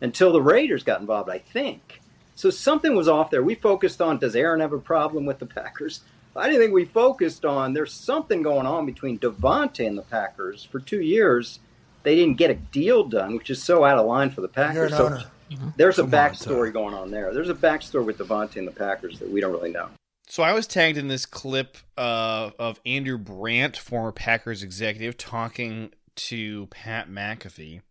until 0.00 0.32
the 0.32 0.40
Raiders 0.40 0.82
got 0.82 1.00
involved. 1.00 1.28
I 1.28 1.38
think 1.38 1.99
so. 2.40 2.50
Something 2.50 2.94
was 2.94 3.08
off 3.08 3.30
there. 3.30 3.42
We 3.42 3.54
focused 3.54 4.00
on 4.00 4.18
does 4.18 4.34
Aaron 4.34 4.60
have 4.60 4.72
a 4.72 4.78
problem 4.78 5.26
with 5.26 5.38
the 5.38 5.46
Packers? 5.46 6.00
I 6.36 6.46
didn't 6.46 6.60
think 6.60 6.72
we 6.72 6.84
focused 6.84 7.44
on 7.44 7.72
there's 7.72 7.92
something 7.92 8.42
going 8.42 8.66
on 8.66 8.86
between 8.86 9.18
Davante 9.18 9.86
and 9.86 9.98
the 9.98 10.02
Packers. 10.02 10.64
For 10.64 10.78
two 10.78 11.00
years, 11.00 11.58
they 12.02 12.14
didn't 12.14 12.36
get 12.36 12.50
a 12.50 12.54
deal 12.54 13.04
done, 13.04 13.36
which 13.36 13.50
is 13.50 13.62
so 13.62 13.84
out 13.84 13.98
of 13.98 14.06
line 14.06 14.30
for 14.30 14.40
the 14.40 14.48
Packers. 14.48 14.92
So 14.96 15.08
mm-hmm. 15.08 15.68
there's 15.76 15.98
a 15.98 16.04
backstory 16.04 16.68
on, 16.68 16.72
going 16.72 16.94
on 16.94 17.10
there. 17.10 17.34
There's 17.34 17.48
a 17.48 17.54
backstory 17.54 18.04
with 18.04 18.18
Davante 18.18 18.56
and 18.56 18.66
the 18.66 18.72
Packers 18.72 19.18
that 19.18 19.28
we 19.28 19.40
don't 19.40 19.52
really 19.52 19.72
know. 19.72 19.88
So 20.28 20.44
I 20.44 20.52
was 20.52 20.68
tagged 20.68 20.96
in 20.96 21.08
this 21.08 21.26
clip 21.26 21.76
uh, 21.98 22.50
of 22.58 22.80
Andrew 22.86 23.18
Brandt, 23.18 23.76
former 23.76 24.12
Packers 24.12 24.62
executive, 24.62 25.16
talking 25.16 25.90
to 26.14 26.66
Pat 26.66 27.10
McAfee 27.10 27.82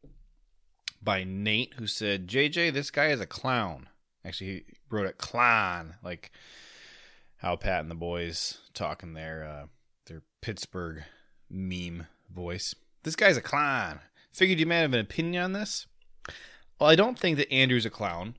by 1.01 1.25
Nate, 1.25 1.73
who 1.75 1.85
said, 1.85 2.27
"JJ, 2.27 2.71
this 2.71 2.91
guy 2.91 3.07
is 3.07 3.19
a 3.19 3.25
clown." 3.25 3.89
Actually, 4.25 4.47
he 4.47 4.65
wrote 4.89 5.07
it 5.07 5.17
"clown," 5.17 5.95
like 6.03 6.31
how 7.37 7.55
Pat 7.55 7.81
and 7.81 7.91
the 7.91 7.95
boys 7.95 8.59
talking 8.73 9.13
their 9.13 9.43
uh, 9.43 9.65
their 10.07 10.23
Pittsburgh 10.41 11.03
meme 11.49 12.07
voice. 12.33 12.75
This 13.03 13.15
guy's 13.15 13.37
a 13.37 13.41
clown. 13.41 13.99
Figured 14.33 14.59
you 14.59 14.65
might 14.65 14.75
have 14.75 14.93
an 14.93 14.99
opinion 14.99 15.43
on 15.43 15.53
this. 15.53 15.87
Well, 16.79 16.89
I 16.89 16.95
don't 16.95 17.17
think 17.17 17.37
that 17.37 17.51
Andrew's 17.51 17.85
a 17.85 17.89
clown. 17.89 18.35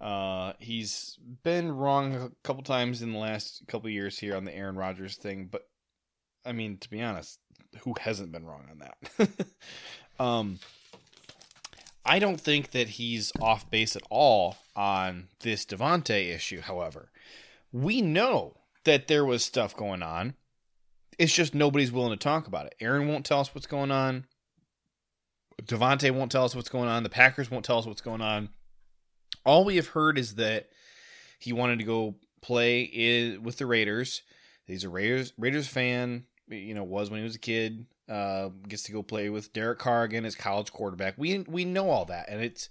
Uh, 0.00 0.54
he's 0.58 1.18
been 1.42 1.70
wrong 1.70 2.14
a 2.14 2.30
couple 2.42 2.62
times 2.62 3.02
in 3.02 3.12
the 3.12 3.18
last 3.18 3.62
couple 3.68 3.88
years 3.88 4.18
here 4.18 4.36
on 4.36 4.44
the 4.44 4.54
Aaron 4.54 4.76
Rodgers 4.76 5.16
thing, 5.16 5.48
but 5.50 5.68
I 6.44 6.52
mean, 6.52 6.78
to 6.78 6.90
be 6.90 7.00
honest, 7.00 7.38
who 7.82 7.94
hasn't 8.00 8.32
been 8.32 8.44
wrong 8.44 8.64
on 8.70 8.78
that? 8.80 9.30
um, 10.22 10.58
I 12.04 12.18
don't 12.18 12.40
think 12.40 12.72
that 12.72 12.90
he's 12.90 13.32
off 13.40 13.70
base 13.70 13.94
at 13.96 14.02
all 14.10 14.56
on 14.74 15.28
this 15.40 15.64
Davante 15.64 16.34
issue. 16.34 16.60
However, 16.60 17.10
we 17.72 18.02
know 18.02 18.56
that 18.84 19.06
there 19.06 19.24
was 19.24 19.44
stuff 19.44 19.76
going 19.76 20.02
on. 20.02 20.34
It's 21.18 21.34
just 21.34 21.54
nobody's 21.54 21.92
willing 21.92 22.10
to 22.10 22.16
talk 22.16 22.46
about 22.46 22.66
it. 22.66 22.74
Aaron 22.80 23.06
won't 23.06 23.24
tell 23.24 23.40
us 23.40 23.54
what's 23.54 23.66
going 23.66 23.90
on. 23.90 24.26
Davante 25.62 26.10
won't 26.10 26.32
tell 26.32 26.44
us 26.44 26.56
what's 26.56 26.68
going 26.68 26.88
on. 26.88 27.04
The 27.04 27.08
Packers 27.08 27.50
won't 27.50 27.64
tell 27.64 27.78
us 27.78 27.86
what's 27.86 28.00
going 28.00 28.20
on 28.20 28.48
all 29.44 29.64
we 29.64 29.76
have 29.76 29.88
heard 29.88 30.18
is 30.18 30.36
that 30.36 30.68
he 31.38 31.52
wanted 31.52 31.78
to 31.78 31.84
go 31.84 32.16
play 32.40 33.38
with 33.42 33.58
the 33.58 33.66
Raiders. 33.66 34.22
He's 34.66 34.84
a 34.84 34.88
Raiders 34.88 35.32
Raiders 35.38 35.68
fan. 35.68 36.24
You 36.48 36.74
know, 36.74 36.84
was 36.84 37.10
when 37.10 37.20
he 37.20 37.24
was 37.24 37.36
a 37.36 37.40
kid. 37.40 37.86
Uh, 38.12 38.50
gets 38.68 38.82
to 38.82 38.92
go 38.92 39.02
play 39.02 39.30
with 39.30 39.54
Derek 39.54 39.78
Carr 39.78 40.02
again 40.02 40.26
as 40.26 40.34
college 40.34 40.70
quarterback. 40.70 41.14
We 41.16 41.38
we 41.48 41.64
know 41.64 41.88
all 41.88 42.04
that, 42.04 42.28
and 42.28 42.42
it's 42.42 42.68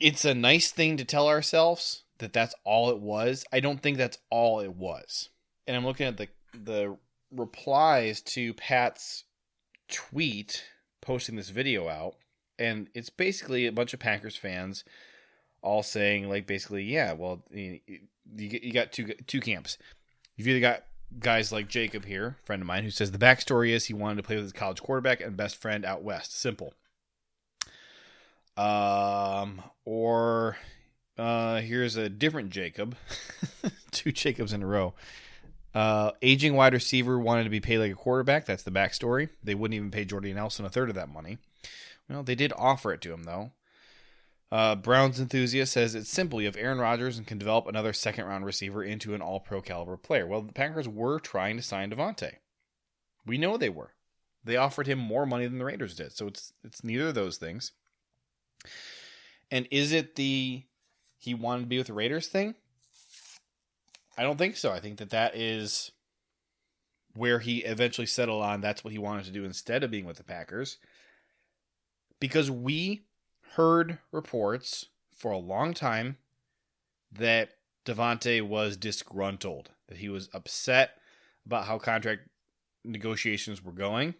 it's 0.00 0.24
a 0.24 0.32
nice 0.32 0.70
thing 0.70 0.96
to 0.96 1.04
tell 1.04 1.28
ourselves 1.28 2.04
that 2.16 2.32
that's 2.32 2.54
all 2.64 2.88
it 2.88 3.00
was. 3.00 3.44
I 3.52 3.60
don't 3.60 3.82
think 3.82 3.98
that's 3.98 4.16
all 4.30 4.60
it 4.60 4.74
was. 4.74 5.28
And 5.66 5.76
I'm 5.76 5.84
looking 5.84 6.06
at 6.06 6.16
the 6.16 6.28
the 6.54 6.96
replies 7.30 8.22
to 8.22 8.54
Pat's 8.54 9.24
tweet 9.90 10.64
posting 11.02 11.36
this 11.36 11.50
video 11.50 11.90
out, 11.90 12.16
and 12.58 12.88
it's 12.94 13.10
basically 13.10 13.66
a 13.66 13.72
bunch 13.72 13.92
of 13.92 14.00
Packers 14.00 14.36
fans 14.36 14.84
all 15.60 15.82
saying 15.82 16.30
like 16.30 16.46
basically, 16.46 16.84
yeah, 16.84 17.12
well, 17.12 17.44
you, 17.50 17.80
you, 18.34 18.72
got 18.72 18.90
two 18.90 19.12
two 19.26 19.42
camps. 19.42 19.76
You've 20.34 20.48
either 20.48 20.60
got 20.60 20.84
guys 21.18 21.52
like 21.52 21.68
Jacob 21.68 22.04
here, 22.04 22.36
friend 22.44 22.62
of 22.62 22.66
mine, 22.66 22.84
who 22.84 22.90
says 22.90 23.10
the 23.10 23.18
backstory 23.18 23.70
is 23.70 23.86
he 23.86 23.94
wanted 23.94 24.16
to 24.16 24.22
play 24.22 24.36
with 24.36 24.44
his 24.44 24.52
college 24.52 24.82
quarterback 24.82 25.20
and 25.20 25.36
best 25.36 25.56
friend 25.56 25.84
out 25.84 26.02
west. 26.02 26.38
Simple. 26.38 26.74
Um, 28.56 29.62
or 29.84 30.56
uh, 31.16 31.60
here's 31.60 31.96
a 31.96 32.08
different 32.08 32.50
Jacob, 32.50 32.96
two 33.90 34.12
Jacobs 34.12 34.52
in 34.52 34.62
a 34.62 34.66
row. 34.66 34.94
Uh, 35.74 36.12
aging 36.22 36.54
wide 36.54 36.72
receiver 36.72 37.18
wanted 37.18 37.44
to 37.44 37.50
be 37.50 37.60
paid 37.60 37.78
like 37.78 37.92
a 37.92 37.96
quarterback. 37.96 38.46
That's 38.46 38.62
the 38.64 38.70
backstory. 38.70 39.28
They 39.44 39.54
wouldn't 39.54 39.76
even 39.76 39.90
pay 39.90 40.04
Jordy 40.04 40.32
Nelson 40.32 40.64
a 40.64 40.70
third 40.70 40.88
of 40.88 40.96
that 40.96 41.08
money. 41.08 41.38
Well, 42.08 42.22
they 42.22 42.34
did 42.34 42.52
offer 42.56 42.92
it 42.92 43.00
to 43.02 43.12
him 43.12 43.24
though. 43.24 43.52
Uh, 44.50 44.74
Browns 44.74 45.20
enthusiast 45.20 45.72
says 45.72 45.94
it's. 45.94 46.16
You 46.16 46.46
have 46.46 46.56
Aaron 46.56 46.78
Rodgers 46.78 47.18
and 47.18 47.26
can 47.26 47.38
develop 47.38 47.66
another 47.66 47.92
second 47.92 48.24
round 48.24 48.46
receiver 48.46 48.82
into 48.82 49.14
an 49.14 49.20
all 49.20 49.40
pro 49.40 49.60
caliber 49.60 49.96
player. 49.96 50.26
Well, 50.26 50.42
the 50.42 50.52
Packers 50.52 50.88
were 50.88 51.20
trying 51.20 51.56
to 51.56 51.62
sign 51.62 51.90
Davante. 51.90 52.36
We 53.26 53.36
know 53.36 53.56
they 53.56 53.68
were. 53.68 53.92
They 54.44 54.56
offered 54.56 54.86
him 54.86 54.98
more 54.98 55.26
money 55.26 55.46
than 55.46 55.58
the 55.58 55.64
Raiders 55.66 55.94
did. 55.94 56.12
So 56.12 56.26
it's 56.26 56.52
it's 56.64 56.82
neither 56.82 57.08
of 57.08 57.14
those 57.14 57.36
things. 57.36 57.72
And 59.50 59.68
is 59.70 59.92
it 59.92 60.14
the 60.16 60.64
he 61.18 61.34
wanted 61.34 61.62
to 61.62 61.68
be 61.68 61.78
with 61.78 61.88
the 61.88 61.92
Raiders 61.92 62.28
thing? 62.28 62.54
I 64.16 64.22
don't 64.22 64.38
think 64.38 64.56
so. 64.56 64.72
I 64.72 64.80
think 64.80 64.98
that 64.98 65.10
that 65.10 65.36
is 65.36 65.92
where 67.14 67.38
he 67.38 67.58
eventually 67.58 68.06
settled 68.06 68.42
on 68.42 68.60
that's 68.60 68.82
what 68.82 68.92
he 68.92 68.98
wanted 68.98 69.26
to 69.26 69.32
do 69.32 69.44
instead 69.44 69.84
of 69.84 69.90
being 69.90 70.06
with 70.06 70.16
the 70.16 70.24
Packers. 70.24 70.78
Because 72.20 72.50
we 72.50 73.04
heard 73.54 73.98
reports 74.12 74.86
for 75.14 75.32
a 75.32 75.38
long 75.38 75.74
time 75.74 76.16
that 77.12 77.50
Davante 77.84 78.42
was 78.46 78.76
disgruntled, 78.76 79.70
that 79.88 79.98
he 79.98 80.08
was 80.08 80.28
upset 80.32 80.90
about 81.46 81.64
how 81.64 81.78
contract 81.78 82.22
negotiations 82.84 83.64
were 83.64 83.72
going. 83.72 84.14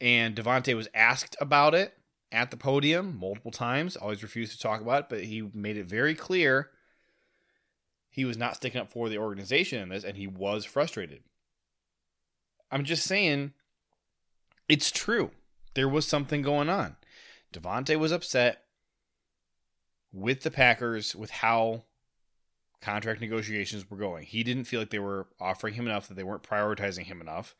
And 0.00 0.36
Davante 0.36 0.76
was 0.76 0.88
asked 0.94 1.36
about 1.40 1.74
it 1.74 1.94
at 2.30 2.50
the 2.50 2.56
podium 2.56 3.18
multiple 3.18 3.50
times, 3.50 3.96
always 3.96 4.22
refused 4.22 4.52
to 4.52 4.58
talk 4.58 4.80
about 4.80 5.04
it, 5.04 5.08
but 5.08 5.24
he 5.24 5.48
made 5.54 5.76
it 5.76 5.86
very 5.86 6.14
clear 6.14 6.70
he 8.10 8.24
was 8.24 8.36
not 8.36 8.56
sticking 8.56 8.80
up 8.80 8.90
for 8.90 9.08
the 9.08 9.18
organization 9.18 9.80
in 9.82 9.90
this 9.90 10.04
and 10.04 10.16
he 10.16 10.26
was 10.26 10.64
frustrated. 10.64 11.22
I'm 12.70 12.84
just 12.84 13.04
saying 13.04 13.52
it's 14.68 14.90
true. 14.90 15.30
There 15.74 15.88
was 15.88 16.06
something 16.06 16.42
going 16.42 16.68
on. 16.68 16.96
Davante 17.56 17.98
was 17.98 18.12
upset 18.12 18.62
with 20.12 20.42
the 20.42 20.50
Packers 20.50 21.14
with 21.14 21.30
how 21.30 21.84
contract 22.80 23.20
negotiations 23.20 23.90
were 23.90 23.96
going. 23.96 24.24
He 24.24 24.42
didn't 24.42 24.64
feel 24.64 24.80
like 24.80 24.90
they 24.90 24.98
were 24.98 25.26
offering 25.40 25.74
him 25.74 25.86
enough, 25.86 26.08
that 26.08 26.14
they 26.14 26.24
weren't 26.24 26.42
prioritizing 26.42 27.04
him 27.04 27.20
enough. 27.20 27.54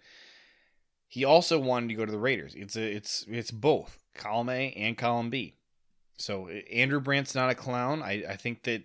He 1.09 1.25
also 1.25 1.59
wanted 1.59 1.89
to 1.89 1.95
go 1.95 2.05
to 2.05 2.13
the 2.13 2.19
Raiders. 2.19 2.55
It's 2.55 2.77
a, 2.77 2.83
it's 2.83 3.25
it's 3.29 3.51
both 3.51 4.03
column 4.15 4.49
A 4.49 4.73
and 4.73 4.99
column 4.99 5.31
B. 5.31 5.55
So 6.19 6.49
Andrew 6.49 7.01
Brandt's 7.01 7.35
not 7.35 7.51
a 7.51 7.55
clown. 7.55 8.03
I, 8.03 8.25
I 8.29 8.37
think 8.37 8.65
that 8.65 8.83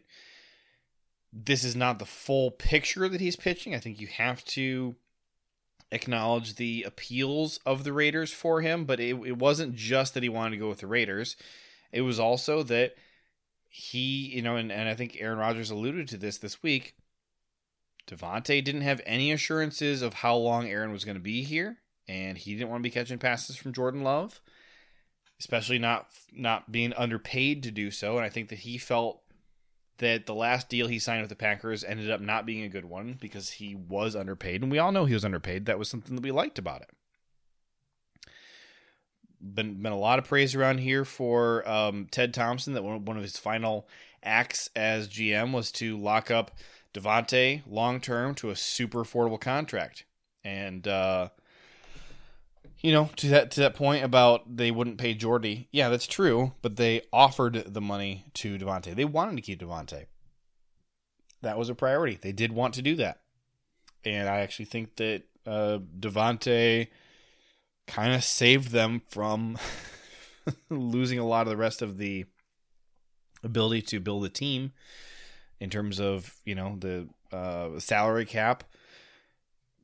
this 1.34 1.64
is 1.64 1.76
not 1.76 2.00
the 2.00 2.06
full 2.06 2.52
picture 2.52 3.08
that 3.08 3.22
he's 3.22 3.36
pitching. 3.36 3.74
I 3.74 3.80
think 3.80 4.00
you 4.00 4.08
have 4.08 4.44
to 4.46 4.96
acknowledge 5.92 6.56
the 6.56 6.84
appeals 6.84 7.60
of 7.66 7.84
the 7.84 7.94
Raiders 7.94 8.32
for 8.32 8.62
him, 8.62 8.86
but 8.86 9.00
it, 9.00 9.16
it 9.26 9.38
wasn't 9.38 9.76
just 9.76 10.14
that 10.14 10.24
he 10.24 10.30
wanted 10.30 10.52
to 10.52 10.62
go 10.62 10.70
with 10.70 10.80
the 10.80 10.88
Raiders. 10.88 11.36
It 11.92 12.02
was 12.02 12.20
also 12.20 12.64
that 12.64 12.96
he, 13.68 14.32
you 14.34 14.42
know, 14.42 14.56
and, 14.56 14.72
and 14.72 14.88
I 14.88 14.96
think 14.96 15.18
Aaron 15.20 15.40
Rodgers 15.40 15.72
alluded 15.72 16.08
to 16.10 16.18
this 16.18 16.38
this 16.38 16.64
week. 16.64 16.96
Davante 18.08 18.64
didn't 18.64 18.82
have 18.82 19.02
any 19.06 19.32
assurances 19.32 20.02
of 20.02 20.16
how 20.16 20.36
long 20.36 20.68
Aaron 20.68 20.92
was 20.92 21.06
going 21.06 21.16
to 21.16 21.22
be 21.22 21.44
here, 21.44 21.78
and 22.08 22.38
he 22.38 22.56
didn't 22.56 22.70
want 22.70 22.82
to 22.82 22.88
be 22.88 22.94
catching 22.94 23.20
passes 23.20 23.56
from 23.56 23.74
Jordan 23.74 24.04
Love, 24.04 24.42
especially 25.40 25.80
not 25.80 26.08
not 26.34 26.72
being 26.72 26.94
underpaid 26.94 27.64
to 27.64 27.72
do 27.72 27.92
so. 27.92 28.18
And 28.18 28.26
I 28.26 28.30
think 28.30 28.50
that 28.50 28.60
he 28.60 28.78
felt 28.78 29.22
that 30.02 30.26
the 30.26 30.36
last 30.36 30.68
deal 30.68 30.88
he 30.88 31.00
signed 31.00 31.22
with 31.22 31.30
the 31.30 31.36
Packers 31.36 31.84
ended 31.84 32.10
up 32.10 32.20
not 32.22 32.46
being 32.46 32.64
a 32.64 32.70
good 32.70 32.86
one 32.86 33.18
because 33.22 33.52
he 33.52 33.76
was 33.76 34.16
underpaid, 34.16 34.62
and 34.62 34.72
we 34.72 34.80
all 34.80 34.92
know 34.92 35.06
he 35.06 35.14
was 35.14 35.24
underpaid. 35.24 35.68
That 35.68 35.80
was 35.80 35.90
something 35.90 36.16
that 36.16 36.24
we 36.24 36.32
liked 36.32 36.60
about 36.60 36.82
it. 36.82 36.90
Been 39.40 39.82
been 39.82 39.94
a 39.94 39.98
lot 39.98 40.20
of 40.20 40.26
praise 40.26 40.56
around 40.56 40.80
here 40.80 41.06
for 41.06 41.68
um, 41.70 42.08
Ted 42.12 42.34
Thompson 42.34 42.74
that 42.74 42.84
one, 42.84 43.16
of 43.16 43.24
his 43.24 43.38
final 43.38 43.88
acts 44.24 44.70
as 44.76 45.08
GM 45.08 45.54
was 45.54 45.72
to 45.74 45.98
lock 45.98 46.30
up 46.30 46.52
Davante 46.94 47.62
long 47.68 48.02
term 48.02 48.36
to 48.36 48.50
a 48.50 48.56
super 48.56 49.04
affordable 49.04 49.40
contract, 49.40 50.06
and 50.44 50.88
uh, 50.88 51.30
you 52.82 52.92
know, 52.92 53.10
to 53.18 53.28
that 53.30 53.52
to 53.52 53.60
that 53.62 53.76
point 53.76 54.04
about 54.04 54.58
they 54.58 54.72
wouldn't 54.72 54.98
pay 54.98 55.14
Jordy. 55.14 55.68
Yeah, 55.72 55.90
that's 55.90 56.08
true, 56.08 56.54
but 56.62 56.76
they 56.76 57.04
offered 57.14 57.74
the 57.74 57.82
money 57.82 58.26
to 58.36 58.58
Davante. 58.58 58.96
They 58.96 59.06
wanted 59.06 59.36
to 59.36 59.42
keep 59.42 59.60
Davante. 59.60 60.06
That 61.42 61.58
was 61.58 61.70
a 61.70 61.76
priority. 61.76 62.18
They 62.22 62.32
did 62.32 62.52
want 62.52 62.74
to 62.76 62.82
do 62.82 62.96
that, 62.96 63.22
and 64.04 64.28
I 64.28 64.40
actually 64.40 64.66
think 64.66 64.96
that 64.98 65.24
uh, 65.46 65.80
Davante 66.00 66.88
kind 67.88 68.14
of 68.14 68.24
saved 68.24 68.72
them 68.72 69.02
from 69.10 69.58
losing 70.70 71.20
a 71.20 71.28
lot 71.28 71.42
of 71.42 71.50
the 71.50 71.58
rest 71.58 71.82
of 71.82 71.98
the 71.98 72.26
ability 73.44 73.82
to 73.82 74.00
build 74.00 74.24
a 74.24 74.30
team 74.30 74.72
in 75.60 75.70
terms 75.70 76.00
of 76.00 76.36
you 76.46 76.56
know 76.56 76.76
the 76.80 77.08
uh, 77.36 77.80
salary 77.80 78.26
cap 78.26 78.64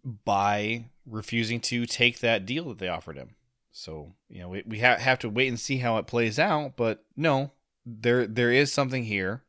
by 0.07 0.85
refusing 1.05 1.59
to 1.59 1.85
take 1.85 2.19
that 2.19 2.45
deal 2.45 2.69
that 2.69 2.79
they 2.79 2.87
offered 2.87 3.17
him. 3.17 3.35
So 3.71 4.13
you 4.29 4.39
know 4.39 4.49
we, 4.49 4.63
we 4.65 4.79
ha- 4.79 4.97
have 4.97 5.19
to 5.19 5.29
wait 5.29 5.49
and 5.49 5.59
see 5.59 5.77
how 5.77 5.97
it 5.97 6.07
plays 6.07 6.39
out. 6.39 6.75
But 6.75 7.03
no, 7.15 7.51
there 7.85 8.25
there 8.25 8.51
is 8.51 8.71
something 8.71 9.03
here. 9.03 9.43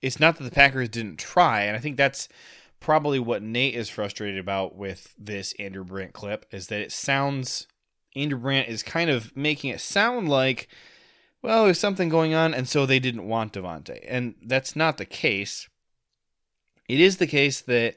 It's 0.00 0.20
not 0.20 0.36
that 0.36 0.44
the 0.44 0.50
Packers 0.50 0.88
didn't 0.88 1.18
try, 1.18 1.62
and 1.62 1.76
I 1.76 1.80
think 1.80 1.96
that's 1.96 2.28
probably 2.80 3.18
what 3.18 3.42
Nate 3.42 3.74
is 3.74 3.88
frustrated 3.88 4.38
about 4.38 4.76
with 4.76 5.14
this 5.18 5.52
Andrew 5.58 5.84
Brandt 5.84 6.12
clip 6.12 6.46
is 6.52 6.68
that 6.68 6.80
it 6.80 6.92
sounds 6.92 7.66
Andrew 8.14 8.38
Brandt 8.38 8.68
is 8.68 8.82
kind 8.82 9.10
of 9.10 9.36
making 9.36 9.70
it 9.70 9.80
sound 9.80 10.28
like 10.28 10.68
well 11.42 11.64
there's 11.64 11.80
something 11.80 12.08
going 12.08 12.34
on 12.34 12.54
and 12.54 12.68
so 12.68 12.86
they 12.86 13.00
didn't 13.00 13.26
want 13.26 13.52
Davante. 13.52 14.04
And 14.06 14.34
that's 14.42 14.76
not 14.76 14.96
the 14.96 15.04
case. 15.04 15.68
It 16.88 17.00
is 17.00 17.18
the 17.18 17.26
case 17.26 17.60
that 17.62 17.96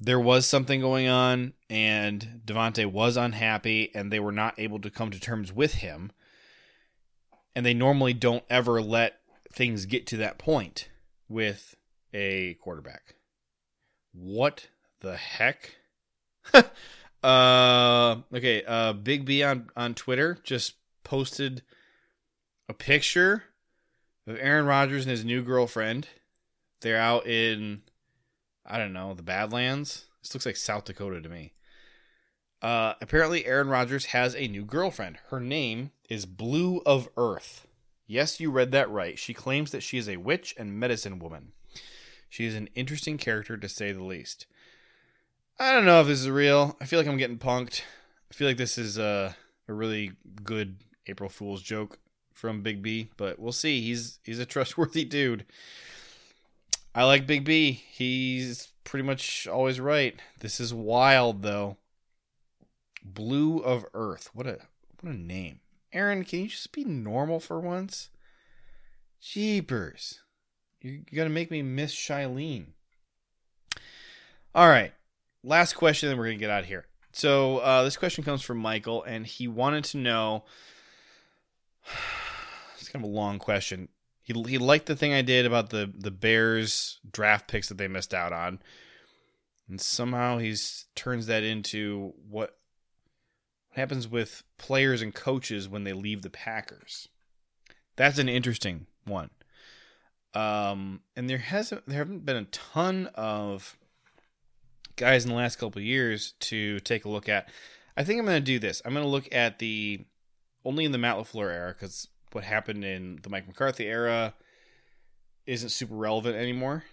there 0.00 0.20
was 0.20 0.46
something 0.46 0.80
going 0.80 1.08
on 1.08 1.52
and 1.68 2.40
Davante 2.44 2.86
was 2.86 3.16
unhappy 3.16 3.90
and 3.94 4.10
they 4.10 4.20
were 4.20 4.32
not 4.32 4.58
able 4.58 4.80
to 4.80 4.90
come 4.90 5.10
to 5.10 5.20
terms 5.20 5.52
with 5.52 5.74
him. 5.74 6.10
And 7.54 7.66
they 7.66 7.74
normally 7.74 8.14
don't 8.14 8.44
ever 8.48 8.80
let 8.80 9.20
things 9.52 9.84
get 9.84 10.06
to 10.08 10.16
that 10.18 10.38
point 10.38 10.88
with 11.28 11.74
a 12.14 12.54
quarterback. 12.54 13.16
What 14.12 14.68
the 15.00 15.16
heck? 15.16 15.76
uh 17.22 18.16
okay, 18.34 18.64
uh 18.64 18.94
Big 18.94 19.26
B 19.26 19.42
on 19.42 19.68
on 19.76 19.94
Twitter 19.94 20.38
just 20.42 20.74
posted 21.04 21.62
a 22.68 22.74
picture 22.74 23.44
of 24.26 24.38
Aaron 24.40 24.64
Rodgers 24.64 25.04
and 25.04 25.10
his 25.10 25.24
new 25.24 25.42
girlfriend. 25.42 26.08
They're 26.80 26.96
out 26.96 27.26
in 27.26 27.82
I 28.70 28.78
don't 28.78 28.92
know, 28.92 29.14
the 29.14 29.22
Badlands. 29.22 30.06
This 30.22 30.32
looks 30.32 30.46
like 30.46 30.56
South 30.56 30.84
Dakota 30.84 31.20
to 31.20 31.28
me. 31.28 31.54
Uh, 32.62 32.94
apparently, 33.00 33.46
Aaron 33.46 33.68
Rodgers 33.68 34.06
has 34.06 34.36
a 34.36 34.46
new 34.46 34.64
girlfriend. 34.64 35.18
Her 35.30 35.40
name 35.40 35.90
is 36.08 36.26
Blu 36.26 36.82
of 36.86 37.08
Earth. 37.16 37.66
Yes, 38.06 38.38
you 38.38 38.50
read 38.50 38.70
that 38.72 38.90
right. 38.90 39.18
She 39.18 39.34
claims 39.34 39.70
that 39.70 39.82
she 39.82 39.98
is 39.98 40.08
a 40.08 40.18
witch 40.18 40.54
and 40.58 40.78
medicine 40.78 41.18
woman. 41.18 41.52
She 42.28 42.44
is 42.44 42.54
an 42.54 42.68
interesting 42.74 43.18
character 43.18 43.56
to 43.56 43.68
say 43.68 43.92
the 43.92 44.04
least. 44.04 44.46
I 45.58 45.72
don't 45.72 45.84
know 45.84 46.00
if 46.00 46.06
this 46.06 46.20
is 46.20 46.30
real. 46.30 46.76
I 46.80 46.86
feel 46.86 46.98
like 46.98 47.08
I'm 47.08 47.16
getting 47.16 47.38
punked. 47.38 47.82
I 48.30 48.34
feel 48.34 48.46
like 48.46 48.56
this 48.56 48.78
is 48.78 48.98
a, 48.98 49.34
a 49.68 49.72
really 49.72 50.12
good 50.44 50.76
April 51.06 51.28
Fool's 51.28 51.62
joke 51.62 51.98
from 52.32 52.62
Big 52.62 52.82
B, 52.82 53.10
but 53.16 53.38
we'll 53.38 53.52
see. 53.52 53.80
He's 53.80 54.20
he's 54.22 54.38
a 54.38 54.46
trustworthy 54.46 55.04
dude. 55.04 55.44
I 56.94 57.04
like 57.04 57.26
Big 57.26 57.44
B. 57.44 57.72
He's 57.72 58.72
pretty 58.84 59.04
much 59.04 59.46
always 59.46 59.78
right. 59.78 60.18
This 60.40 60.58
is 60.58 60.74
wild 60.74 61.42
though. 61.42 61.76
Blu 63.04 63.58
of 63.58 63.86
Earth. 63.94 64.30
What 64.34 64.46
a 64.46 64.58
what 65.00 65.12
a 65.12 65.16
name. 65.16 65.60
Aaron, 65.92 66.24
can 66.24 66.40
you 66.40 66.48
just 66.48 66.72
be 66.72 66.84
normal 66.84 67.40
for 67.40 67.60
once? 67.60 68.10
Jeepers. 69.20 70.20
You're 70.80 71.02
gonna 71.14 71.30
make 71.30 71.50
me 71.50 71.62
miss 71.62 71.94
Shailene. 71.94 72.66
All 74.54 74.68
right. 74.68 74.92
Last 75.44 75.74
question, 75.74 76.08
then 76.08 76.18
we're 76.18 76.26
gonna 76.26 76.38
get 76.38 76.50
out 76.50 76.62
of 76.62 76.68
here. 76.68 76.86
So 77.12 77.58
uh, 77.58 77.84
this 77.84 77.96
question 77.96 78.24
comes 78.24 78.42
from 78.42 78.58
Michael, 78.58 79.02
and 79.04 79.26
he 79.26 79.46
wanted 79.48 79.84
to 79.84 79.98
know. 79.98 80.44
It's 82.78 82.88
kind 82.88 83.04
of 83.04 83.10
a 83.10 83.14
long 83.14 83.38
question 83.38 83.90
He 84.22 84.32
he 84.48 84.58
liked 84.58 84.86
the 84.86 84.96
thing 84.96 85.12
I 85.12 85.22
did 85.22 85.46
about 85.46 85.70
the 85.70 85.92
the 85.96 86.10
Bears 86.10 87.00
draft 87.10 87.48
picks 87.48 87.68
that 87.68 87.78
they 87.78 87.88
missed 87.88 88.14
out 88.14 88.32
on, 88.32 88.60
and 89.68 89.80
somehow 89.80 90.38
he's 90.38 90.86
turns 90.94 91.26
that 91.26 91.42
into 91.42 92.14
what 92.28 92.56
happens 93.72 94.08
with 94.08 94.42
players 94.58 95.02
and 95.02 95.14
coaches 95.14 95.68
when 95.68 95.84
they 95.84 95.92
leave 95.92 96.22
the 96.22 96.30
Packers. 96.30 97.08
That's 97.96 98.18
an 98.18 98.28
interesting 98.28 98.86
one. 99.04 99.30
Um, 100.34 101.00
and 101.16 101.28
there 101.28 101.38
hasn't 101.38 101.86
there 101.86 101.98
haven't 101.98 102.24
been 102.24 102.36
a 102.36 102.44
ton 102.44 103.08
of 103.14 103.76
guys 104.96 105.24
in 105.24 105.30
the 105.30 105.36
last 105.36 105.56
couple 105.56 105.80
years 105.82 106.34
to 106.40 106.78
take 106.80 107.04
a 107.04 107.08
look 107.08 107.28
at. 107.28 107.48
I 107.96 108.04
think 108.04 108.20
I'm 108.20 108.26
going 108.26 108.36
to 108.36 108.44
do 108.44 108.58
this. 108.58 108.80
I'm 108.84 108.92
going 108.92 109.04
to 109.04 109.10
look 109.10 109.28
at 109.32 109.58
the 109.58 110.04
only 110.64 110.84
in 110.84 110.92
the 110.92 110.98
Matt 110.98 111.16
LaFleur 111.16 111.52
era 111.52 111.74
because 111.76 112.08
what 112.32 112.44
happened 112.44 112.84
in 112.84 113.18
the 113.22 113.28
Mike 113.28 113.46
McCarthy 113.46 113.86
era 113.86 114.34
isn't 115.46 115.70
super 115.70 115.94
relevant 115.94 116.36
anymore. 116.36 116.84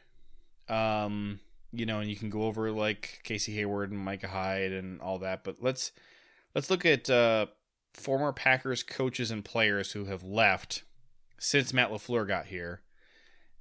Um, 0.69 1.39
you 1.71 1.85
know, 1.85 1.99
and 1.99 2.09
you 2.09 2.15
can 2.15 2.29
go 2.29 2.43
over 2.43 2.71
like 2.71 3.19
Casey 3.23 3.53
Hayward 3.55 3.91
and 3.91 3.99
Micah 3.99 4.27
Hyde 4.27 4.71
and 4.71 5.01
all 5.01 5.19
that, 5.19 5.43
but 5.43 5.57
let's 5.61 5.91
let's 6.55 6.69
look 6.69 6.85
at 6.85 7.09
uh, 7.09 7.47
former 7.93 8.31
Packers 8.33 8.83
coaches 8.83 9.31
and 9.31 9.43
players 9.43 9.91
who 9.91 10.05
have 10.05 10.23
left 10.23 10.83
since 11.39 11.73
Matt 11.73 11.91
LaFleur 11.91 12.27
got 12.27 12.47
here 12.47 12.81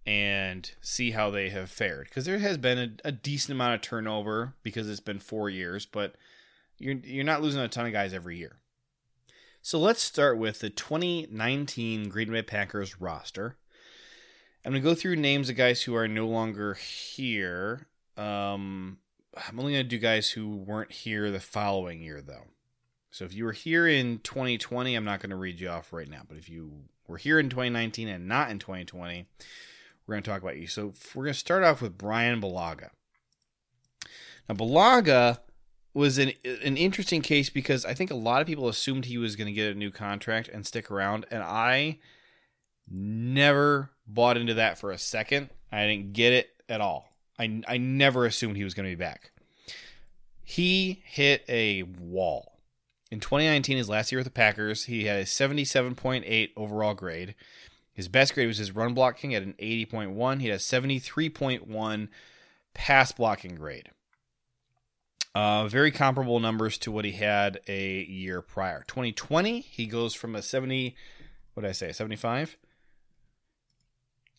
and 0.06 0.70
see 0.80 1.10
how 1.10 1.30
they 1.30 1.48
have 1.50 1.68
fared 1.68 2.08
because 2.08 2.24
there 2.24 2.38
has 2.38 2.56
been 2.56 2.78
a, 3.04 3.08
a, 3.08 3.12
decent 3.12 3.56
amount 3.56 3.74
of 3.74 3.80
turnover 3.80 4.54
because 4.62 4.88
it's 4.88 5.00
been 5.00 5.18
four 5.18 5.50
years, 5.50 5.84
but 5.84 6.14
you're 6.78 6.94
you're 6.94 7.24
not 7.24 7.42
losing 7.42 7.60
a 7.60 7.68
ton 7.68 7.86
of 7.86 7.92
guys 7.92 8.14
every 8.14 8.38
year. 8.38 8.56
So 9.66 9.80
let's 9.80 10.00
start 10.00 10.38
with 10.38 10.60
the 10.60 10.70
2019 10.70 12.08
Green 12.08 12.30
Bay 12.30 12.42
Packers 12.42 13.00
roster. 13.00 13.56
I'm 14.64 14.70
gonna 14.70 14.80
go 14.80 14.94
through 14.94 15.16
names 15.16 15.50
of 15.50 15.56
guys 15.56 15.82
who 15.82 15.96
are 15.96 16.06
no 16.06 16.28
longer 16.28 16.74
here. 16.74 17.88
Um, 18.16 18.98
I'm 19.36 19.58
only 19.58 19.72
gonna 19.72 19.82
do 19.82 19.98
guys 19.98 20.30
who 20.30 20.54
weren't 20.54 20.92
here 20.92 21.32
the 21.32 21.40
following 21.40 22.00
year 22.00 22.22
though. 22.22 22.44
So 23.10 23.24
if 23.24 23.34
you 23.34 23.44
were 23.44 23.50
here 23.50 23.88
in 23.88 24.20
2020, 24.20 24.94
I'm 24.94 25.04
not 25.04 25.18
gonna 25.18 25.34
read 25.34 25.58
you 25.58 25.68
off 25.68 25.92
right 25.92 26.08
now. 26.08 26.22
But 26.28 26.38
if 26.38 26.48
you 26.48 26.84
were 27.08 27.18
here 27.18 27.40
in 27.40 27.50
2019 27.50 28.06
and 28.06 28.28
not 28.28 28.52
in 28.52 28.60
2020 28.60 29.26
we're 30.06 30.14
going 30.14 30.22
to 30.22 30.30
talk 30.30 30.42
about 30.42 30.56
you. 30.56 30.68
So 30.68 30.94
we're 31.16 31.24
going 31.24 31.34
to 31.34 31.40
start 31.40 31.64
off 31.64 31.82
with 31.82 31.98
Brian 31.98 32.40
Bulaga. 32.40 32.90
Now, 34.48 34.54
Bulaga 34.54 35.40
was 35.96 36.18
an 36.18 36.32
an 36.44 36.76
interesting 36.76 37.22
case 37.22 37.48
because 37.48 37.86
I 37.86 37.94
think 37.94 38.10
a 38.10 38.16
lot 38.16 38.42
of 38.42 38.46
people 38.46 38.68
assumed 38.68 39.06
he 39.06 39.16
was 39.16 39.34
going 39.34 39.46
to 39.46 39.52
get 39.52 39.74
a 39.74 39.78
new 39.78 39.90
contract 39.90 40.48
and 40.48 40.66
stick 40.66 40.90
around, 40.90 41.24
and 41.30 41.42
I 41.42 41.98
never 42.88 43.90
bought 44.06 44.36
into 44.36 44.54
that 44.54 44.78
for 44.78 44.92
a 44.92 44.98
second. 44.98 45.48
I 45.72 45.86
didn't 45.86 46.12
get 46.12 46.34
it 46.34 46.50
at 46.68 46.82
all. 46.82 47.08
I 47.38 47.62
I 47.66 47.78
never 47.78 48.26
assumed 48.26 48.56
he 48.56 48.64
was 48.64 48.74
going 48.74 48.88
to 48.88 48.94
be 48.94 49.00
back. 49.00 49.30
He 50.44 51.02
hit 51.06 51.44
a 51.48 51.84
wall. 51.84 52.52
In 53.10 53.18
2019, 53.20 53.78
his 53.78 53.88
last 53.88 54.12
year 54.12 54.18
with 54.18 54.26
the 54.26 54.30
Packers, 54.30 54.84
he 54.84 55.04
had 55.04 55.20
a 55.20 55.24
77.8 55.24 56.50
overall 56.56 56.94
grade. 56.94 57.34
His 57.94 58.08
best 58.08 58.34
grade 58.34 58.48
was 58.48 58.58
his 58.58 58.74
run 58.74 58.92
blocking 58.94 59.34
at 59.34 59.42
an 59.42 59.54
80.1. 59.58 60.40
He 60.40 60.48
had 60.48 60.56
a 60.56 60.62
73.1 60.62 62.08
pass 62.74 63.12
blocking 63.12 63.54
grade. 63.54 63.90
Uh, 65.36 65.68
very 65.68 65.90
comparable 65.90 66.40
numbers 66.40 66.78
to 66.78 66.90
what 66.90 67.04
he 67.04 67.12
had 67.12 67.60
a 67.68 68.04
year 68.04 68.40
prior. 68.40 68.84
2020, 68.86 69.60
he 69.60 69.86
goes 69.86 70.14
from 70.14 70.34
a 70.34 70.40
70, 70.40 70.96
what 71.52 71.62
did 71.62 71.68
I 71.68 71.72
say, 71.72 71.92
75? 71.92 72.56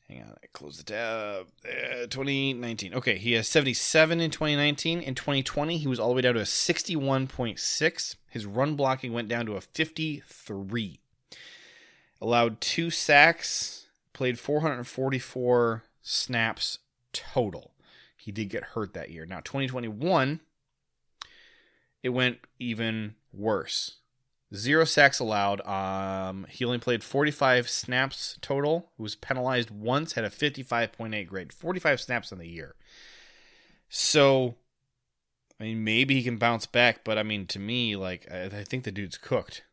Hang 0.09 0.21
on, 0.23 0.35
I 0.43 0.47
closed 0.53 0.79
the 0.79 0.83
tab. 0.85 1.47
Uh, 1.63 2.07
2019. 2.07 2.95
Okay, 2.95 3.17
he 3.17 3.33
has 3.33 3.47
77 3.47 4.19
in 4.19 4.31
2019. 4.31 5.01
In 5.01 5.13
2020, 5.13 5.77
he 5.77 5.87
was 5.87 5.99
all 5.99 6.09
the 6.09 6.15
way 6.15 6.21
down 6.21 6.33
to 6.33 6.39
a 6.39 6.45
61.6. 6.45 8.15
His 8.31 8.45
run 8.47 8.75
blocking 8.75 9.13
went 9.13 9.27
down 9.27 9.45
to 9.45 9.55
a 9.55 9.61
53 9.61 10.99
allowed 12.19 12.61
two 12.61 12.89
sacks, 12.89 13.85
played 14.13 14.39
444 14.39 15.83
snaps 16.01 16.79
total. 17.13 17.73
He 18.15 18.31
did 18.31 18.49
get 18.49 18.63
hurt 18.63 18.93
that 18.93 19.11
year. 19.11 19.25
Now, 19.25 19.41
2021, 19.41 20.41
it 22.03 22.09
went 22.09 22.39
even 22.59 23.15
worse. 23.33 23.97
Zero 24.55 24.85
sacks 24.85 25.19
allowed. 25.19 25.59
Um, 25.67 26.45
he 26.49 26.63
only 26.63 26.77
played 26.77 27.03
45 27.03 27.69
snaps 27.69 28.37
total. 28.41 28.91
He 28.95 29.03
was 29.03 29.15
penalized 29.15 29.71
once, 29.71 30.13
had 30.13 30.23
a 30.23 30.29
55.8 30.29 31.27
grade. 31.27 31.51
45 31.51 31.99
snaps 31.99 32.31
in 32.31 32.37
the 32.37 32.47
year. 32.47 32.75
So, 33.89 34.55
I 35.59 35.65
mean, 35.65 35.83
maybe 35.83 36.15
he 36.15 36.23
can 36.23 36.37
bounce 36.37 36.65
back, 36.65 37.03
but 37.03 37.17
I 37.17 37.23
mean, 37.23 37.45
to 37.47 37.59
me, 37.59 37.95
like, 37.95 38.25
I, 38.31 38.45
I 38.45 38.63
think 38.63 38.85
the 38.85 38.91
dude's 38.91 39.17
cooked. 39.17 39.63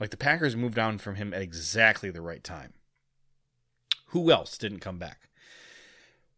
Like 0.00 0.10
the 0.10 0.16
Packers 0.16 0.56
moved 0.56 0.78
on 0.78 0.98
from 0.98 1.16
him 1.16 1.34
at 1.34 1.42
exactly 1.42 2.10
the 2.10 2.22
right 2.22 2.42
time. 2.42 2.72
Who 4.06 4.30
else 4.30 4.58
didn't 4.58 4.80
come 4.80 4.98
back? 4.98 5.28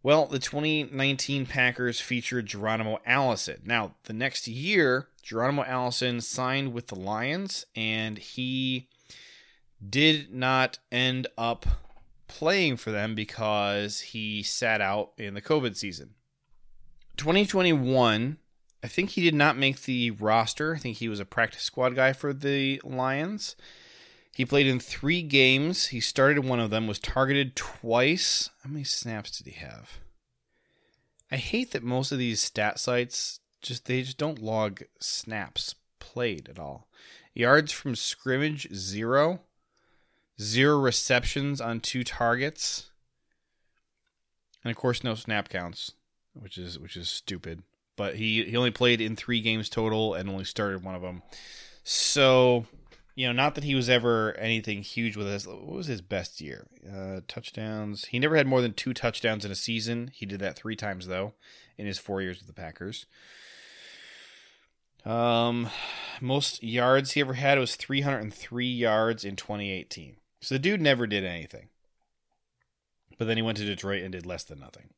Well, 0.02 0.26
the 0.26 0.38
2019 0.38 1.46
Packers 1.46 2.00
featured 2.00 2.46
Geronimo 2.46 2.98
Allison. 3.06 3.62
Now, 3.64 3.94
the 4.04 4.12
next 4.12 4.46
year, 4.46 5.08
Geronimo 5.24 5.64
Allison 5.64 6.20
signed 6.20 6.74
with 6.74 6.88
the 6.88 6.94
Lions, 6.94 7.64
and 7.74 8.18
he 8.18 8.88
did 9.88 10.32
not 10.34 10.78
end 10.92 11.26
up 11.38 11.64
playing 12.28 12.76
for 12.76 12.90
them 12.90 13.14
because 13.14 14.00
he 14.00 14.42
sat 14.42 14.82
out 14.82 15.12
in 15.16 15.32
the 15.32 15.40
COVID 15.40 15.76
season. 15.76 16.10
2021, 17.16 18.36
I 18.82 18.86
think 18.86 19.10
he 19.10 19.22
did 19.22 19.34
not 19.34 19.56
make 19.56 19.82
the 19.82 20.10
roster. 20.10 20.74
I 20.74 20.78
think 20.78 20.98
he 20.98 21.08
was 21.08 21.20
a 21.20 21.24
practice 21.24 21.62
squad 21.62 21.94
guy 21.94 22.12
for 22.12 22.34
the 22.34 22.82
Lions. 22.84 23.56
He 24.34 24.44
played 24.44 24.66
in 24.66 24.78
three 24.78 25.22
games. 25.22 25.86
He 25.86 26.00
started 26.00 26.44
one 26.44 26.60
of 26.60 26.68
them, 26.68 26.86
was 26.86 26.98
targeted 26.98 27.56
twice. 27.56 28.50
How 28.62 28.68
many 28.68 28.84
snaps 28.84 29.38
did 29.38 29.50
he 29.50 29.58
have? 29.58 30.00
I 31.30 31.36
hate 31.36 31.70
that 31.70 31.82
most 31.82 32.12
of 32.12 32.18
these 32.18 32.42
stat 32.42 32.78
sites 32.78 33.40
just 33.64 33.86
they 33.86 34.02
just 34.02 34.18
don't 34.18 34.42
log 34.42 34.82
snaps 35.00 35.74
played 35.98 36.48
at 36.48 36.58
all. 36.58 36.86
Yards 37.34 37.72
from 37.72 37.96
scrimmage 37.96 38.72
zero. 38.72 39.40
Zero 40.40 40.78
receptions 40.78 41.60
on 41.60 41.80
two 41.80 42.04
targets. 42.04 42.90
And 44.62 44.70
of 44.70 44.76
course 44.76 45.04
no 45.04 45.14
snap 45.14 45.48
counts, 45.48 45.92
which 46.32 46.56
is 46.56 46.78
which 46.78 46.96
is 46.96 47.08
stupid 47.08 47.62
but 47.96 48.16
he 48.16 48.44
he 48.44 48.56
only 48.56 48.70
played 48.70 49.00
in 49.00 49.16
three 49.16 49.40
games 49.40 49.68
total 49.68 50.14
and 50.14 50.28
only 50.28 50.44
started 50.44 50.82
one 50.82 50.94
of 50.94 51.02
them. 51.02 51.22
So, 51.84 52.66
you 53.14 53.26
know, 53.26 53.32
not 53.32 53.54
that 53.54 53.64
he 53.64 53.74
was 53.74 53.88
ever 53.88 54.34
anything 54.38 54.82
huge 54.82 55.16
with 55.16 55.26
us. 55.26 55.46
What 55.46 55.66
was 55.66 55.86
his 55.86 56.00
best 56.00 56.40
year? 56.40 56.66
Uh, 56.90 57.20
touchdowns. 57.28 58.06
He 58.06 58.18
never 58.18 58.36
had 58.36 58.46
more 58.46 58.60
than 58.60 58.72
two 58.72 58.94
touchdowns 58.94 59.44
in 59.44 59.52
a 59.52 59.56
season. 59.56 60.10
He 60.12 60.26
did 60.26 60.40
that 60.40 60.56
three 60.56 60.76
times 60.76 61.06
though 61.06 61.34
in 61.76 61.86
his 61.86 61.98
four 61.98 62.22
years 62.22 62.38
with 62.38 62.46
the 62.46 62.54
Packers. 62.54 63.06
Um, 65.04 65.68
most 66.20 66.62
yards 66.62 67.12
he 67.12 67.20
ever 67.20 67.34
had 67.34 67.58
was 67.58 67.76
303 67.76 68.66
yards 68.66 69.24
in 69.24 69.36
2018. 69.36 70.16
So 70.40 70.54
the 70.54 70.58
dude 70.58 70.80
never 70.80 71.06
did 71.06 71.24
anything. 71.24 71.68
But 73.18 73.26
then 73.26 73.36
he 73.36 73.42
went 73.42 73.58
to 73.58 73.64
Detroit 73.64 74.02
and 74.02 74.12
did 74.12 74.26
less 74.26 74.44
than 74.44 74.60
nothing. 74.60 74.90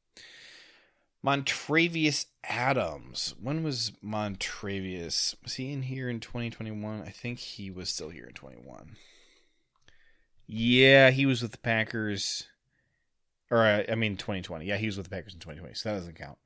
Montravius 1.25 2.27
Adams. 2.45 3.35
When 3.41 3.65
was 3.65 3.93
Montravius? 4.05 5.35
Was 5.43 5.55
he 5.55 5.73
in 5.73 5.83
here 5.83 6.09
in 6.09 6.21
2021? 6.21 7.03
I 7.03 7.11
think 7.11 7.39
he 7.41 7.71
was 7.71 7.89
still 7.89 8.11
here 8.11 8.27
in 8.27 8.33
21. 8.33 8.97
Yeah, 10.47 11.11
he 11.11 11.27
was 11.27 11.43
with 11.43 11.53
the 11.53 11.59
Packers. 11.59 12.47
Or, 13.51 13.59
uh, 13.59 13.83
I 13.89 13.97
mean, 13.97 14.17
2020. 14.17 14.65
Yeah, 14.67 14.77
he 14.77 14.87
was 14.87 14.97
with 14.97 15.07
the 15.07 15.11
Packers 15.11 15.35
in 15.35 15.41
2020, 15.41 15.75
so 15.75 15.89
that 15.89 15.97
doesn't 15.97 16.17
count. 16.17 16.39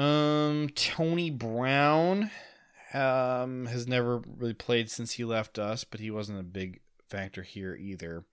Um, 0.00 0.70
Tony 0.74 1.28
Brown 1.30 2.30
um, 2.94 3.66
has 3.66 3.86
never 3.86 4.22
really 4.38 4.54
played 4.54 4.90
since 4.90 5.12
he 5.12 5.26
left 5.26 5.58
us, 5.58 5.84
but 5.84 6.00
he 6.00 6.10
wasn't 6.10 6.40
a 6.40 6.42
big 6.42 6.80
factor 7.06 7.42
here 7.42 7.76
either. 7.78 8.24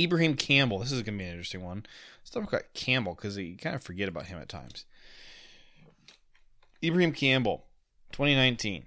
Ibraheim 0.00 0.34
Campbell. 0.34 0.78
This 0.78 0.92
is 0.92 1.02
going 1.02 1.18
to 1.18 1.22
be 1.22 1.24
an 1.24 1.32
interesting 1.32 1.62
one. 1.62 1.84
Let's 2.20 2.30
talk 2.30 2.48
about 2.48 2.72
Campbell 2.72 3.14
because 3.14 3.36
you 3.36 3.58
kind 3.58 3.76
of 3.76 3.82
forget 3.82 4.08
about 4.08 4.26
him 4.26 4.38
at 4.38 4.48
times. 4.48 4.86
Ibraheim 6.82 7.12
Campbell, 7.12 7.66
2019. 8.12 8.86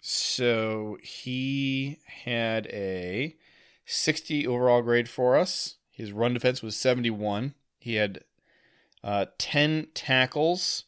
So 0.00 0.98
he 1.02 2.00
had 2.24 2.66
a 2.66 3.36
60 3.86 4.44
overall 4.44 4.82
grade 4.82 5.08
for 5.08 5.36
us. 5.36 5.76
His 5.92 6.10
run 6.10 6.34
defense 6.34 6.64
was 6.64 6.74
71. 6.74 7.54
He 7.78 7.94
had 7.94 8.24
uh, 9.04 9.26
10 9.38 9.88
tackles. 9.94 10.84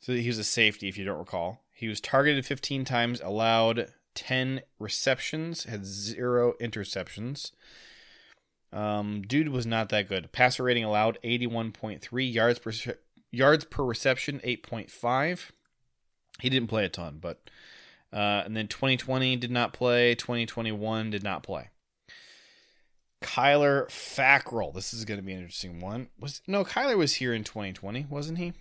So 0.00 0.12
he 0.12 0.26
was 0.26 0.38
a 0.38 0.44
safety, 0.44 0.88
if 0.88 0.98
you 0.98 1.04
don't 1.04 1.18
recall. 1.18 1.62
He 1.72 1.88
was 1.88 2.00
targeted 2.00 2.44
15 2.44 2.84
times, 2.84 3.20
allowed 3.20 3.92
10 4.14 4.62
receptions, 4.78 5.64
had 5.64 5.86
zero 5.86 6.54
interceptions. 6.60 7.52
Um, 8.72 9.22
dude 9.22 9.48
was 9.48 9.66
not 9.66 9.88
that 9.90 10.08
good. 10.08 10.32
Passer 10.32 10.64
rating 10.64 10.84
allowed 10.84 11.18
81.3 11.22 12.32
yards 12.32 12.58
per 12.58 12.72
yards 13.30 13.64
per 13.64 13.84
reception 13.84 14.40
8.5. 14.44 15.50
He 16.40 16.50
didn't 16.50 16.68
play 16.68 16.84
a 16.84 16.88
ton, 16.88 17.18
but 17.20 17.48
uh, 18.12 18.42
and 18.44 18.56
then 18.56 18.68
2020 18.68 19.36
did 19.36 19.50
not 19.50 19.72
play. 19.72 20.14
2021 20.14 21.10
did 21.10 21.22
not 21.22 21.42
play. 21.42 21.70
Kyler 23.26 23.86
Fackrell. 23.88 24.72
This 24.72 24.94
is 24.94 25.04
going 25.04 25.18
to 25.18 25.26
be 25.26 25.32
an 25.32 25.40
interesting 25.40 25.80
one. 25.80 26.08
Was 26.18 26.40
no 26.46 26.64
Kyler 26.64 26.96
was 26.96 27.14
here 27.14 27.34
in 27.34 27.42
2020, 27.42 28.06
wasn't 28.08 28.38
he? 28.38 28.52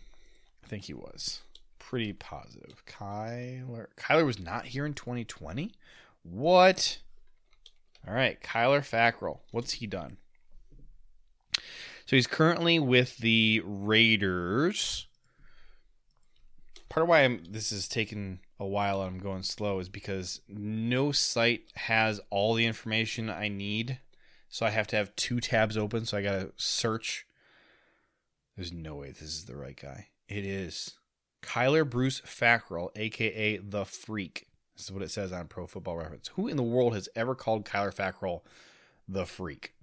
I 0.63 0.67
think 0.67 0.85
he 0.85 0.93
was. 0.93 1.41
Pretty 1.77 2.13
positive. 2.13 2.83
Kyler 2.87 3.87
Kyler 3.95 4.25
was 4.25 4.39
not 4.39 4.65
here 4.65 4.85
in 4.85 4.95
2020. 4.95 5.71
What? 6.23 6.97
All 8.07 8.13
right, 8.13 8.41
Kyler 8.41 8.79
Fackrell. 8.79 9.39
What's 9.51 9.73
he 9.73 9.87
done? 9.87 10.17
So 12.07 12.15
he's 12.15 12.27
currently 12.27 12.79
with 12.79 13.17
the 13.17 13.61
Raiders. 13.63 15.07
Part 16.89 17.03
of 17.03 17.09
why 17.09 17.23
I'm, 17.23 17.43
this 17.49 17.71
is 17.71 17.87
taking 17.87 18.39
a 18.59 18.65
while 18.65 19.01
and 19.01 19.15
I'm 19.15 19.19
going 19.19 19.43
slow 19.43 19.79
is 19.79 19.89
because 19.89 20.41
no 20.47 21.11
site 21.11 21.63
has 21.75 22.19
all 22.29 22.53
the 22.53 22.65
information 22.65 23.29
I 23.29 23.47
need. 23.47 23.99
So 24.55 24.65
I 24.65 24.69
have 24.69 24.87
to 24.87 24.95
have 24.95 25.13
two 25.17 25.41
tabs 25.41 25.75
open. 25.75 26.05
So 26.05 26.17
I 26.17 26.21
got 26.21 26.39
to 26.39 26.51
search. 26.55 27.27
There's 28.55 28.71
no 28.71 28.95
way 28.95 29.11
this 29.11 29.23
is 29.23 29.43
the 29.47 29.57
right 29.57 29.75
guy. 29.75 30.07
It 30.29 30.45
is 30.45 30.93
Kyler 31.41 31.87
Bruce 31.87 32.21
Fackrell, 32.21 32.87
aka 32.95 33.57
the 33.57 33.83
Freak. 33.83 34.47
This 34.77 34.85
is 34.85 34.93
what 34.93 35.01
it 35.01 35.11
says 35.11 35.33
on 35.33 35.49
Pro 35.49 35.67
Football 35.67 35.97
Reference. 35.97 36.29
Who 36.35 36.47
in 36.47 36.55
the 36.55 36.63
world 36.63 36.93
has 36.93 37.09
ever 37.17 37.35
called 37.35 37.65
Kyler 37.65 37.93
Fackrell 37.93 38.43
the 39.09 39.25
Freak? 39.25 39.73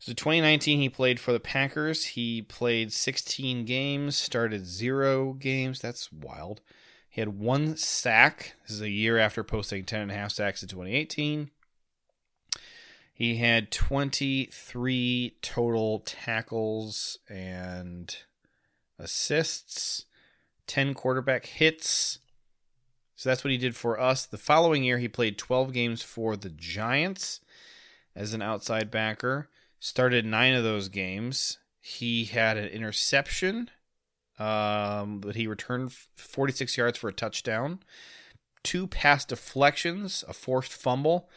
So 0.00 0.12
2019, 0.12 0.80
he 0.80 0.88
played 0.88 1.20
for 1.20 1.30
the 1.30 1.38
Packers. 1.38 2.04
He 2.04 2.42
played 2.42 2.92
16 2.92 3.64
games, 3.64 4.16
started 4.16 4.66
zero 4.66 5.34
games. 5.34 5.78
That's 5.78 6.10
wild. 6.10 6.62
He 7.08 7.20
had 7.20 7.38
one 7.38 7.76
sack. 7.76 8.56
This 8.66 8.74
is 8.74 8.82
a 8.82 8.90
year 8.90 9.18
after 9.18 9.44
posting 9.44 9.84
10 9.84 10.00
and 10.00 10.10
a 10.10 10.14
half 10.14 10.32
sacks 10.32 10.64
in 10.64 10.68
2018. 10.68 11.52
He 13.14 13.36
had 13.36 13.70
23 13.70 15.36
total 15.40 16.00
tackles 16.00 17.20
and 17.28 18.14
assists, 18.98 20.06
10 20.66 20.94
quarterback 20.94 21.46
hits. 21.46 22.18
So 23.14 23.28
that's 23.28 23.44
what 23.44 23.52
he 23.52 23.56
did 23.56 23.76
for 23.76 24.00
us. 24.00 24.26
The 24.26 24.36
following 24.36 24.82
year, 24.82 24.98
he 24.98 25.06
played 25.06 25.38
12 25.38 25.72
games 25.72 26.02
for 26.02 26.36
the 26.36 26.50
Giants 26.50 27.40
as 28.16 28.34
an 28.34 28.42
outside 28.42 28.90
backer. 28.90 29.48
Started 29.78 30.26
nine 30.26 30.54
of 30.54 30.64
those 30.64 30.88
games. 30.88 31.58
He 31.80 32.24
had 32.24 32.56
an 32.56 32.66
interception, 32.66 33.70
um, 34.40 35.20
but 35.20 35.36
he 35.36 35.46
returned 35.46 35.92
46 35.92 36.76
yards 36.76 36.98
for 36.98 37.08
a 37.08 37.12
touchdown. 37.12 37.78
Two 38.64 38.88
pass 38.88 39.24
deflections, 39.24 40.24
a 40.26 40.32
forced 40.32 40.72
fumble. 40.72 41.28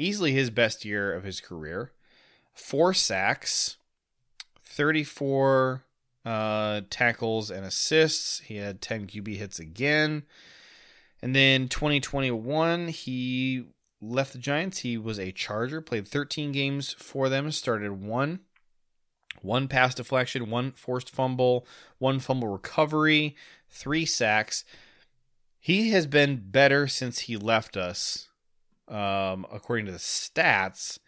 Easily 0.00 0.32
his 0.32 0.50
best 0.50 0.84
year 0.84 1.12
of 1.12 1.24
his 1.24 1.40
career. 1.40 1.92
Four 2.54 2.94
sacks, 2.94 3.76
34 4.64 5.84
uh, 6.24 6.80
tackles 6.88 7.50
and 7.50 7.66
assists. 7.66 8.40
He 8.40 8.56
had 8.56 8.80
10 8.80 9.06
QB 9.08 9.36
hits 9.36 9.58
again. 9.58 10.24
And 11.22 11.36
then 11.36 11.68
2021, 11.68 12.88
he 12.88 13.64
left 14.00 14.32
the 14.32 14.38
Giants. 14.38 14.78
He 14.78 14.96
was 14.96 15.18
a 15.18 15.32
Charger, 15.32 15.82
played 15.82 16.08
13 16.08 16.50
games 16.50 16.94
for 16.94 17.28
them, 17.28 17.52
started 17.52 18.02
one, 18.02 18.40
one 19.42 19.68
pass 19.68 19.94
deflection, 19.94 20.48
one 20.48 20.72
forced 20.72 21.10
fumble, 21.10 21.66
one 21.98 22.20
fumble 22.20 22.48
recovery, 22.48 23.36
three 23.68 24.06
sacks. 24.06 24.64
He 25.58 25.90
has 25.90 26.06
been 26.06 26.50
better 26.50 26.88
since 26.88 27.20
he 27.20 27.36
left 27.36 27.76
us, 27.76 28.29
um, 28.90 29.46
according 29.52 29.86
to 29.86 29.92
the 29.92 29.98
stats, 29.98 30.98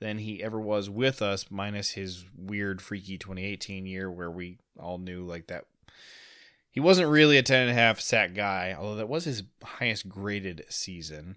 than 0.00 0.18
he 0.18 0.42
ever 0.42 0.60
was 0.60 0.90
with 0.90 1.22
us, 1.22 1.46
minus 1.48 1.90
his 1.92 2.24
weird, 2.36 2.82
freaky 2.82 3.16
2018 3.16 3.86
year 3.86 4.10
where 4.10 4.30
we 4.30 4.58
all 4.76 4.98
knew 4.98 5.22
like 5.22 5.46
that 5.46 5.64
he 6.72 6.80
wasn't 6.80 7.10
really 7.10 7.36
a 7.36 7.42
10 7.42 7.60
and 7.60 7.70
a 7.70 7.74
half 7.74 8.00
sack 8.00 8.34
guy, 8.34 8.74
although 8.76 8.96
that 8.96 9.08
was 9.08 9.24
his 9.24 9.42
highest 9.62 10.08
graded 10.08 10.64
season, 10.70 11.36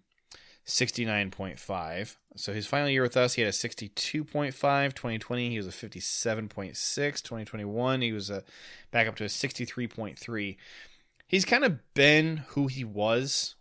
69.5. 0.66 2.16
So 2.38 2.54
his 2.54 2.66
final 2.66 2.90
year 2.90 3.02
with 3.02 3.18
us, 3.18 3.34
he 3.34 3.42
had 3.42 3.50
a 3.50 3.52
62.5. 3.52 4.94
2020, 4.94 5.50
he 5.50 5.58
was 5.58 5.68
a 5.68 5.72
57.6. 5.72 6.74
2021, 6.74 8.02
he 8.02 8.14
was 8.14 8.30
a 8.30 8.46
back 8.92 9.08
up 9.08 9.18
to 9.18 9.26
a 9.26 9.28
63.3. 9.28 10.56
He's 11.28 11.46
kind 11.46 11.66
of 11.66 11.94
been 11.94 12.38
who 12.50 12.68
he 12.68 12.86
was 12.86 13.56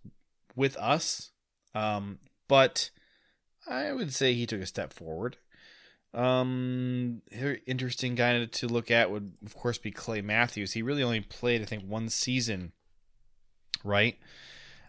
with 0.55 0.77
us, 0.77 1.33
um, 1.75 2.21
but 2.49 2.91
I 3.67 3.93
would 3.93 4.13
say 4.15 4.35
he 4.35 4.47
took 4.47 4.61
a 4.61 4.67
step 4.67 4.93
forward. 4.93 5.37
Um, 6.13 7.23
interesting 7.67 8.15
guy 8.15 8.45
to 8.45 8.69
look 8.69 8.91
at 8.91 9.11
would 9.11 9.33
of 9.45 9.57
course 9.57 9.79
be 9.79 9.91
Clay 9.91 10.23
Matthews. 10.23 10.73
He 10.73 10.83
really 10.83 11.03
only 11.03 11.21
played, 11.21 11.61
I 11.61 11.65
think, 11.65 11.83
one 11.85 12.09
season, 12.09 12.73
right? 13.83 14.17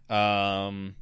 Um, 0.07 0.95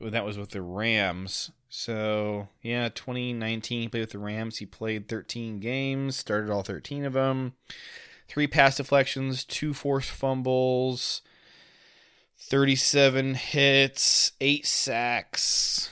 that 0.00 0.24
was 0.24 0.36
with 0.36 0.50
the 0.50 0.60
Rams. 0.60 1.50
So 1.70 2.48
yeah, 2.62 2.90
2019 2.90 3.82
he 3.82 3.88
played 3.88 4.00
with 4.00 4.10
the 4.10 4.18
Rams. 4.18 4.58
He 4.58 4.66
played 4.66 5.08
13 5.08 5.60
games, 5.60 6.16
started 6.16 6.50
all 6.50 6.62
13 6.62 7.06
of 7.06 7.14
them. 7.14 7.54
Three 8.28 8.46
pass 8.46 8.76
deflections, 8.76 9.44
two 9.44 9.72
forced 9.72 10.10
fumbles, 10.10 11.22
37 12.38 13.34
hits, 13.34 14.32
eight 14.40 14.66
sacks, 14.66 15.90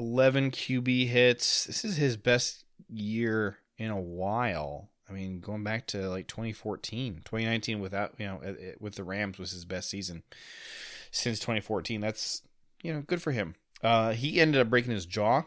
11 0.00 0.50
QB 0.50 1.08
hits. 1.08 1.66
This 1.66 1.84
is 1.84 1.96
his 1.96 2.16
best 2.16 2.64
year 2.88 3.58
in 3.76 3.90
a 3.90 4.00
while. 4.00 4.88
I 5.08 5.12
mean, 5.12 5.40
going 5.40 5.62
back 5.62 5.86
to 5.88 6.08
like 6.08 6.26
2014, 6.26 7.16
2019 7.24 7.80
without, 7.80 8.14
you 8.18 8.26
know, 8.26 8.40
with 8.80 8.94
the 8.94 9.04
Rams 9.04 9.38
was 9.38 9.50
his 9.50 9.64
best 9.64 9.90
season 9.90 10.22
since 11.10 11.38
2014. 11.38 12.00
That's, 12.00 12.42
you 12.82 12.94
know, 12.94 13.02
good 13.02 13.20
for 13.20 13.32
him. 13.32 13.56
Uh, 13.82 14.12
he 14.12 14.40
ended 14.40 14.60
up 14.60 14.70
breaking 14.70 14.92
his 14.92 15.06
jaw, 15.06 15.42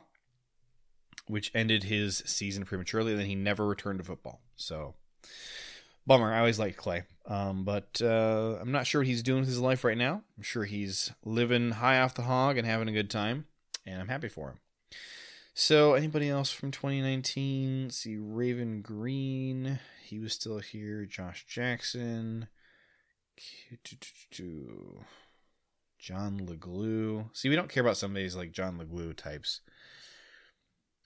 which 1.28 1.51
ended 1.56 1.86
his 1.86 2.18
season 2.26 2.64
prematurely. 2.64 3.14
And 3.14 3.22
then 3.22 3.28
he 3.28 3.36
never 3.36 3.66
returned 3.66 3.99
to 3.99 4.06
football. 4.06 4.41
So, 4.56 4.93
bummer. 6.06 6.32
I 6.32 6.39
always 6.39 6.60
liked 6.60 6.78
Clay. 6.78 7.04
Um, 7.26 7.64
but 7.64 8.01
uh, 8.04 8.58
I'm 8.62 8.72
not 8.72 8.86
sure 8.86 9.01
what 9.01 9.08
he's 9.08 9.24
doing 9.24 9.39
with 9.39 9.49
his 9.49 9.60
life 9.60 9.84
right 9.84 9.97
now. 9.97 10.22
I'm 10.38 10.43
sure 10.43 10.66
he's 10.66 11.12
living 11.26 11.72
high 11.72 12.01
off 12.01 12.14
the 12.14 12.24
hog 12.24 12.58
and 12.58 12.68
having 12.68 12.89
a 12.89 12.93
good 12.93 13.10
time. 13.10 13.45
And 13.86 14.02
I'm 14.02 14.08
happy 14.08 14.30
for 14.30 14.50
him. 14.50 14.60
So, 15.54 15.94
anybody 15.94 16.30
else 16.30 16.52
from 16.52 16.72
2019? 16.72 17.84
Let's 17.84 17.98
see, 17.98 18.18
Raven 18.18 18.82
Greene, 18.82 19.80
He 20.04 20.18
was 20.18 20.34
still 20.34 20.60
here. 20.60 21.06
Josh 21.06 21.46
Jackson. 21.48 22.48
John 26.00 26.40
LeGlue. 26.40 27.30
See, 27.34 27.50
we 27.50 27.56
don't 27.56 27.70
care 27.70 27.82
about 27.82 27.98
some 27.98 28.12
of 28.12 28.16
these 28.16 28.36
like 28.36 28.52
John 28.52 28.80
LeGlue 28.80 29.16
types. 29.16 29.62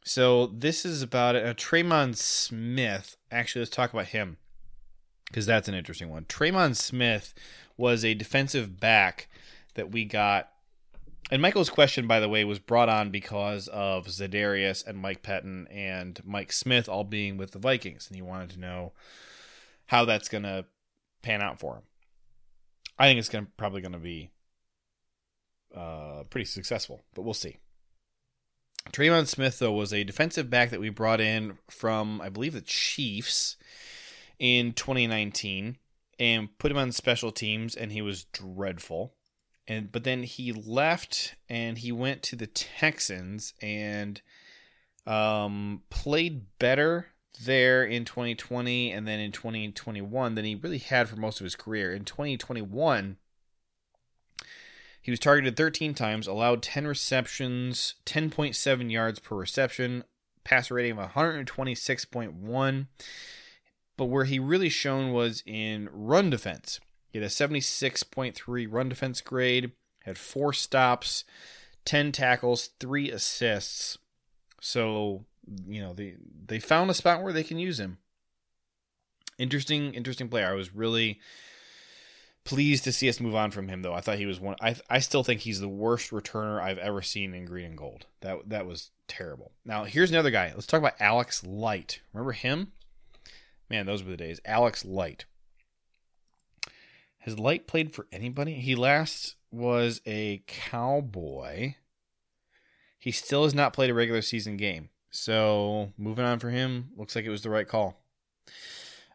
So, 0.06 0.48
this 0.48 0.86
is 0.86 1.02
about 1.02 1.36
it. 1.36 1.46
Uh, 1.46 1.54
Tremon 1.54 2.16
Smith. 2.16 3.18
Actually, 3.30 3.62
let's 3.62 3.76
talk 3.76 3.92
about 3.92 4.08
him 4.08 4.38
because 5.28 5.46
that's 5.46 5.68
an 5.68 5.76
interesting 5.76 6.10
one. 6.10 6.24
Tremon 6.24 6.76
Smith 6.76 7.34
was 7.76 8.06
a 8.06 8.14
defensive 8.14 8.80
back 8.80 9.28
that 9.76 9.92
we 9.92 10.06
got 10.06 10.52
and 11.30 11.42
Michael's 11.42 11.70
question, 11.70 12.08
by 12.08 12.20
the 12.20 12.30
way, 12.30 12.44
was 12.44 12.60
brought 12.60 12.90
on 12.90 13.10
because 13.10 13.68
of 13.68 14.08
Za'Darius 14.08 14.86
and 14.86 14.98
Mike 14.98 15.24
Pettine 15.24 15.68
and 15.70 16.22
Mike 16.24 16.52
Smith 16.52 16.88
all 16.88 17.04
being 17.04 17.38
with 17.38 17.52
the 17.52 17.60
Vikings, 17.60 18.08
and 18.08 18.16
he 18.16 18.22
wanted 18.22 18.52
to 18.52 18.60
know 18.60 18.94
how 19.88 20.06
that's 20.06 20.30
going 20.30 20.44
to 20.44 20.66
pan 21.22 21.42
out 21.42 21.60
for 21.60 21.76
him. 21.76 21.84
I 22.98 23.08
think 23.08 23.20
it's 23.20 23.30
going 23.30 23.48
probably 23.58 23.82
going 23.82 23.92
to 23.92 24.00
be 24.00 24.32
uh, 25.76 26.24
pretty 26.30 26.46
successful, 26.46 27.02
but 27.14 27.24
we'll 27.24 27.34
see. 27.34 27.58
Tremon 28.92 29.28
Smith, 29.28 29.60
though, 29.60 29.74
was 29.74 29.94
a 29.94 30.06
defensive 30.06 30.50
back 30.50 30.70
that 30.70 30.80
we 30.80 30.90
brought 30.90 31.20
in 31.20 31.58
from, 31.70 32.22
I 32.22 32.30
believe, 32.30 32.54
the 32.54 32.62
Chiefs 32.62 33.58
in 34.40 34.72
2019 34.72 35.78
and 36.20 36.58
put 36.58 36.72
him 36.72 36.78
on 36.78 36.92
special 36.92 37.32
teams, 37.32 37.76
and 37.76 37.92
he 37.92 38.02
was 38.02 38.24
dreadful 38.26 39.14
and 39.68 39.92
but 39.92 40.04
then 40.04 40.24
he 40.24 40.52
left 40.52 41.36
and 41.50 41.78
he 41.78 41.92
went 41.92 42.24
to 42.24 42.36
the 42.36 42.48
Texans 42.48 43.54
and 43.62 44.22
um, 45.06 45.82
played 45.90 46.46
better 46.60 47.08
there 47.44 47.84
in 47.84 48.06
2020 48.06 48.92
and 48.92 49.08
then 49.08 49.20
in 49.20 49.32
2021 49.32 50.36
than 50.36 50.46
he 50.46 50.56
really 50.56 50.78
had 50.80 51.08
for 51.08 51.16
most 51.16 51.40
of 51.40 51.44
his 51.44 51.56
career. 51.56 51.94
In 51.94 52.04
2021, 52.04 53.18
he 55.02 55.12
was 55.12 55.20
targeted 55.20 55.56
13 55.56 55.94
times, 55.94 56.28
allowed 56.28 56.62
10 56.62 56.88
receptions, 56.88 57.96
10.7 58.06 58.92
yards 58.92 59.20
per 59.20 59.36
reception, 59.36 60.04
passer 60.44 60.76
rating 60.76 60.98
of 60.98 61.12
126.1. 61.12 62.88
But 63.96 64.06
where 64.06 64.26
he 64.26 64.40
really 64.40 64.70
shone 64.70 65.12
was 65.12 65.44
in 65.46 65.90
run 65.92 66.30
defense. 66.30 66.80
He 67.10 67.20
had 67.20 67.26
a 67.26 67.30
76.3 67.30 68.68
run 68.70 68.90
defense 68.90 69.22
grade, 69.22 69.72
had 70.04 70.18
four 70.18 70.54
stops, 70.54 71.24
10 71.86 72.12
tackles, 72.12 72.72
three 72.80 73.12
assists. 73.12 73.98
So, 74.62 75.26
you 75.68 75.82
know, 75.82 75.94
they 75.94 76.16
they 76.46 76.60
found 76.60 76.90
a 76.90 76.94
spot 76.94 77.24
where 77.24 77.34
they 77.34 77.44
can 77.44 77.60
use 77.60 77.80
him. 77.80 77.98
Interesting, 79.38 79.94
interesting 79.94 80.30
player. 80.30 80.48
I 80.48 80.54
was 80.56 80.74
really 80.74 81.20
pleased 82.44 82.86
to 82.86 82.94
see 82.94 83.10
us 83.10 83.20
move 83.20 83.36
on 83.36 83.52
from 83.52 83.68
him 83.68 83.82
though. 83.82 83.94
I 83.94 84.00
thought 84.02 84.18
he 84.18 84.26
was 84.26 84.40
one 84.40 84.56
I 84.62 84.76
I 84.90 85.00
still 85.00 85.24
think 85.24 85.42
he's 85.42 85.60
the 85.60 85.68
worst 85.68 86.12
returner 86.12 86.62
I've 86.62 86.78
ever 86.78 87.02
seen 87.02 87.34
in 87.34 87.46
green 87.46 87.66
and 87.66 87.78
gold. 87.78 88.06
That 88.22 88.50
that 88.50 88.66
was 88.66 88.92
terrible. 89.08 89.52
Now, 89.66 89.84
here's 89.84 90.12
another 90.12 90.32
guy. 90.32 90.52
Let's 90.54 90.68
talk 90.68 90.80
about 90.80 91.00
Alex 91.00 91.46
Light. 91.46 92.00
Remember 92.14 92.32
him? 92.32 92.72
Man, 93.70 93.86
those 93.86 94.04
were 94.04 94.12
the 94.12 94.18
days. 94.18 94.40
Alex 94.46 94.86
Light. 94.86 95.26
Has 97.28 97.38
Light 97.38 97.68
played 97.68 97.94
for 97.94 98.08
anybody? 98.10 98.54
He 98.54 98.74
last 98.74 99.36
was 99.52 100.00
a 100.08 100.44
Cowboy. 100.48 101.76
He 102.98 103.12
still 103.12 103.44
has 103.44 103.54
not 103.54 103.74
played 103.74 103.90
a 103.90 103.94
regular 103.94 104.22
season 104.22 104.56
game. 104.56 104.88
So 105.12 105.92
moving 105.98 106.24
on 106.24 106.40
for 106.40 106.50
him, 106.50 106.92
looks 106.96 107.18
like 107.18 107.26
it 107.26 107.30
was 107.30 107.42
the 107.42 107.50
right 107.50 107.68
call. 107.68 108.02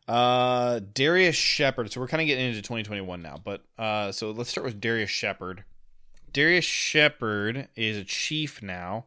Uh, 0.07 0.81
Darrius 0.93 1.37
Shepherd. 1.37 1.91
So 1.91 2.03
we're 2.03 2.07
kind 2.07 2.21
of 2.21 2.27
getting 2.27 2.49
into 2.49 2.61
2021 2.61 3.23
now, 3.23 3.37
but 3.43 3.65
uh, 3.79 4.13
so 4.13 4.31
let's 4.31 4.51
start 4.51 4.67
with 4.67 4.79
Darrius 4.79 5.09
Shepherd. 5.09 5.65
Darrius 6.35 6.67
Shepherd 6.67 7.69
is 7.77 7.97
a 7.97 8.05
Chief 8.05 8.61
now. 8.61 9.07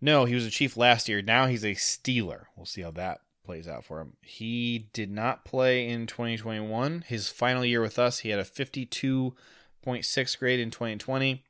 No, 0.00 0.24
he 0.24 0.34
was 0.34 0.46
a 0.46 0.50
Chief 0.50 0.76
last 0.76 1.08
year. 1.08 1.22
Now 1.22 1.46
he's 1.46 1.64
a 1.64 1.76
Steeler. 1.76 2.46
We'll 2.56 2.66
see 2.66 2.82
how 2.82 2.90
that 2.90 3.20
plays 3.50 3.66
out 3.66 3.84
for 3.84 4.00
him. 4.00 4.12
He 4.22 4.90
did 4.92 5.10
not 5.10 5.44
play 5.44 5.88
in 5.88 6.06
2021. 6.06 7.02
His 7.08 7.28
final 7.30 7.64
year 7.64 7.80
with 7.80 7.98
us, 7.98 8.20
he 8.20 8.28
had 8.28 8.38
a 8.38 8.44
52.6 8.44 10.38
grade 10.38 10.60
in 10.60 10.70
2020. 10.70 11.42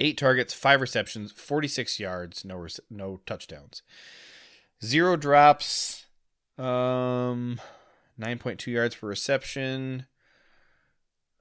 Eight 0.00 0.16
targets, 0.16 0.54
five 0.54 0.80
receptions, 0.80 1.30
46 1.30 2.00
yards, 2.00 2.46
no 2.46 2.66
no 2.88 3.20
touchdowns, 3.26 3.82
zero 4.82 5.16
drops, 5.16 6.06
um, 6.56 7.60
9.2 8.18 8.66
yards 8.68 8.94
per 8.94 9.06
reception. 9.06 10.06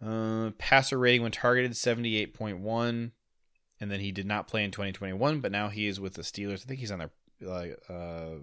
Uh, 0.05 0.51
passer 0.57 0.99
rating 0.99 1.21
when 1.21 1.31
targeted 1.31 1.71
78.1, 1.71 3.11
and 3.79 3.91
then 3.91 4.01
he 4.01 4.11
did 4.11 4.25
not 4.25 4.49
play 4.49 4.65
in 4.65 4.71
2021, 4.71 5.39
but 5.39 5.51
now 5.51 5.69
he 5.69 5.87
is 5.87 5.97
with 5.97 6.15
the 6.15 6.23
Steelers. 6.23 6.63
I 6.63 6.67
think 6.67 6.81
he's 6.81 6.91
on 6.91 6.99
their 6.99 7.77
uh, 7.89 8.39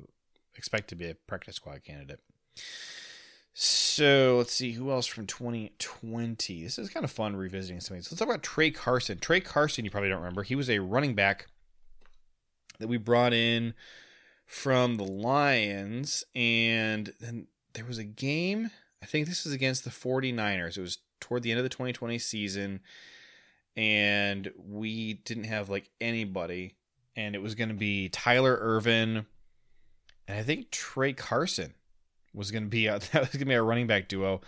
expect 0.59 0.89
to 0.89 0.97
be 0.97 1.09
a 1.09 1.15
practice 1.15 1.57
squad 1.57 1.85
candidate. 1.85 2.21
So 3.55 4.37
let's 4.39 4.53
see 4.53 4.73
who 4.73 4.91
else 4.91 5.07
from 5.07 5.27
2020. 5.27 6.63
This 6.63 6.79
is 6.79 6.91
kind 6.91 7.05
of 7.05 7.11
fun 7.11 7.35
revisiting 7.35 7.81
some 7.81 7.97
of 7.97 8.03
these. 8.03 8.13
Let's 8.13 8.19
talk 8.21 8.29
about 8.29 8.43
Tra 8.43 8.71
Carson. 8.71 9.19
Tra 9.19 9.41
Carson, 9.41 9.85
you 9.85 9.91
probably 9.91 10.09
don't 10.09 10.19
remember. 10.19 10.43
He 10.43 10.55
was 10.55 10.71
a 10.71 10.79
running 10.79 11.15
back 11.15 11.47
that 12.79 12.87
we 12.89 12.99
brought 12.99 13.33
in 13.33 13.75
from 14.47 14.97
the 14.97 15.05
Lions, 15.05 16.25
and 16.35 17.13
then 17.21 17.49
there 17.75 17.85
was 17.85 17.99
a 17.99 18.05
game. 18.05 18.71
I 19.03 19.07
think 19.07 19.27
this 19.27 19.45
was 19.45 19.53
against 19.53 19.85
the 19.85 19.91
49ers. 19.91 20.77
It 20.77 20.81
was 20.81 20.99
toward 21.21 21.43
the 21.43 21.51
end 21.51 21.59
of 21.59 21.65
the 21.65 21.69
2020 21.69 22.19
season, 22.19 22.81
and 23.77 24.51
we 24.57 25.15
didn't 25.15 25.45
have 25.45 25.69
like 25.69 25.91
anybody, 26.01 26.77
and 27.17 27.35
it 27.35 27.43
was 27.43 27.55
going 27.55 27.71
to 27.71 27.75
be 27.75 28.09
Tyler 28.09 28.57
Ervin 28.61 29.27
and 30.29 30.39
I 30.39 30.43
think 30.43 30.71
Tra 30.71 31.15
Carson 31.15 31.73
was 32.35 32.51
going 32.51 32.65
to 32.65 32.69
be 32.69 32.87
a, 32.87 32.99
that 33.13 33.21
was 33.21 33.31
going 33.31 33.41
to 33.41 33.47
be 33.47 33.55
a 33.55 33.63
running 33.63 33.87
back 33.87 34.09
duo. 34.09 34.43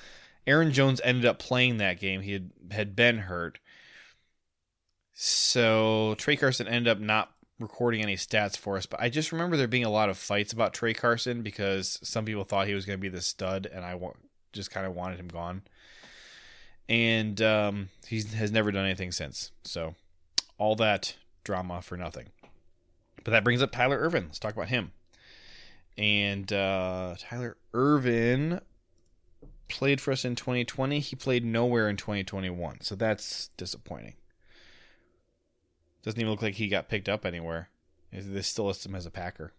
Aaron 0.47 0.73
Jones 0.73 1.01
ended 1.03 1.25
up 1.25 1.39
playing 1.39 1.79
that 1.79 1.99
game. 1.99 2.21
He 2.21 2.33
had 2.33 2.51
had 2.71 2.95
been 2.95 3.19
hurt, 3.19 3.59
so 5.13 6.15
Tra 6.19 6.37
Carson 6.37 6.69
ended 6.69 6.89
up 6.89 6.99
not 6.99 7.33
recording 7.59 8.03
any 8.03 8.17
stats 8.17 8.57
for 8.57 8.77
us. 8.77 8.87
But 8.87 9.01
I 9.01 9.09
just 9.11 9.33
remember 9.33 9.57
there 9.57 9.69
being 9.69 9.85
a 9.85 9.91
lot 9.91 10.09
of 10.09 10.17
fights 10.17 10.53
about 10.53 10.73
Tra 10.73 10.95
Carson 10.95 11.43
because 11.43 11.99
some 12.03 12.25
people 12.25 12.45
thought 12.45 12.67
he 12.67 12.75
was 12.75 12.87
going 12.87 12.99
to 12.99 13.03
be 13.03 13.09
the 13.09 13.21
stud, 13.21 13.69
and 13.73 13.85
I 13.85 13.99
just 14.53 14.71
kind 14.71 14.87
of 14.87 14.95
wanted 14.95 15.19
him 15.21 15.29
gone. 15.29 15.63
And 16.89 17.41
um, 17.43 17.91
he 18.07 18.23
has 18.23 18.51
never 18.51 18.73
done 18.73 18.85
anything 18.85 19.13
since. 19.13 19.53
So 19.63 19.95
all 20.59 20.75
that 20.77 21.15
drama 21.45 21.83
for 21.83 21.97
nothing. 21.97 22.29
But 23.23 23.33
that 23.33 23.45
brings 23.45 23.63
up 23.63 23.71
Tyler 23.71 23.99
Ervin. 23.99 24.25
Let's 24.25 24.39
talk 24.39 24.55
about 24.55 24.71
him. 24.71 24.93
And 25.99 26.53
uh, 26.53 27.15
Tyler 27.19 27.57
Ervin 27.75 28.61
played 29.69 30.01
for 30.01 30.13
us 30.13 30.25
in 30.25 30.35
2020. 30.35 31.01
He 31.01 31.17
played 31.17 31.45
nowhere 31.45 31.89
in 31.89 31.97
2021. 31.97 32.81
So 32.83 32.95
that's 32.95 33.49
disappointing. 33.57 34.15
Doesn't 36.03 36.21
even 36.21 36.31
look 36.31 36.43
like 36.43 36.55
he 36.55 36.69
got 36.69 36.89
picked 36.89 37.09
up 37.09 37.25
anywhere. 37.25 37.69
This 38.13 38.49
still 38.49 38.67
lists 38.67 38.87
him 38.87 38.95
as 38.95 39.07
a 39.07 39.11
Packer. 39.11 39.53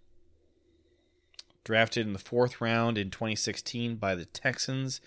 Drafted 1.64 2.08
in 2.08 2.14
the 2.14 2.20
fourth 2.20 2.60
round 2.60 2.98
in 2.98 3.12
2016 3.12 3.96
by 3.96 4.16
the 4.16 4.26
Texans, 4.26 5.00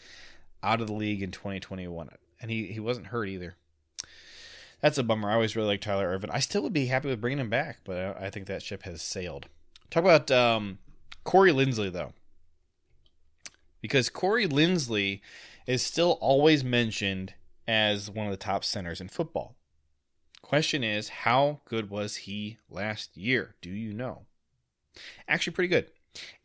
out 0.62 0.80
of 0.80 0.86
the 0.86 0.94
league 0.94 1.22
in 1.22 1.32
2021. 1.32 2.08
And 2.40 2.50
he, 2.50 2.66
he 2.66 2.80
wasn't 2.80 3.08
hurt 3.08 3.28
either. 3.28 3.56
That's 4.80 4.98
a 4.98 5.02
bummer. 5.02 5.30
I 5.30 5.34
always 5.34 5.56
really 5.56 5.68
like 5.68 5.80
Tyler 5.80 6.08
Ervin. 6.08 6.30
I 6.30 6.40
still 6.40 6.62
would 6.62 6.72
be 6.72 6.86
happy 6.86 7.08
with 7.08 7.20
bringing 7.20 7.38
him 7.38 7.50
back, 7.50 7.78
but 7.84 8.20
I 8.20 8.30
think 8.30 8.46
that 8.46 8.62
ship 8.62 8.82
has 8.84 9.02
sailed. 9.02 9.48
Talk 9.90 10.04
about 10.04 10.30
um, 10.30 10.78
Corey 11.24 11.52
Linsley, 11.52 11.92
though. 11.92 12.12
Because 13.80 14.08
Corey 14.08 14.46
Linsley 14.46 15.20
is 15.66 15.82
still 15.82 16.18
always 16.20 16.62
mentioned 16.62 17.34
as 17.66 18.10
one 18.10 18.26
of 18.26 18.30
the 18.30 18.36
top 18.36 18.64
centers 18.64 19.00
in 19.00 19.08
football. 19.08 19.56
Question 20.42 20.84
is, 20.84 21.08
how 21.08 21.60
good 21.64 21.90
was 21.90 22.16
he 22.16 22.58
last 22.68 23.16
year? 23.16 23.54
Do 23.62 23.70
you 23.70 23.92
know? 23.92 24.26
Actually, 25.26 25.54
pretty 25.54 25.68
good. 25.68 25.86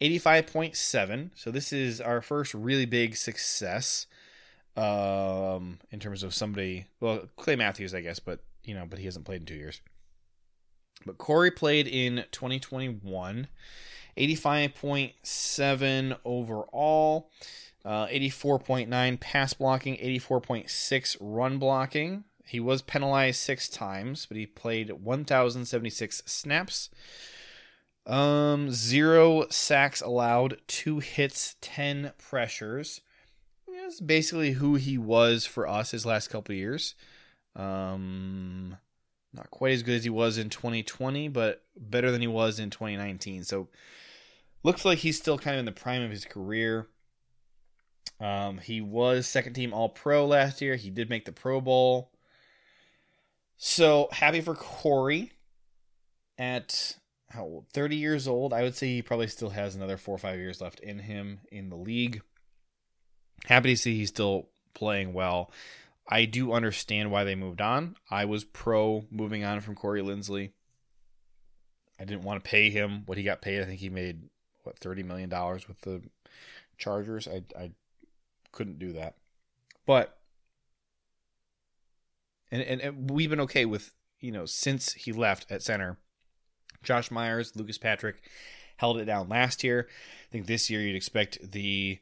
85.7. 0.02 1.32
So 1.36 1.52
this 1.52 1.72
is 1.72 2.02
our 2.02 2.22
first 2.22 2.54
really 2.54 2.86
big 2.86 3.16
success 3.16 4.08
um, 4.76 5.80
in 5.92 6.00
terms 6.00 6.24
of 6.24 6.34
somebody. 6.34 6.88
Well, 7.00 7.30
Clay 7.36 7.56
Matthews, 7.56 7.94
I 7.94 8.02
guess, 8.02 8.20
but 8.20 8.40
you 8.64 8.74
know, 8.74 8.86
but 8.90 9.00
he 9.00 9.06
hasn't 9.06 9.26
played 9.26 9.42
in 9.42 9.46
two 9.46 9.56
years. 9.56 9.82
But 11.06 11.18
Corey 11.18 11.52
played 11.52 11.88
in 11.88 12.26
2021. 12.32 13.48
85.7 14.18 16.18
overall, 16.26 17.32
uh, 17.86 18.08
84.9 18.08 19.20
pass 19.20 19.54
blocking, 19.54 19.96
84.6 19.98 21.18
run 21.20 21.58
blocking. 21.58 22.24
He 22.46 22.60
was 22.60 22.82
penalized 22.82 23.40
six 23.40 23.70
times, 23.70 24.26
but 24.26 24.38
he 24.38 24.46
played 24.46 24.92
1,076 24.92 26.24
snaps. 26.26 26.90
Um, 28.06 28.72
zero 28.72 29.46
sacks 29.50 30.02
allowed, 30.02 30.60
two 30.68 31.00
hits, 31.00 31.56
10 31.62 32.14
pressures. 32.18 33.02
That's 33.68 34.02
basically 34.02 34.54
who 34.54 34.76
he 34.76 34.98
was 34.98 35.46
for 35.46 35.68
us 35.68 35.92
his 35.92 36.08
last 36.08 36.30
couple 36.30 36.56
years. 36.56 36.96
Um, 37.56 38.78
not 39.34 39.52
quite 39.52 39.74
as 39.74 39.84
good 39.84 39.96
as 39.96 40.04
he 40.04 40.10
was 40.10 40.38
in 40.38 40.50
2020, 40.50 41.28
but 41.28 41.64
better 41.78 42.12
than 42.12 42.22
he 42.22 42.28
was 42.28 42.60
in 42.60 42.70
2019. 42.70 43.44
So 43.44 43.68
looks 44.64 44.86
like 44.86 45.00
he's 45.00 45.18
still 45.18 45.38
kind 45.38 45.56
of 45.56 45.60
in 45.60 45.66
the 45.66 45.72
prime 45.72 46.02
of 46.02 46.12
his 46.12 46.26
career. 46.26 46.88
Um, 48.20 48.58
he 48.58 48.82
was 48.82 49.28
second 49.28 49.54
team 49.54 49.74
All 49.74 49.90
Pro 49.90 50.26
last 50.26 50.62
year. 50.62 50.76
He 50.76 50.90
did 50.90 51.10
make 51.10 51.26
the 51.26 51.32
Pro 51.32 51.62
Bowl. 51.62 52.12
So 53.58 54.10
happy 54.12 54.42
for 54.42 54.56
Corey 54.56 55.34
at 56.38 56.96
how 57.30 57.44
old? 57.44 57.66
30 57.74 57.96
years 57.96 58.28
old. 58.28 58.54
I 58.54 58.64
would 58.64 58.76
say 58.76 58.88
he 58.88 59.02
probably 59.02 59.28
still 59.28 59.52
has 59.52 59.76
another 59.76 59.98
four 59.98 60.16
or 60.16 60.20
five 60.20 60.40
years 60.40 60.62
left 60.62 60.80
in 60.80 61.00
him 61.00 61.42
in 61.52 61.70
the 61.70 61.76
league. 61.76 62.22
Happy 63.46 63.74
to 63.74 63.78
see 63.78 63.96
he's 63.96 64.10
still 64.10 64.50
playing 64.74 65.14
well. 65.14 65.52
I 66.12 66.26
do 66.26 66.54
understand 66.54 67.12
why 67.12 67.24
they 67.24 67.36
moved 67.36 67.62
on. 67.62 67.96
I 68.10 68.26
was 68.26 68.44
pro 68.44 69.06
moving 69.12 69.44
on 69.44 69.62
from 69.62 69.76
Corey 69.76 70.02
Linsley. 70.02 70.52
I 72.00 72.06
didn't 72.06 72.24
want 72.24 72.44
to 72.44 72.50
pay 72.50 72.72
him 72.72 73.04
what 73.06 73.20
he 73.20 73.24
got 73.24 73.44
paid. 73.44 73.62
I 73.62 73.66
think 73.66 73.80
he 73.80 73.90
made 73.90 74.24
what 74.64 74.80
thirty 74.80 75.04
million 75.04 75.30
dollars 75.30 75.68
with 75.68 75.82
the 75.82 76.02
Chargers. 76.80 77.28
I 77.28 77.44
I 77.58 77.72
couldn't 78.52 78.80
do 78.80 78.94
that, 78.94 79.18
but 79.86 80.18
and, 82.52 82.64
and, 82.64 82.82
and 82.82 83.12
we've 83.12 83.30
been 83.30 83.42
okay 83.42 83.66
with 83.66 83.94
you 84.20 84.32
know 84.32 84.48
since 84.48 84.94
he 84.94 85.12
left 85.12 85.46
at 85.52 85.62
center. 85.62 85.98
Josh 86.82 87.12
Myers, 87.12 87.56
Lucas 87.56 87.78
Patrick 87.78 88.22
held 88.78 88.98
it 88.98 89.06
down 89.06 89.30
last 89.30 89.64
year. 89.64 89.88
I 89.90 90.32
think 90.32 90.48
this 90.48 90.70
year 90.70 90.82
you'd 90.82 90.96
expect 90.96 91.52
the 91.52 92.00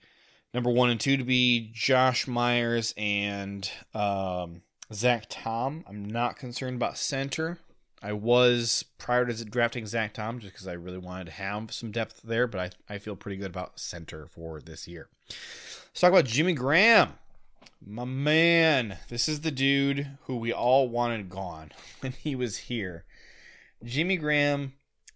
number 0.53 0.69
one 0.69 0.89
and 0.89 0.99
two 0.99 1.17
to 1.17 1.23
be 1.23 1.71
Josh 1.73 2.27
Myers 2.27 2.93
and 2.97 3.69
um, 3.93 4.61
Zach 4.93 5.25
Tom. 5.29 5.83
I'm 5.87 6.05
not 6.05 6.37
concerned 6.37 6.75
about 6.75 6.97
center, 6.97 7.59
I 8.01 8.13
was 8.13 8.85
prior 8.97 9.25
to 9.25 9.45
drafting 9.45 9.87
Zach 9.87 10.13
Tom 10.13 10.39
just 10.39 10.53
because 10.53 10.67
I 10.67 10.73
really 10.73 10.99
wanted 10.99 11.25
to 11.25 11.31
have 11.31 11.73
some 11.73 11.91
depth 11.91 12.21
there, 12.23 12.45
but 12.45 12.73
I, 12.89 12.93
I 12.93 12.97
feel 12.99 13.15
pretty 13.15 13.37
good 13.37 13.49
about 13.49 13.79
center 13.79 14.27
for 14.27 14.59
this 14.59 14.87
year. 14.87 15.09
Let's 15.29 16.01
talk 16.01 16.11
about 16.11 16.25
Jimmy 16.25 16.53
Graham. 16.53 17.13
My 17.85 18.05
man, 18.05 18.97
this 19.09 19.27
is 19.27 19.41
the 19.41 19.51
dude 19.51 20.17
who 20.23 20.35
we 20.37 20.53
all 20.53 20.89
wanted 20.89 21.29
gone 21.29 21.71
when 22.01 22.11
he 22.11 22.35
was 22.35 22.57
here. 22.57 23.05
Jimmy 23.83 24.17
Graham 24.17 24.73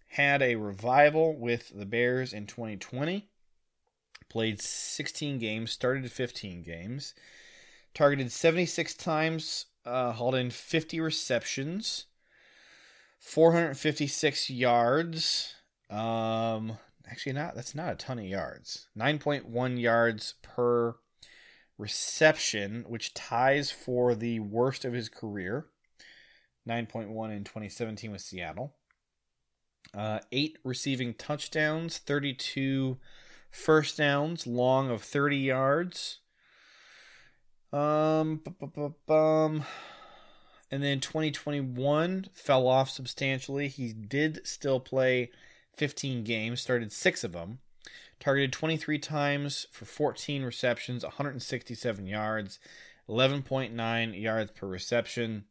had 0.08 0.42
a 0.42 0.56
revival 0.56 1.36
with 1.36 1.72
the 1.74 1.86
Bears 1.86 2.32
in 2.32 2.46
2020. 2.46 3.28
Played 4.32 4.62
16 4.62 5.38
games, 5.38 5.72
started 5.72 6.10
15 6.10 6.62
games, 6.62 7.12
targeted 7.92 8.32
76 8.32 8.94
times, 8.94 9.66
uh, 9.84 10.12
hauled 10.12 10.36
in 10.36 10.48
50 10.48 11.00
receptions, 11.00 12.06
456 13.18 14.48
yards. 14.48 15.54
Um, 15.90 16.78
actually, 17.06 17.34
not 17.34 17.54
that's 17.54 17.74
not 17.74 17.92
a 17.92 17.96
ton 17.96 18.20
of 18.20 18.24
yards. 18.24 18.86
9.1 18.98 19.78
yards 19.78 20.32
per 20.40 20.94
reception, 21.76 22.86
which 22.88 23.12
ties 23.12 23.70
for 23.70 24.14
the 24.14 24.40
worst 24.40 24.86
of 24.86 24.94
his 24.94 25.10
career. 25.10 25.66
9.1 26.66 27.36
in 27.36 27.44
2017 27.44 28.10
with 28.10 28.22
Seattle. 28.22 28.76
Uh, 29.92 30.20
eight 30.32 30.56
receiving 30.64 31.12
touchdowns, 31.12 31.98
32 31.98 32.96
first 33.52 33.98
downs, 33.98 34.46
long 34.46 34.90
of 34.90 35.02
30 35.02 35.36
yards. 35.36 36.18
Um, 37.72 38.42
bum, 39.06 39.64
and 40.70 40.82
then 40.82 41.00
2021 41.00 42.26
fell 42.32 42.66
off 42.66 42.90
substantially. 42.90 43.68
He 43.68 43.92
did 43.92 44.46
still 44.46 44.80
play 44.80 45.30
15 45.76 46.24
games, 46.24 46.60
started 46.60 46.92
six 46.92 47.24
of 47.24 47.32
them, 47.32 47.60
targeted 48.18 48.52
23 48.52 48.98
times 48.98 49.66
for 49.70 49.84
14 49.84 50.42
receptions, 50.42 51.02
167 51.02 52.06
yards, 52.06 52.58
11.9 53.08 54.20
yards 54.20 54.50
per 54.50 54.66
reception. 54.66 55.44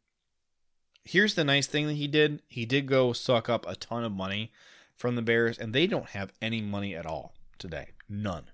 Here's 1.04 1.34
the 1.34 1.44
nice 1.44 1.66
thing 1.66 1.88
that 1.88 1.94
he 1.94 2.06
did 2.06 2.42
he 2.46 2.64
did 2.64 2.86
go 2.86 3.12
suck 3.12 3.48
up 3.48 3.66
a 3.68 3.74
ton 3.74 4.04
of 4.04 4.12
money 4.12 4.52
from 4.96 5.16
the 5.16 5.22
Bears, 5.22 5.58
and 5.58 5.72
they 5.72 5.88
don't 5.88 6.10
have 6.10 6.32
any 6.40 6.60
money 6.60 6.94
at 6.94 7.06
all 7.06 7.34
today. 7.62 7.88
None. 8.08 8.50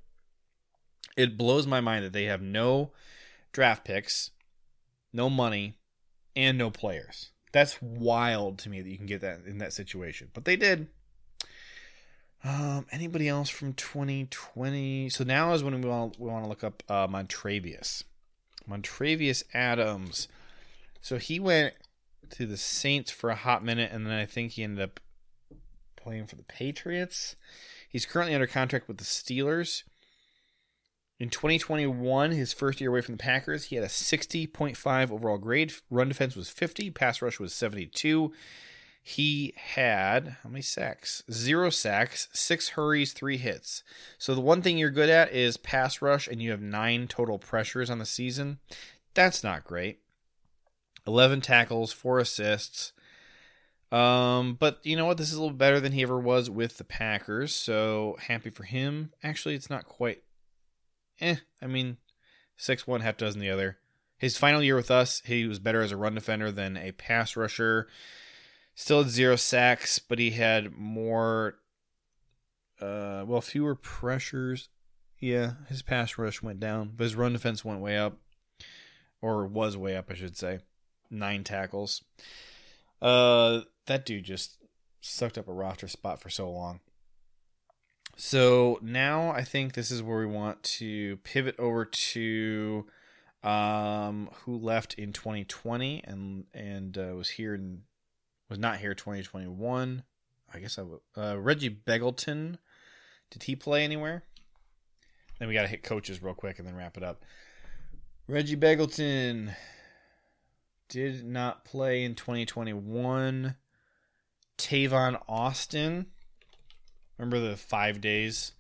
It 1.17 1.37
blows 1.37 1.67
my 1.67 1.81
mind 1.81 2.05
that 2.05 2.13
they 2.13 2.25
have 2.25 2.41
no 2.41 2.93
draft 3.53 3.85
picks, 3.85 4.31
no 5.13 5.29
money, 5.29 5.79
and 6.37 6.57
no 6.57 6.71
players. 6.71 7.33
That's 7.51 7.83
wild 7.83 8.59
to 8.61 8.71
me 8.71 8.81
that 8.81 8.89
you 8.89 8.97
can 8.97 9.07
get 9.07 9.23
that 9.23 9.41
in 9.45 9.59
that 9.59 9.73
situation. 9.73 10.29
But 10.33 10.45
they 10.45 10.55
did. 10.55 10.87
Um, 12.45 12.87
anybody 12.93 13.27
else 13.27 13.49
from 13.49 13.73
2020? 13.73 15.09
So 15.09 15.25
now 15.25 15.53
is 15.55 15.65
when 15.65 15.81
we 15.81 15.89
want 15.89 16.21
we 16.21 16.29
want 16.29 16.45
to 16.45 16.49
look 16.49 16.63
up 16.63 16.85
uh, 16.89 17.09
Montravius. 17.09 18.05
Montravius 18.71 19.43
Adams. 19.53 20.29
So 21.01 21.19
he 21.19 21.41
went 21.41 21.75
to 22.31 22.47
the 22.47 22.57
Saints 22.57 23.11
for 23.11 23.31
a 23.31 23.35
hot 23.35 23.65
minute, 23.65 23.91
and 23.93 24.07
then 24.07 24.13
I 24.13 24.27
think 24.27 24.53
he 24.53 24.63
ended 24.63 24.85
up 24.85 25.01
playing 25.97 26.27
for 26.27 26.37
the 26.37 26.45
Patriots. 26.45 27.35
He's 27.89 28.07
currently 28.07 28.35
under 28.35 28.47
contract 28.47 28.89
with 28.89 28.99
the 28.99 29.05
Steelers. 29.05 29.83
In 31.19 31.31
2021, 31.31 32.31
his 32.31 32.53
first 32.53 32.81
year 32.81 32.91
away 32.91 33.01
from 33.01 33.15
the 33.15 33.23
Packers, 33.23 33.65
he 33.65 33.77
had 33.77 33.85
a 33.85 33.89
60.5 33.89 35.11
overall 35.11 35.39
grade. 35.39 35.73
Run 35.91 36.09
defense 36.09 36.37
was 36.37 36.49
50, 36.49 36.91
pass 36.91 37.21
rush 37.21 37.41
was 37.41 37.53
72. 37.53 38.33
He 39.03 39.55
had 39.57 40.37
how 40.43 40.51
many 40.51 40.63
sacks? 40.63 41.23
Zero 41.33 41.71
sacks, 41.71 42.29
six 42.33 42.71
hurries, 42.71 43.15
three 43.15 43.39
hits. 43.39 43.83
So 44.19 44.35
the 44.35 44.41
one 44.41 44.63
thing 44.63 44.77
you're 44.77 44.91
good 44.91 45.09
at 45.09 45.33
is 45.33 45.57
pass 45.57 46.03
rush, 46.03 46.29
and 46.29 46.43
you 46.43 46.51
have 46.51 46.61
nine 46.61 47.09
total 47.09 47.39
pressures 47.39 47.91
on 47.91 47.99
the 47.99 48.07
season. 48.07 48.59
That's 49.15 49.43
not 49.43 49.65
great. 49.65 50.01
11 51.07 51.41
tackles, 51.41 51.93
four 51.93 52.19
assists. 52.19 52.93
Um, 53.91 54.55
but 54.55 54.81
you 54.83 54.97
know 54.97 55.07
what? 55.07 55.17
This 55.17 55.29
is 55.29 55.37
a 55.37 55.41
little 55.41 55.57
better 55.57 55.81
than 55.81 55.93
he 55.93 56.03
ever 56.03 56.19
was 56.19 56.51
with 56.51 56.77
the 56.77 56.85
Packers, 56.85 57.55
so 57.55 58.17
happy 58.21 58.51
for 58.51 58.65
him. 58.65 59.13
Actually, 59.23 59.55
it's 59.55 59.71
not 59.71 59.87
quite. 59.87 60.23
Eh, 61.21 61.37
I 61.63 61.67
mean, 61.67 61.97
six 62.57 62.87
one, 62.87 63.01
half 63.01 63.17
dozen 63.17 63.41
the 63.41 63.51
other. 63.51 63.79
His 64.19 64.37
final 64.37 64.63
year 64.63 64.77
with 64.77 64.91
us, 64.91 65.23
he 65.25 65.47
was 65.47 65.59
better 65.59 65.81
as 65.81 65.93
a 65.93 65.97
run 65.97 66.15
defender 66.15 66.53
than 66.53 66.77
a 66.77 66.93
pass 66.93 67.37
rusher. 67.37 67.89
Still 68.75 69.03
had 69.03 69.11
zero 69.11 69.37
sacks, 69.37 69.99
but 69.99 70.19
he 70.19 70.33
had 70.33 70.77
more, 70.77 71.57
uh, 72.81 73.25
well, 73.27 73.41
fewer 73.41 73.75
pressures. 73.75 74.69
Yeah, 75.19 75.53
his 75.69 75.83
pass 75.83 76.19
rush 76.19 76.43
went 76.43 76.61
down, 76.61 76.93
but 76.97 77.05
his 77.05 77.17
run 77.17 77.33
defense 77.33 77.65
went 77.65 77.81
way 77.81 77.97
up, 77.97 78.19
or 79.23 79.47
was 79.47 79.77
way 79.77 79.97
up, 79.97 80.11
I 80.11 80.15
should 80.15 80.37
say. 80.37 80.61
Nine 81.11 81.43
tackles. 81.43 82.05
Uh, 83.01 83.63
that 83.89 84.07
dude 84.07 84.25
just 84.25 84.59
sucked 85.01 85.37
up 85.37 85.49
a 85.49 85.53
roster 85.53 85.89
spot 85.89 86.21
for 86.21 86.31
so 86.31 86.51
long. 86.51 86.81
So 88.17 88.79
now 88.83 89.31
I 89.31 89.43
think 89.43 89.75
this 89.75 89.91
is 89.91 90.03
where 90.03 90.19
we 90.19 90.27
want 90.27 90.63
to 90.65 91.19
pivot 91.19 91.55
over 91.59 91.85
to 91.85 92.87
um, 93.43 94.31
who 94.45 94.57
left 94.57 94.95
in 94.95 95.13
2020 95.13 96.03
and 96.05 96.45
and 96.53 96.99
uh, 96.99 97.15
was 97.15 97.31
here 97.31 97.55
and 97.55 97.83
was 98.49 98.59
not 98.59 98.79
here 98.79 98.95
2021. 98.95 100.03
I 100.53 100.59
guess 100.59 100.79
I 100.79 100.83
would. 100.83 101.01
Uh, 101.17 101.39
Reggie 101.39 101.71
Begelton. 101.71 102.59
Did 103.31 103.43
he 103.43 103.55
play 103.55 103.85
anywhere? 103.85 104.25
Then 105.39 105.49
we 105.49 105.55
got 105.55 105.63
to 105.63 105.69
hit 105.69 105.83
coaches 105.83 106.23
real 106.23 106.35
quick 106.35 106.59
and 106.59 106.67
then 106.67 106.75
wrap 106.75 106.97
it 106.97 107.03
up. 107.03 107.23
Reggie 108.27 108.57
Begelton 108.57 109.55
did 110.89 111.25
not 111.25 111.65
play 111.65 112.05
in 112.05 112.15
2021. 112.15 113.55
Tavon 114.59 115.21
Austin. 115.29 116.07
Remember 117.17 117.41
the 117.41 117.57
five 117.57 118.01
days 118.01 118.53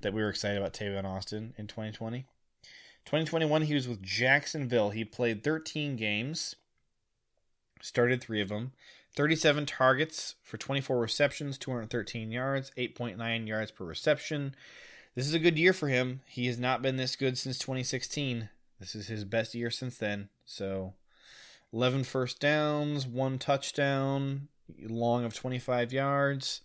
that 0.00 0.12
we 0.12 0.22
were 0.22 0.30
excited 0.30 0.58
about 0.58 0.72
Tavon 0.72 1.04
Austin 1.04 1.54
in 1.56 1.66
2020? 1.66 2.26
2021, 3.04 3.62
he 3.62 3.74
was 3.74 3.88
with 3.88 4.02
Jacksonville. 4.02 4.90
He 4.90 5.04
played 5.04 5.42
13 5.42 5.96
games, 5.96 6.56
started 7.80 8.20
three 8.20 8.42
of 8.42 8.48
them, 8.48 8.72
37 9.14 9.64
targets 9.64 10.34
for 10.42 10.58
24 10.58 10.98
receptions, 10.98 11.56
213 11.56 12.30
yards, 12.30 12.70
8.9 12.76 13.48
yards 13.48 13.70
per 13.70 13.84
reception. 13.84 14.54
This 15.14 15.26
is 15.26 15.34
a 15.34 15.38
good 15.38 15.58
year 15.58 15.72
for 15.72 15.88
him. 15.88 16.20
He 16.26 16.46
has 16.46 16.58
not 16.58 16.82
been 16.82 16.96
this 16.96 17.16
good 17.16 17.38
since 17.38 17.58
2016. 17.58 18.50
This 18.78 18.94
is 18.94 19.08
his 19.08 19.24
best 19.24 19.54
year 19.54 19.70
since 19.70 19.96
then. 19.96 20.28
So 20.44 20.92
11 21.72 22.04
first 22.04 22.40
downs, 22.40 23.06
one 23.06 23.38
touchdown, 23.38 24.48
long 24.88 25.24
of 25.24 25.34
25 25.34 25.92
yards. 25.92 26.62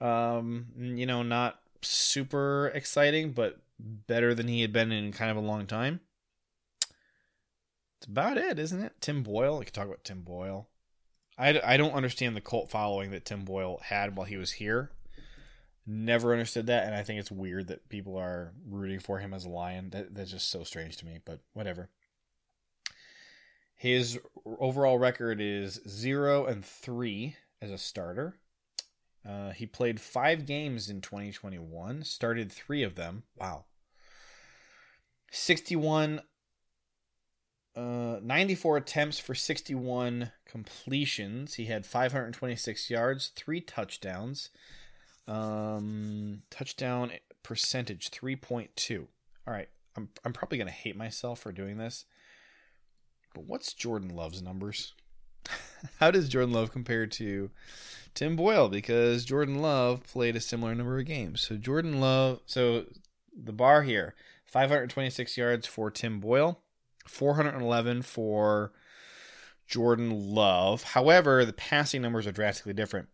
Um, 0.00 0.66
you 0.76 1.06
know, 1.06 1.22
not 1.22 1.60
super 1.82 2.70
exciting, 2.74 3.32
but 3.32 3.58
better 3.78 4.34
than 4.34 4.48
he 4.48 4.62
had 4.62 4.72
been 4.72 4.92
in 4.92 5.12
kind 5.12 5.30
of 5.30 5.36
a 5.36 5.40
long 5.40 5.66
time. 5.66 6.00
It's 7.98 8.06
about 8.06 8.36
it, 8.36 8.58
isn't 8.58 8.82
it? 8.82 8.92
Tim 9.00 9.22
Boyle. 9.22 9.60
I 9.60 9.64
could 9.64 9.74
talk 9.74 9.86
about 9.86 10.04
Tim 10.04 10.22
Boyle. 10.22 10.68
I, 11.38 11.60
I 11.64 11.76
don't 11.76 11.94
understand 11.94 12.36
the 12.36 12.40
cult 12.40 12.70
following 12.70 13.10
that 13.10 13.24
Tim 13.24 13.44
Boyle 13.44 13.80
had 13.84 14.16
while 14.16 14.26
he 14.26 14.36
was 14.36 14.52
here. 14.52 14.90
Never 15.86 16.32
understood 16.32 16.66
that, 16.66 16.86
and 16.86 16.94
I 16.94 17.02
think 17.02 17.20
it's 17.20 17.30
weird 17.30 17.68
that 17.68 17.88
people 17.88 18.16
are 18.16 18.52
rooting 18.66 19.00
for 19.00 19.18
him 19.18 19.34
as 19.34 19.44
a 19.44 19.50
Lion. 19.50 19.90
That, 19.90 20.14
that's 20.14 20.30
just 20.30 20.50
so 20.50 20.64
strange 20.64 20.96
to 20.98 21.06
me, 21.06 21.18
but 21.24 21.40
whatever. 21.52 21.90
His 23.84 24.18
overall 24.46 24.98
record 24.98 25.42
is 25.42 25.78
zero 25.86 26.46
and 26.46 26.64
three 26.64 27.36
as 27.60 27.70
a 27.70 27.76
starter. 27.76 28.38
Uh, 29.28 29.50
he 29.50 29.66
played 29.66 30.00
five 30.00 30.46
games 30.46 30.88
in 30.88 31.02
2021, 31.02 32.02
started 32.02 32.50
three 32.50 32.82
of 32.82 32.94
them. 32.94 33.24
Wow. 33.36 33.66
61, 35.30 36.22
uh, 37.76 38.20
94 38.22 38.78
attempts 38.78 39.18
for 39.18 39.34
61 39.34 40.32
completions. 40.48 41.56
He 41.56 41.66
had 41.66 41.84
526 41.84 42.88
yards, 42.88 43.32
three 43.36 43.60
touchdowns. 43.60 44.48
Um, 45.28 46.44
touchdown 46.48 47.12
percentage 47.42 48.10
3.2. 48.10 49.08
All 49.46 49.52
right, 49.52 49.68
I'm 49.94 50.08
I'm 50.24 50.32
probably 50.32 50.56
gonna 50.56 50.70
hate 50.70 50.96
myself 50.96 51.40
for 51.40 51.52
doing 51.52 51.76
this. 51.76 52.06
But 53.34 53.44
what's 53.44 53.74
Jordan 53.74 54.08
Love's 54.08 54.40
numbers? 54.40 54.94
How 56.00 56.10
does 56.10 56.28
Jordan 56.28 56.52
Love 56.52 56.72
compare 56.72 57.06
to 57.06 57.50
Tim 58.14 58.36
Boyle? 58.36 58.68
Because 58.68 59.24
Jordan 59.24 59.60
Love 59.60 60.02
played 60.04 60.36
a 60.36 60.40
similar 60.40 60.74
number 60.74 60.98
of 60.98 61.04
games. 61.04 61.42
So 61.42 61.56
Jordan 61.56 62.00
Love, 62.00 62.40
so 62.46 62.84
the 63.36 63.52
bar 63.52 63.82
here 63.82 64.14
526 64.46 65.36
yards 65.36 65.66
for 65.66 65.90
Tim 65.90 66.20
Boyle, 66.20 66.60
411 67.06 68.02
for 68.02 68.72
Jordan 69.66 70.10
Love. 70.10 70.82
However, 70.82 71.44
the 71.44 71.52
passing 71.52 72.02
numbers 72.02 72.26
are 72.26 72.32
drastically 72.32 72.72
different. 72.72 73.08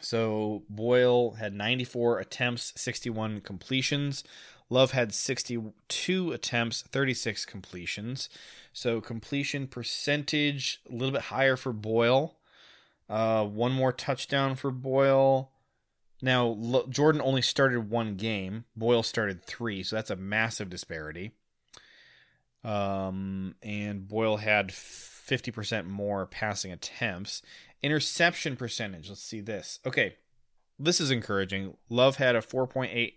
So 0.00 0.64
Boyle 0.68 1.32
had 1.32 1.54
94 1.54 2.18
attempts, 2.18 2.72
61 2.76 3.40
completions. 3.40 4.24
Love 4.70 4.92
had 4.92 5.14
62 5.14 6.32
attempts, 6.32 6.82
36 6.82 7.44
completions. 7.44 8.28
So 8.72 9.00
completion 9.00 9.66
percentage 9.66 10.80
a 10.88 10.94
little 10.94 11.12
bit 11.12 11.22
higher 11.22 11.56
for 11.56 11.72
Boyle. 11.72 12.36
Uh, 13.08 13.44
one 13.44 13.72
more 13.72 13.92
touchdown 13.92 14.56
for 14.56 14.70
Boyle. 14.70 15.50
Now 16.22 16.46
L- 16.46 16.86
Jordan 16.88 17.20
only 17.22 17.42
started 17.42 17.90
one 17.90 18.16
game. 18.16 18.64
Boyle 18.74 19.02
started 19.02 19.44
three, 19.44 19.82
so 19.82 19.96
that's 19.96 20.10
a 20.10 20.16
massive 20.16 20.70
disparity. 20.70 21.32
Um, 22.64 23.56
and 23.62 24.08
Boyle 24.08 24.38
had 24.38 24.68
50% 24.70 25.86
more 25.86 26.26
passing 26.26 26.72
attempts. 26.72 27.42
Interception 27.82 28.56
percentage. 28.56 29.10
Let's 29.10 29.22
see 29.22 29.42
this. 29.42 29.80
Okay, 29.84 30.16
this 30.78 30.98
is 31.00 31.10
encouraging. 31.10 31.76
Love 31.90 32.16
had 32.16 32.34
a 32.34 32.40
4.8 32.40 33.12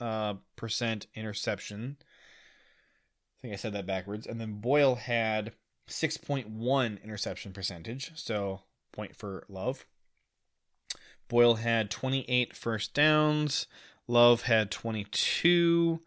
uh, 0.00 0.34
percent 0.56 1.06
interception. 1.14 1.96
I 2.00 3.42
think 3.42 3.54
I 3.54 3.56
said 3.56 3.72
that 3.74 3.86
backwards. 3.86 4.26
And 4.26 4.40
then 4.40 4.60
Boyle 4.60 4.96
had 4.96 5.52
6.1 5.88 7.02
interception 7.02 7.52
percentage. 7.52 8.12
So 8.14 8.62
point 8.92 9.16
for 9.16 9.44
Love. 9.48 9.86
Boyle 11.28 11.56
had 11.56 11.90
28 11.90 12.54
first 12.56 12.94
downs. 12.94 13.66
Love 14.08 14.42
had 14.42 14.70
22. 14.70 16.00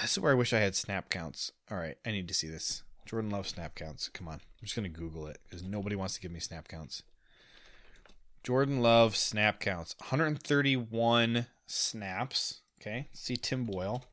This 0.00 0.12
is 0.12 0.20
where 0.20 0.32
I 0.32 0.36
wish 0.36 0.52
I 0.52 0.60
had 0.60 0.76
snap 0.76 1.10
counts. 1.10 1.52
All 1.70 1.76
right, 1.76 1.96
I 2.06 2.12
need 2.12 2.28
to 2.28 2.34
see 2.34 2.48
this. 2.48 2.84
Jordan 3.04 3.30
Love 3.30 3.48
snap 3.48 3.74
counts. 3.74 4.08
Come 4.08 4.28
on. 4.28 4.34
I'm 4.34 4.40
just 4.62 4.76
going 4.76 4.84
to 4.84 5.00
Google 5.00 5.26
it 5.26 5.38
because 5.44 5.64
nobody 5.64 5.96
wants 5.96 6.14
to 6.14 6.20
give 6.20 6.30
me 6.30 6.38
snap 6.38 6.68
counts. 6.68 7.02
Jordan 8.44 8.80
Love 8.80 9.16
snap 9.16 9.58
counts 9.58 9.96
131 9.98 11.46
snaps. 11.66 12.60
Okay, 12.80 13.08
see 13.12 13.36
Tim 13.36 13.64
Boyle. 13.64 14.04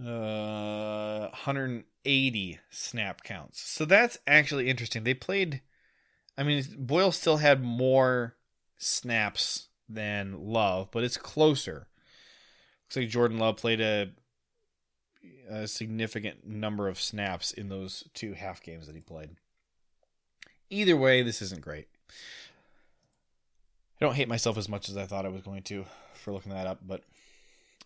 Uh, 0.00 1.28
180 1.28 2.58
snap 2.70 3.22
counts. 3.22 3.60
So 3.60 3.84
that's 3.84 4.18
actually 4.26 4.68
interesting. 4.68 5.04
They 5.04 5.14
played. 5.14 5.60
I 6.38 6.44
mean, 6.44 6.64
Boyle 6.78 7.12
still 7.12 7.38
had 7.38 7.62
more 7.62 8.36
snaps 8.78 9.68
than 9.88 10.36
Love, 10.38 10.88
but 10.92 11.04
it's 11.04 11.16
closer. 11.16 11.88
Looks 12.86 12.96
like 12.96 13.08
Jordan 13.08 13.38
Love 13.38 13.56
played 13.56 13.80
a, 13.80 14.12
a 15.50 15.66
significant 15.66 16.46
number 16.46 16.88
of 16.88 17.00
snaps 17.00 17.52
in 17.52 17.68
those 17.68 18.04
two 18.14 18.32
half 18.32 18.62
games 18.62 18.86
that 18.86 18.94
he 18.94 19.02
played. 19.02 19.30
Either 20.70 20.96
way, 20.96 21.22
this 21.22 21.42
isn't 21.42 21.60
great. 21.60 21.88
I 24.00 24.04
don't 24.04 24.14
hate 24.14 24.28
myself 24.28 24.56
as 24.56 24.68
much 24.68 24.88
as 24.88 24.96
I 24.96 25.06
thought 25.06 25.26
I 25.26 25.30
was 25.30 25.42
going 25.42 25.62
to 25.64 25.84
for 26.14 26.32
looking 26.32 26.52
that 26.52 26.66
up, 26.66 26.80
but 26.86 27.02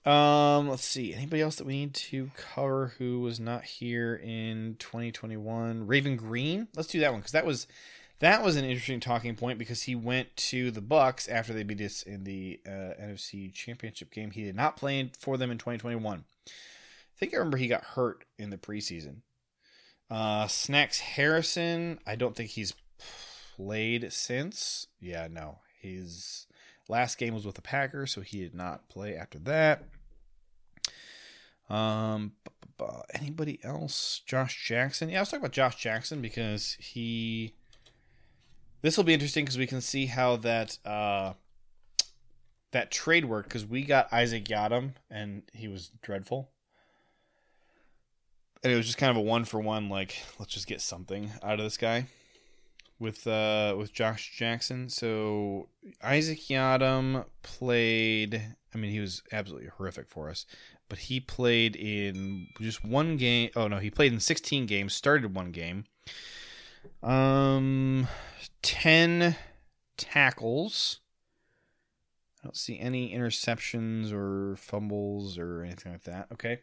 um, 0.08 0.68
let's 0.68 0.84
see. 0.84 1.14
Anybody 1.14 1.40
else 1.40 1.56
that 1.56 1.66
we 1.66 1.74
need 1.74 1.94
to 1.94 2.30
cover 2.36 2.94
who 2.98 3.20
was 3.20 3.40
not 3.40 3.64
here 3.64 4.14
in 4.14 4.76
2021? 4.78 5.86
Raven 5.86 6.16
Greene. 6.16 6.68
Let's 6.76 6.88
do 6.88 7.00
that 7.00 7.10
one 7.10 7.20
because 7.20 7.32
that 7.32 7.46
was 7.46 7.66
that 8.20 8.42
was 8.42 8.56
an 8.56 8.64
interesting 8.64 9.00
talking 9.00 9.34
point 9.34 9.58
because 9.58 9.82
he 9.82 9.94
went 9.94 10.36
to 10.36 10.70
the 10.70 10.82
Bucs 10.82 11.28
after 11.28 11.52
they 11.52 11.62
beat 11.62 11.80
us 11.80 12.02
in 12.02 12.24
the 12.24 12.60
uh, 12.66 12.94
NFC 13.02 13.52
Championship 13.52 14.12
game. 14.12 14.30
He 14.30 14.44
did 14.44 14.54
not 14.54 14.76
play 14.76 15.10
for 15.18 15.36
them 15.36 15.50
in 15.50 15.58
2021. 15.58 16.24
I 16.46 16.50
think 17.18 17.32
I 17.32 17.38
remember 17.38 17.56
he 17.56 17.68
got 17.68 17.84
hurt 17.84 18.24
in 18.38 18.50
the 18.50 18.58
preseason. 18.58 19.22
Uh, 20.10 20.46
Snacks 20.46 21.00
Harrison. 21.00 21.98
I 22.06 22.14
don't 22.14 22.36
think 22.36 22.50
he's 22.50 22.74
played 23.56 24.12
since. 24.12 24.86
Yeah, 25.00 25.28
no, 25.30 25.58
his 25.84 26.46
last 26.88 27.18
game 27.18 27.34
was 27.34 27.46
with 27.46 27.54
the 27.54 27.62
Packers, 27.62 28.12
so 28.12 28.20
he 28.20 28.40
did 28.40 28.54
not 28.54 28.88
play 28.88 29.16
after 29.16 29.38
that. 29.40 29.84
Um, 31.68 32.32
anybody 33.14 33.60
else? 33.62 34.22
Josh 34.26 34.66
Jackson. 34.66 35.08
Yeah, 35.08 35.18
I 35.18 35.20
was 35.22 35.28
talking 35.28 35.42
about 35.42 35.52
Josh 35.52 35.76
Jackson 35.76 36.20
because 36.20 36.76
he. 36.80 37.54
This 38.82 38.96
will 38.96 39.04
be 39.04 39.14
interesting 39.14 39.44
because 39.44 39.56
we 39.56 39.66
can 39.66 39.80
see 39.80 40.06
how 40.06 40.36
that 40.36 40.78
uh, 40.84 41.34
that 42.72 42.90
trade 42.90 43.24
worked 43.24 43.48
because 43.48 43.64
we 43.64 43.82
got 43.82 44.12
Isaac 44.12 44.44
Yiadom 44.44 44.94
and 45.10 45.42
he 45.52 45.68
was 45.68 45.90
dreadful. 46.02 46.50
And 48.62 48.72
it 48.72 48.76
was 48.76 48.86
just 48.86 48.98
kind 48.98 49.10
of 49.10 49.16
a 49.16 49.20
one 49.20 49.44
for 49.44 49.60
one, 49.60 49.88
like 49.88 50.16
let's 50.38 50.52
just 50.52 50.66
get 50.66 50.80
something 50.80 51.30
out 51.42 51.58
of 51.58 51.64
this 51.64 51.76
guy 51.76 52.06
with 52.98 53.26
uh 53.26 53.74
with 53.76 53.92
Josh 53.92 54.32
Jackson. 54.36 54.88
So 54.88 55.68
Isaac 56.02 56.40
Yiadom 56.40 57.24
played 57.42 58.42
I 58.74 58.78
mean 58.78 58.90
he 58.90 59.00
was 59.00 59.22
absolutely 59.32 59.68
horrific 59.76 60.08
for 60.08 60.30
us, 60.30 60.46
but 60.88 60.98
he 60.98 61.20
played 61.20 61.76
in 61.76 62.48
just 62.60 62.84
one 62.84 63.16
game. 63.16 63.50
Oh 63.56 63.68
no, 63.68 63.78
he 63.78 63.90
played 63.90 64.12
in 64.12 64.20
16 64.20 64.66
games, 64.66 64.94
started 64.94 65.34
one 65.34 65.50
game. 65.50 65.84
Um 67.02 68.08
10 68.62 69.36
tackles. 69.96 71.00
I 72.42 72.46
don't 72.46 72.56
see 72.56 72.78
any 72.78 73.14
interceptions 73.14 74.12
or 74.12 74.56
fumbles 74.56 75.38
or 75.38 75.62
anything 75.62 75.92
like 75.92 76.04
that. 76.04 76.28
Okay. 76.32 76.60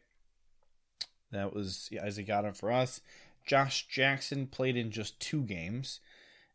That 1.32 1.54
was 1.54 1.88
yeah, 1.92 2.06
Isaac 2.06 2.28
Yiadom 2.28 2.56
for 2.56 2.72
us. 2.72 3.02
Josh 3.46 3.88
Jackson 3.88 4.48
played 4.48 4.78
in 4.78 4.92
just 4.92 5.20
two 5.20 5.42
games 5.42 6.00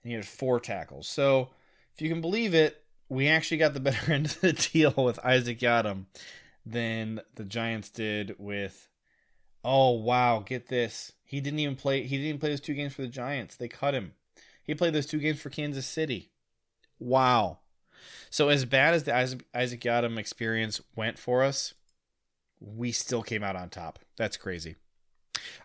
and 0.06 0.12
he 0.12 0.14
had 0.14 0.24
four 0.24 0.60
tackles. 0.60 1.08
So, 1.08 1.50
if 1.92 2.00
you 2.00 2.08
can 2.08 2.20
believe 2.20 2.54
it, 2.54 2.80
we 3.08 3.26
actually 3.26 3.56
got 3.56 3.74
the 3.74 3.80
better 3.80 4.12
end 4.12 4.26
of 4.26 4.40
the 4.40 4.52
deal 4.52 4.94
with 4.96 5.18
Isaac 5.24 5.58
Yiadom 5.58 6.04
than 6.64 7.20
the 7.34 7.44
Giants 7.44 7.90
did 7.90 8.36
with. 8.38 8.88
Oh 9.64 9.90
wow, 9.90 10.44
get 10.46 10.68
this! 10.68 11.12
He 11.24 11.40
didn't 11.40 11.58
even 11.58 11.74
play. 11.74 12.02
He 12.04 12.16
didn't 12.18 12.28
even 12.28 12.38
play 12.38 12.50
those 12.50 12.60
two 12.60 12.74
games 12.74 12.94
for 12.94 13.02
the 13.02 13.08
Giants. 13.08 13.56
They 13.56 13.66
cut 13.66 13.94
him. 13.94 14.12
He 14.62 14.76
played 14.76 14.94
those 14.94 15.06
two 15.06 15.18
games 15.18 15.40
for 15.40 15.50
Kansas 15.50 15.86
City. 15.86 16.30
Wow. 17.00 17.58
So 18.30 18.48
as 18.48 18.64
bad 18.64 18.94
as 18.94 19.02
the 19.02 19.16
Isaac, 19.16 19.44
Isaac 19.52 19.80
Yiadom 19.80 20.18
experience 20.18 20.80
went 20.94 21.18
for 21.18 21.42
us, 21.42 21.74
we 22.60 22.92
still 22.92 23.24
came 23.24 23.42
out 23.42 23.56
on 23.56 23.70
top. 23.70 23.98
That's 24.16 24.36
crazy. 24.36 24.76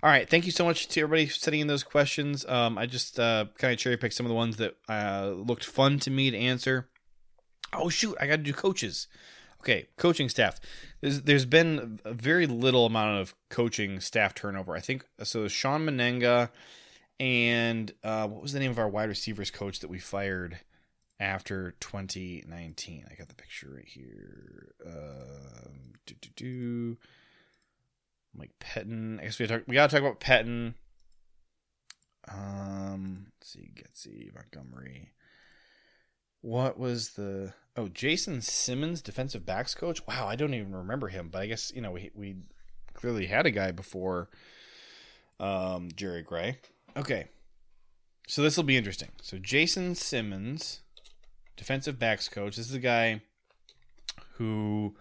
All 0.04 0.10
right, 0.10 0.30
thank 0.30 0.46
you 0.46 0.52
so 0.52 0.66
much 0.66 0.88
to 0.90 1.02
everybody 1.02 1.28
sending 1.28 1.62
in 1.62 1.68
those 1.68 1.84
questions. 1.84 2.46
Um, 2.46 2.78
I 2.78 2.86
just 2.86 3.20
uh, 3.20 3.46
kind 3.58 3.74
of 3.74 3.80
cherry 3.80 3.98
picked 3.98 4.16
some 4.16 4.26
of 4.26 4.30
the 4.30 4.36
ones 4.36 4.58
that 4.58 4.76
uh, 4.90 5.34
looked 5.36 5.66
fun 5.66 6.00
to 6.00 6.12
me 6.12 6.32
to 6.32 6.38
answer. 6.38 6.88
Oh 7.74 7.90
shoot, 7.90 8.16
I 8.20 8.28
got 8.28 8.38
to 8.38 8.44
do 8.44 8.54
coaches. 8.54 9.08
Okay, 9.62 9.88
coaching 9.98 10.28
staff. 10.28 10.60
There's 11.02 11.22
there's 11.22 11.46
been 11.46 12.00
a 12.04 12.14
very 12.14 12.48
little 12.48 12.88
amount 12.88 13.22
of 13.22 13.36
coaching 13.50 14.00
staff 14.00 14.34
turnover. 14.34 14.76
I 14.76 14.80
think 14.80 15.06
so. 15.24 15.48
Shawn 15.48 15.86
Mennenga 15.86 16.50
and 17.22 17.94
uh, 18.04 18.28
what 18.28 18.42
was 18.42 18.52
the 18.52 18.60
name 18.60 18.72
of 18.72 18.80
our 18.80 18.90
wide 18.90 19.08
receivers 19.08 19.52
coach 19.52 19.80
that 19.82 19.92
we 19.92 20.00
fired 20.00 20.58
after 21.20 21.76
2019? 21.80 23.06
I 23.10 23.14
got 23.14 23.30
the 23.30 23.36
picture 23.36 23.70
right 23.76 23.88
here. 23.88 24.74
Um, 24.84 25.94
do, 26.08 26.16
do, 26.20 26.30
do. 26.36 26.98
Mike 28.36 28.52
Pettine. 28.60 29.20
I 29.20 29.24
guess 29.24 29.40
we 29.40 29.48
talk, 29.48 29.64
we 29.68 29.76
got 29.76 29.90
to 29.90 29.96
talk 29.96 30.06
about 30.06 30.20
Pettine. 30.20 30.76
Um, 32.28 33.28
let's 33.40 33.52
see, 33.52 33.72
Getsy, 33.76 34.34
Montgomery. 34.34 35.12
What 36.42 36.80
was 36.80 37.12
the 37.12 37.54
oh 37.76 37.88
Jason 37.88 38.42
Simmons, 38.42 39.02
defensive 39.02 39.46
backs 39.46 39.76
coach? 39.76 40.06
Wow, 40.08 40.28
I 40.28 40.36
don't 40.36 40.54
even 40.54 40.76
remember 40.76 41.08
him, 41.08 41.30
but 41.30 41.42
I 41.42 41.48
guess 41.48 41.72
you 41.76 41.82
know 41.82 41.92
we 41.92 42.12
we 42.16 42.36
clearly 42.94 43.28
had 43.28 43.46
a 43.46 43.52
guy 43.52 43.72
before 43.72 44.30
um, 45.40 45.90
Jerry 45.96 46.22
Gray. 46.22 46.58
Okay, 46.96 47.28
so 48.28 48.42
this 48.42 48.58
will 48.58 48.64
be 48.64 48.78
interesting. 48.78 49.10
So 49.22 49.38
Jason 49.38 49.96
Simmons, 49.96 50.82
defensive 51.58 52.00
backs 52.00 52.28
coach. 52.28 52.56
This 52.56 52.70
is 52.70 52.76
a 52.76 52.80
guy 52.80 53.22
who 54.36 54.96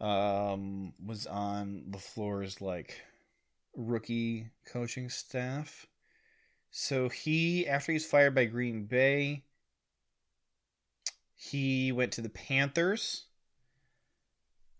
um, 0.00 0.92
was 1.04 1.26
on 1.26 1.84
LaFleur's 1.90 2.60
like 2.60 3.00
rookie 3.76 4.50
coaching 4.66 5.08
staff. 5.08 5.86
So 6.70 7.08
he, 7.08 7.68
after 7.68 7.92
he 7.92 7.96
was 7.96 8.06
fired 8.06 8.34
by 8.34 8.46
Green 8.46 8.86
Bay, 8.86 9.44
he 11.34 11.92
went 11.92 12.12
to 12.12 12.20
the 12.20 12.28
Panthers, 12.28 13.26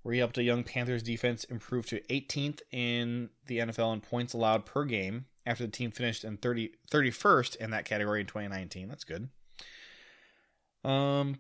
where 0.03 0.15
he 0.15 0.19
helped 0.19 0.39
a 0.39 0.43
young 0.43 0.65
Panthers 0.65 1.03
defense 1.03 1.45
improve 1.45 1.87
to 1.87 2.01
18th 2.11 2.61
in 2.73 3.31
the 3.47 3.59
NFL 3.59 3.93
in 3.95 4.01
points 4.01 4.35
allowed 4.35 4.67
per 4.67 4.85
game 4.85 5.27
after 5.47 5.65
the 5.65 5.71
team 5.71 5.91
finished 5.91 6.25
in 6.25 6.37
30, 6.37 6.73
31st 6.91 7.57
in 7.57 7.71
that 7.71 7.85
category 7.85 8.21
in 8.21 8.27
2019. 8.27 8.89
That's 8.89 9.05
good. 9.05 9.29
Um, 10.85 11.39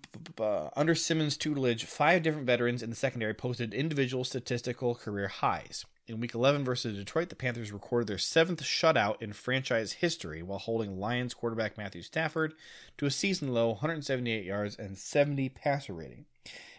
under 0.74 0.94
Simmons' 0.94 1.36
tutelage, 1.36 1.84
five 1.84 2.22
different 2.22 2.46
veterans 2.46 2.82
in 2.82 2.90
the 2.90 2.96
secondary 2.96 3.34
posted 3.34 3.74
individual 3.74 4.24
statistical 4.24 4.94
career 4.94 5.28
highs. 5.28 5.84
In 6.06 6.20
Week 6.20 6.34
11 6.34 6.64
versus 6.64 6.98
Detroit, 6.98 7.30
the 7.30 7.36
Panthers 7.36 7.72
recorded 7.72 8.08
their 8.08 8.18
seventh 8.18 8.62
shutout 8.62 9.22
in 9.22 9.32
franchise 9.32 9.92
history 9.92 10.42
while 10.42 10.58
holding 10.58 10.98
Lions 10.98 11.32
quarterback 11.32 11.78
Matthew 11.78 12.02
Stafford 12.02 12.54
to 12.98 13.06
a 13.06 13.10
season 13.10 13.54
low 13.54 13.68
178 13.68 14.44
yards 14.44 14.76
and 14.76 14.98
70 14.98 15.48
passer 15.50 15.94
rating. 15.94 16.26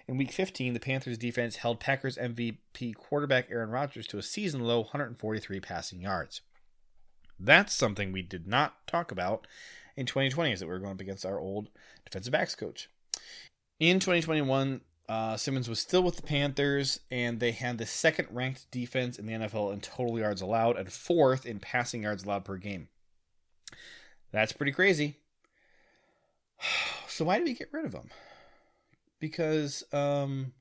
In 0.07 0.17
Week 0.17 0.31
15, 0.31 0.73
the 0.73 0.79
Panthers 0.79 1.17
defense 1.17 1.57
held 1.57 1.79
Packers 1.79 2.17
MVP 2.17 2.93
quarterback 2.95 3.49
Aaron 3.49 3.71
Rodgers 3.71 4.05
to 4.07 4.19
a 4.19 4.23
season 4.23 4.63
low 4.63 4.81
143 4.81 5.59
passing 5.59 6.01
yards. 6.01 6.41
That's 7.39 7.73
something 7.73 8.11
we 8.11 8.21
did 8.21 8.47
not 8.47 8.85
talk 8.87 9.11
about 9.11 9.47
in 9.97 10.05
2020, 10.05 10.51
is 10.51 10.59
that 10.59 10.67
we 10.67 10.73
were 10.73 10.79
going 10.79 10.93
up 10.93 11.01
against 11.01 11.25
our 11.25 11.39
old 11.39 11.69
defensive 12.05 12.31
backs 12.31 12.55
coach. 12.55 12.89
In 13.79 13.99
2021, 13.99 14.81
uh, 15.07 15.37
Simmons 15.37 15.69
was 15.69 15.79
still 15.79 16.01
with 16.01 16.15
the 16.15 16.21
Panthers, 16.21 16.99
and 17.11 17.39
they 17.39 17.51
had 17.51 17.77
the 17.77 17.85
second 17.85 18.27
ranked 18.31 18.69
defense 18.71 19.19
in 19.19 19.25
the 19.25 19.33
NFL 19.33 19.73
in 19.73 19.81
total 19.81 20.17
yards 20.17 20.41
allowed 20.41 20.77
and 20.77 20.91
fourth 20.91 21.45
in 21.45 21.59
passing 21.59 22.03
yards 22.03 22.23
allowed 22.23 22.45
per 22.45 22.57
game. 22.57 22.87
That's 24.31 24.53
pretty 24.53 24.71
crazy. 24.71 25.17
So 27.07 27.23
why 27.23 27.37
did 27.37 27.47
we 27.47 27.53
get 27.53 27.71
rid 27.71 27.85
of 27.85 27.93
him? 27.93 28.09
Because 29.21 29.85
um, 29.93 30.51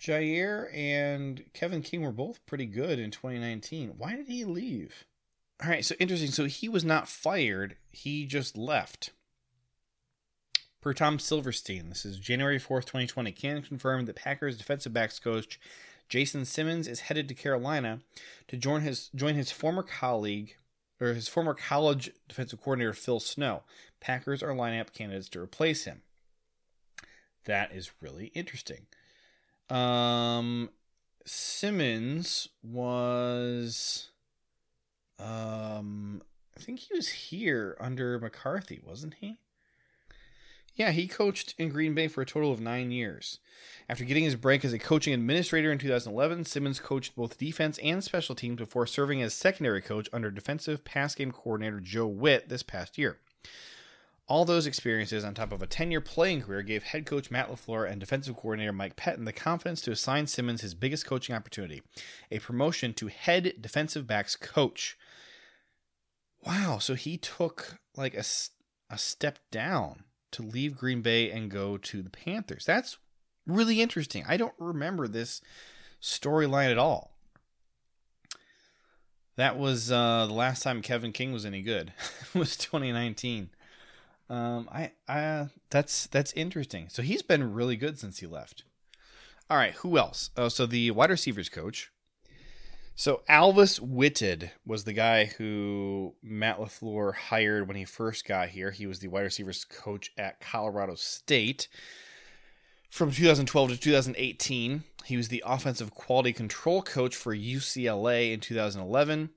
Jaire 0.00 0.74
and 0.74 1.44
Kevin 1.52 1.82
King 1.82 2.00
were 2.00 2.10
both 2.10 2.44
pretty 2.46 2.64
good 2.64 2.98
in 2.98 3.10
2019. 3.10 3.96
Why 3.98 4.16
did 4.16 4.28
he 4.28 4.44
leave? 4.44 5.04
All 5.62 5.68
right, 5.68 5.84
so 5.84 5.94
interesting. 6.00 6.30
So 6.30 6.46
he 6.46 6.68
was 6.68 6.84
not 6.84 7.08
fired; 7.08 7.76
he 7.90 8.26
just 8.26 8.56
left. 8.56 9.10
Per 10.80 10.92
Tom 10.92 11.20
Silverstein, 11.20 11.88
this 11.88 12.04
is 12.04 12.18
January 12.18 12.58
4th, 12.58 12.86
2020. 12.86 13.30
Can 13.30 13.62
confirm 13.62 14.06
that 14.06 14.16
Packers 14.16 14.58
defensive 14.58 14.92
backs 14.92 15.20
coach 15.20 15.60
Jason 16.08 16.44
Simmons 16.44 16.88
is 16.88 17.00
headed 17.00 17.28
to 17.28 17.34
Carolina 17.34 18.00
to 18.48 18.56
join 18.56 18.80
his 18.80 19.08
join 19.14 19.36
his 19.36 19.52
former 19.52 19.82
colleague 19.84 20.56
or 21.00 21.14
his 21.14 21.28
former 21.28 21.54
college 21.54 22.10
defensive 22.28 22.60
coordinator 22.60 22.92
Phil 22.92 23.20
Snow. 23.20 23.62
Packers 24.00 24.42
are 24.42 24.50
lineup 24.50 24.92
candidates 24.92 25.28
to 25.30 25.40
replace 25.40 25.84
him. 25.84 26.02
That 27.44 27.72
is 27.72 27.92
really 28.00 28.26
interesting. 28.34 28.86
Um, 29.70 30.70
Simmons 31.24 32.48
was, 32.62 34.10
um, 35.22 36.22
I 36.56 36.60
think 36.60 36.80
he 36.80 36.94
was 36.94 37.08
here 37.08 37.76
under 37.80 38.18
McCarthy, 38.18 38.80
wasn't 38.84 39.14
he? 39.20 39.36
Yeah, 40.74 40.90
he 40.90 41.06
coached 41.06 41.54
in 41.58 41.68
Green 41.68 41.94
Bay 41.94 42.08
for 42.08 42.22
a 42.22 42.26
total 42.26 42.50
of 42.50 42.60
nine 42.60 42.90
years. 42.90 43.38
After 43.90 44.04
getting 44.04 44.24
his 44.24 44.36
break 44.36 44.64
as 44.64 44.72
a 44.72 44.78
coaching 44.78 45.12
administrator 45.12 45.70
in 45.70 45.78
2011, 45.78 46.46
Simmons 46.46 46.80
coached 46.80 47.14
both 47.14 47.36
defense 47.36 47.78
and 47.78 48.02
special 48.02 48.34
teams 48.34 48.56
before 48.56 48.86
serving 48.86 49.20
as 49.20 49.34
secondary 49.34 49.82
coach 49.82 50.08
under 50.14 50.30
defensive 50.30 50.82
pass 50.82 51.14
game 51.14 51.30
coordinator 51.30 51.78
Joe 51.78 52.06
Whitt 52.06 52.48
this 52.48 52.62
past 52.62 52.96
year. 52.96 53.18
All 54.28 54.46
those 54.46 54.66
experiences, 54.66 55.24
on 55.24 55.34
top 55.34 55.52
of 55.52 55.60
a 55.62 55.66
10 55.66 55.90
year 55.90 56.00
playing 56.00 56.42
career, 56.42 56.62
gave 56.62 56.84
head 56.84 57.04
coach 57.04 57.30
Matt 57.30 57.50
LaFleur 57.50 57.90
and 57.90 58.00
defensive 58.00 58.36
coordinator 58.36 58.72
Mike 58.72 58.96
Pettine 58.96 59.26
the 59.26 59.32
confidence 59.32 59.82
to 59.82 59.90
assign 59.90 60.26
Simmons 60.26 60.62
his 60.62 60.74
biggest 60.74 61.04
coaching 61.04 61.34
opportunity 61.34 61.82
a 62.30 62.38
promotion 62.38 62.94
to 62.94 63.08
head 63.08 63.54
defensive 63.60 64.06
backs 64.06 64.36
coach. 64.36 64.96
Wow, 66.44 66.78
so 66.78 66.94
he 66.94 67.16
took 67.16 67.78
like 67.96 68.14
a, 68.14 68.24
a 68.90 68.98
step 68.98 69.38
down 69.50 70.04
to 70.32 70.42
leave 70.42 70.76
Green 70.76 71.02
Bay 71.02 71.30
and 71.30 71.50
go 71.50 71.76
to 71.76 72.02
the 72.02 72.10
Panthers. 72.10 72.64
That's 72.64 72.98
really 73.46 73.80
interesting. 73.80 74.24
I 74.26 74.36
don't 74.36 74.54
remember 74.58 75.06
this 75.06 75.40
storyline 76.00 76.70
at 76.70 76.78
all. 76.78 77.12
That 79.36 79.58
was 79.58 79.90
uh, 79.90 80.26
the 80.26 80.34
last 80.34 80.62
time 80.62 80.82
Kevin 80.82 81.12
King 81.12 81.32
was 81.32 81.46
any 81.46 81.62
good. 81.62 81.92
it 82.34 82.38
was 82.38 82.56
2019. 82.56 83.50
Um, 84.28 84.68
I, 84.70 84.92
I, 85.08 85.48
that's 85.70 86.06
that's 86.06 86.32
interesting. 86.32 86.88
So 86.88 87.02
he's 87.02 87.22
been 87.22 87.52
really 87.52 87.76
good 87.76 87.98
since 87.98 88.18
he 88.18 88.26
left. 88.26 88.64
All 89.48 89.56
right, 89.56 89.74
who 89.74 89.98
else? 89.98 90.30
Oh, 90.36 90.48
so 90.48 90.66
the 90.66 90.90
wide 90.90 91.10
receivers 91.10 91.48
coach. 91.48 91.90
So 92.94 93.22
Alvis 93.28 93.80
Whitted 93.80 94.50
was 94.66 94.84
the 94.84 94.92
guy 94.92 95.24
who 95.24 96.14
Matt 96.22 96.58
LaFleur 96.58 97.14
hired 97.14 97.66
when 97.66 97.76
he 97.76 97.84
first 97.84 98.26
got 98.26 98.50
here. 98.50 98.70
He 98.70 98.86
was 98.86 98.98
the 98.98 99.08
wide 99.08 99.22
receivers 99.22 99.64
coach 99.64 100.12
at 100.18 100.40
Colorado 100.40 100.94
State. 100.94 101.68
From 102.90 103.10
2012 103.10 103.70
to 103.70 103.76
2018, 103.78 104.84
he 105.06 105.16
was 105.16 105.28
the 105.28 105.42
offensive 105.46 105.94
quality 105.94 106.32
control 106.34 106.82
coach 106.82 107.16
for 107.16 107.34
UCLA 107.34 108.32
in 108.32 108.40
2011. 108.40 109.30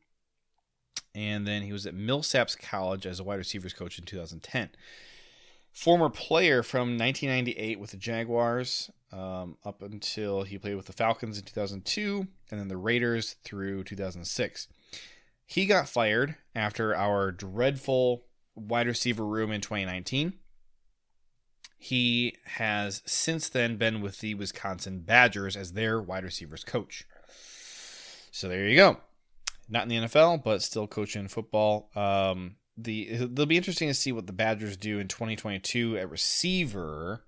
And 1.15 1.47
then 1.47 1.61
he 1.61 1.71
was 1.71 1.85
at 1.85 1.95
Millsaps 1.95 2.59
College 2.59 3.05
as 3.05 3.21
a 3.21 3.23
wide 3.23 3.35
receivers 3.35 3.73
coach 3.73 3.97
in 3.97 4.03
2010. 4.03 4.69
Former 5.75 6.09
player 6.09 6.63
from 6.63 6.97
1998 6.97 7.81
with 7.81 7.91
the 7.91 7.97
Jaguars 7.97 8.89
um, 9.11 9.57
up 9.65 9.81
until 9.81 10.43
he 10.43 10.57
played 10.57 10.77
with 10.77 10.85
the 10.85 10.93
Falcons 10.93 11.37
in 11.37 11.43
2002 11.43 12.25
and 12.49 12.59
then 12.59 12.69
the 12.69 12.77
Raiders 12.77 13.35
through 13.43 13.83
2006. 13.83 14.69
He 15.45 15.65
got 15.65 15.89
fired 15.89 16.37
after 16.55 16.95
our 16.95 17.29
dreadful 17.33 18.23
wide 18.55 18.87
receiver 18.87 19.25
room 19.25 19.51
in 19.51 19.59
2019. 19.59 20.35
He 21.77 22.37
has 22.45 23.01
since 23.05 23.49
then 23.49 23.75
been 23.75 23.99
with 23.99 24.21
the 24.21 24.33
Wisconsin 24.33 25.01
Badgers 25.01 25.57
as 25.57 25.73
their 25.73 26.01
wide 26.01 26.23
receivers 26.23 26.63
coach. 26.63 27.03
So 28.31 28.47
there 28.47 28.65
you 28.65 28.77
go. 28.77 29.01
Not 29.67 29.83
in 29.83 29.89
the 29.89 30.07
NFL, 30.07 30.41
but 30.41 30.61
still 30.61 30.87
coaching 30.87 31.27
football. 31.27 31.89
Um, 31.95 32.55
the 32.77 33.09
it'll 33.09 33.45
be 33.45 33.57
interesting 33.57 33.87
to 33.87 33.93
see 33.93 34.11
what 34.11 34.27
the 34.27 34.33
Badgers 34.33 34.77
do 34.77 34.99
in 34.99 35.07
2022 35.07 35.97
at 35.97 36.09
receiver 36.09 37.23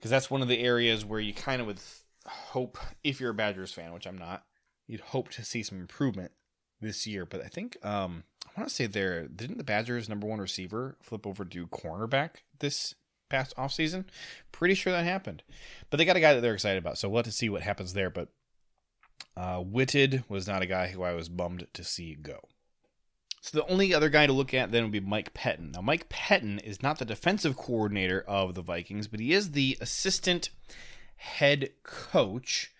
because 0.00 0.10
that's 0.10 0.30
one 0.30 0.40
of 0.40 0.48
the 0.48 0.60
areas 0.60 1.04
where 1.04 1.20
you 1.20 1.34
kind 1.34 1.60
of 1.60 1.66
would 1.66 1.80
hope, 2.26 2.78
if 3.04 3.20
you're 3.20 3.30
a 3.30 3.34
Badgers 3.34 3.72
fan, 3.72 3.92
which 3.92 4.06
I'm 4.06 4.16
not, 4.16 4.44
you'd 4.86 5.00
hope 5.00 5.28
to 5.32 5.44
see 5.44 5.62
some 5.62 5.78
improvement 5.78 6.32
this 6.80 7.06
year. 7.06 7.26
But 7.26 7.42
I 7.44 7.48
think 7.48 7.76
um, 7.84 8.24
I 8.46 8.58
want 8.58 8.68
to 8.68 8.74
say 8.74 8.86
there 8.86 9.28
didn't 9.28 9.58
the 9.58 9.64
Badgers' 9.64 10.08
number 10.08 10.26
one 10.26 10.40
receiver 10.40 10.96
flip 11.02 11.26
over 11.26 11.44
to 11.44 11.66
cornerback 11.66 12.36
this 12.60 12.94
past 13.28 13.54
offseason? 13.56 14.06
Pretty 14.52 14.74
sure 14.74 14.92
that 14.92 15.04
happened. 15.04 15.42
But 15.90 15.98
they 15.98 16.04
got 16.04 16.16
a 16.16 16.20
guy 16.20 16.34
that 16.34 16.40
they're 16.40 16.54
excited 16.54 16.78
about, 16.78 16.98
so 16.98 17.08
we'll 17.08 17.18
have 17.18 17.26
to 17.26 17.32
see 17.32 17.50
what 17.50 17.62
happens 17.62 17.92
there. 17.92 18.10
But 18.10 18.28
uh, 19.36 19.58
Whitted 19.58 20.24
was 20.28 20.46
not 20.46 20.62
a 20.62 20.66
guy 20.66 20.88
who 20.88 21.02
I 21.02 21.12
was 21.12 21.28
bummed 21.28 21.66
to 21.74 21.84
see 21.84 22.14
go. 22.14 22.40
So 23.40 23.58
the 23.58 23.66
only 23.66 23.94
other 23.94 24.10
guy 24.10 24.26
to 24.26 24.32
look 24.32 24.52
at 24.52 24.70
then 24.70 24.82
would 24.82 24.92
be 24.92 25.00
Mike 25.00 25.32
Pettine. 25.32 25.72
Now, 25.72 25.80
Mike 25.80 26.08
Pettine 26.10 26.58
is 26.62 26.82
not 26.82 26.98
the 26.98 27.06
defensive 27.06 27.56
coordinator 27.56 28.22
of 28.28 28.54
the 28.54 28.62
Vikings, 28.62 29.08
but 29.08 29.18
he 29.18 29.32
is 29.32 29.52
the 29.52 29.78
assistant 29.80 30.50
head 31.16 31.70
coach. 31.82 32.72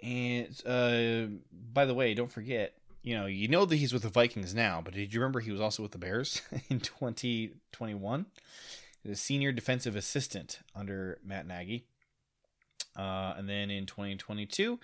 And 0.00 0.54
uh, 0.66 1.38
by 1.72 1.86
the 1.86 1.94
way, 1.94 2.12
don't 2.12 2.30
forget, 2.30 2.74
you 3.02 3.16
know, 3.16 3.24
you 3.24 3.48
know 3.48 3.64
that 3.64 3.76
he's 3.76 3.94
with 3.94 4.02
the 4.02 4.10
Vikings 4.10 4.54
now, 4.54 4.82
but 4.84 4.92
did 4.92 5.14
you 5.14 5.20
remember 5.20 5.40
he 5.40 5.50
was 5.50 5.60
also 5.60 5.82
with 5.82 5.92
the 5.92 5.98
Bears 5.98 6.42
in 6.68 6.80
2021? 6.80 8.26
The 9.04 9.16
senior 9.16 9.52
defensive 9.52 9.96
assistant 9.96 10.60
under 10.74 11.18
Matt 11.24 11.46
Nagy. 11.46 11.86
Uh, 12.94 13.34
and 13.38 13.48
then 13.48 13.70
in 13.70 13.86
2022, 13.86 14.78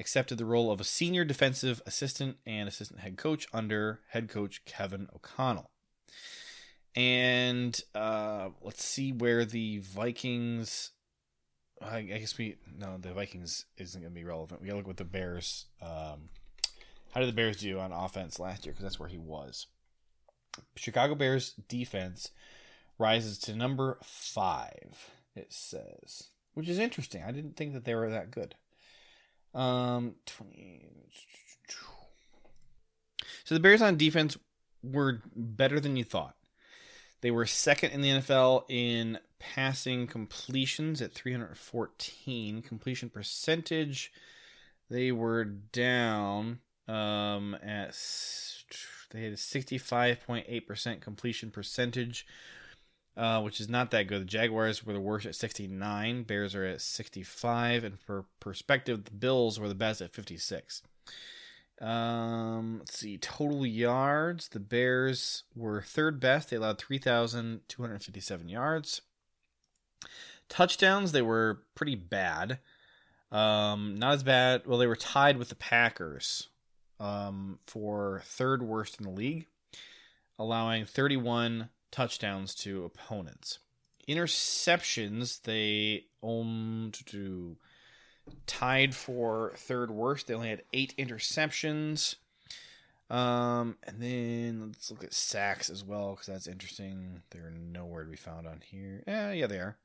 accepted 0.00 0.38
the 0.38 0.46
role 0.46 0.72
of 0.72 0.80
a 0.80 0.84
senior 0.84 1.24
defensive 1.24 1.82
assistant 1.84 2.38
and 2.46 2.66
assistant 2.66 3.00
head 3.00 3.18
coach 3.18 3.46
under 3.52 4.00
head 4.08 4.28
coach 4.28 4.64
Kevin 4.64 5.06
O'Connell. 5.14 5.70
And 6.96 7.80
uh, 7.94 8.48
let's 8.62 8.84
see 8.84 9.12
where 9.12 9.44
the 9.44 9.78
Vikings. 9.78 10.90
I 11.80 12.02
guess 12.02 12.36
we 12.36 12.56
no, 12.76 12.98
the 12.98 13.12
Vikings 13.12 13.66
isn't 13.76 14.00
going 14.00 14.12
to 14.12 14.18
be 14.18 14.26
relevant. 14.26 14.60
We 14.60 14.66
got 14.66 14.72
to 14.72 14.78
look 14.78 14.86
what 14.86 14.96
the 14.96 15.04
Bears. 15.04 15.66
Um, 15.80 16.30
how 17.12 17.20
did 17.20 17.28
the 17.28 17.34
Bears 17.34 17.58
do 17.58 17.78
on 17.78 17.92
offense 17.92 18.40
last 18.40 18.64
year? 18.64 18.72
Because 18.72 18.82
that's 18.82 18.98
where 18.98 19.08
he 19.08 19.18
was. 19.18 19.66
Chicago 20.76 21.14
Bears 21.14 21.52
defense 21.68 22.30
rises 22.98 23.38
to 23.38 23.54
number 23.54 23.98
five. 24.02 25.10
It 25.36 25.52
says, 25.52 26.28
which 26.54 26.68
is 26.68 26.78
interesting. 26.78 27.22
I 27.22 27.30
didn't 27.30 27.56
think 27.56 27.72
that 27.72 27.84
they 27.84 27.94
were 27.94 28.10
that 28.10 28.30
good. 28.30 28.56
Um, 29.54 30.14
20. 30.26 30.86
So 33.44 33.54
the 33.54 33.60
Bears 33.60 33.82
on 33.82 33.96
defense 33.96 34.38
were 34.80 35.22
better 35.34 35.80
than 35.80 35.96
you 35.96 36.04
thought. 36.04 36.36
They 37.20 37.32
were 37.32 37.46
second 37.46 37.90
in 37.90 38.00
the 38.00 38.08
NFL 38.10 38.64
in 38.68 39.18
passing 39.40 40.06
completions 40.06 41.02
at 41.02 41.12
314. 41.12 42.62
Completion 42.62 43.10
percentage, 43.10 44.12
they 44.88 45.10
were 45.10 45.44
down 45.44 46.60
um, 46.86 47.56
at 47.62 47.96
they 49.10 49.22
had 49.22 49.32
a 49.32 49.36
65.8% 49.36 51.00
completion 51.00 51.50
percentage, 51.50 52.26
uh, 53.16 53.40
which 53.42 53.60
is 53.60 53.68
not 53.68 53.90
that 53.90 54.06
good. 54.06 54.22
The 54.22 54.26
Jaguars 54.26 54.84
were 54.84 54.92
the 54.92 55.00
worst 55.00 55.26
at 55.26 55.34
69. 55.34 56.22
Bears 56.24 56.54
are 56.54 56.64
at 56.64 56.80
65. 56.80 57.84
And 57.84 58.00
for 58.00 58.24
perspective, 58.38 59.04
the 59.04 59.10
Bills 59.10 59.58
were 59.58 59.68
the 59.68 59.74
best 59.74 60.00
at 60.00 60.14
56. 60.14 60.82
Um, 61.80 62.78
let's 62.78 62.98
see. 62.98 63.18
Total 63.18 63.66
yards. 63.66 64.48
The 64.48 64.60
Bears 64.60 65.44
were 65.54 65.82
third 65.82 66.20
best. 66.20 66.50
They 66.50 66.56
allowed 66.56 66.78
3,257 66.78 68.48
yards. 68.48 69.00
Touchdowns, 70.48 71.12
they 71.12 71.22
were 71.22 71.62
pretty 71.74 71.94
bad. 71.94 72.58
Um, 73.30 73.94
not 73.96 74.14
as 74.14 74.22
bad. 74.24 74.66
Well, 74.66 74.78
they 74.78 74.86
were 74.86 74.96
tied 74.96 75.36
with 75.36 75.48
the 75.48 75.54
Packers 75.54 76.48
um, 76.98 77.60
for 77.66 78.22
third 78.24 78.62
worst 78.62 78.98
in 78.98 79.04
the 79.04 79.12
league, 79.12 79.46
allowing 80.38 80.84
31 80.84 81.68
touchdowns 81.90 82.54
to 82.56 82.84
opponents. 82.84 83.58
Interceptions, 84.08 85.42
they 85.42 86.06
owned 86.22 86.94
to 87.06 87.56
tied 88.46 88.94
for 88.94 89.52
third 89.56 89.90
worst. 89.90 90.26
They 90.26 90.34
only 90.34 90.50
had 90.50 90.62
eight 90.72 90.94
interceptions. 90.98 92.16
Um, 93.08 93.76
and 93.82 94.00
then 94.00 94.68
let's 94.68 94.90
look 94.90 95.02
at 95.02 95.12
sacks 95.12 95.68
as 95.68 95.84
well 95.84 96.12
because 96.12 96.26
that's 96.26 96.46
interesting. 96.46 97.22
They're 97.30 97.50
nowhere 97.50 98.04
to 98.04 98.10
be 98.10 98.16
found 98.16 98.46
on 98.46 98.60
here. 98.64 99.02
Eh, 99.06 99.32
yeah, 99.32 99.46
they 99.46 99.58
are. 99.58 99.76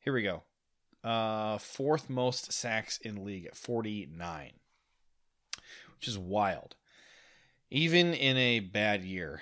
Here 0.00 0.12
we 0.12 0.22
go. 0.22 0.42
Uh, 1.02 1.58
fourth 1.58 2.10
most 2.10 2.52
sacks 2.52 2.98
in 2.98 3.24
league 3.24 3.46
at 3.46 3.56
49, 3.56 4.52
which 5.96 6.08
is 6.08 6.18
wild. 6.18 6.74
Even 7.70 8.12
in 8.12 8.36
a 8.36 8.60
bad 8.60 9.02
year 9.02 9.40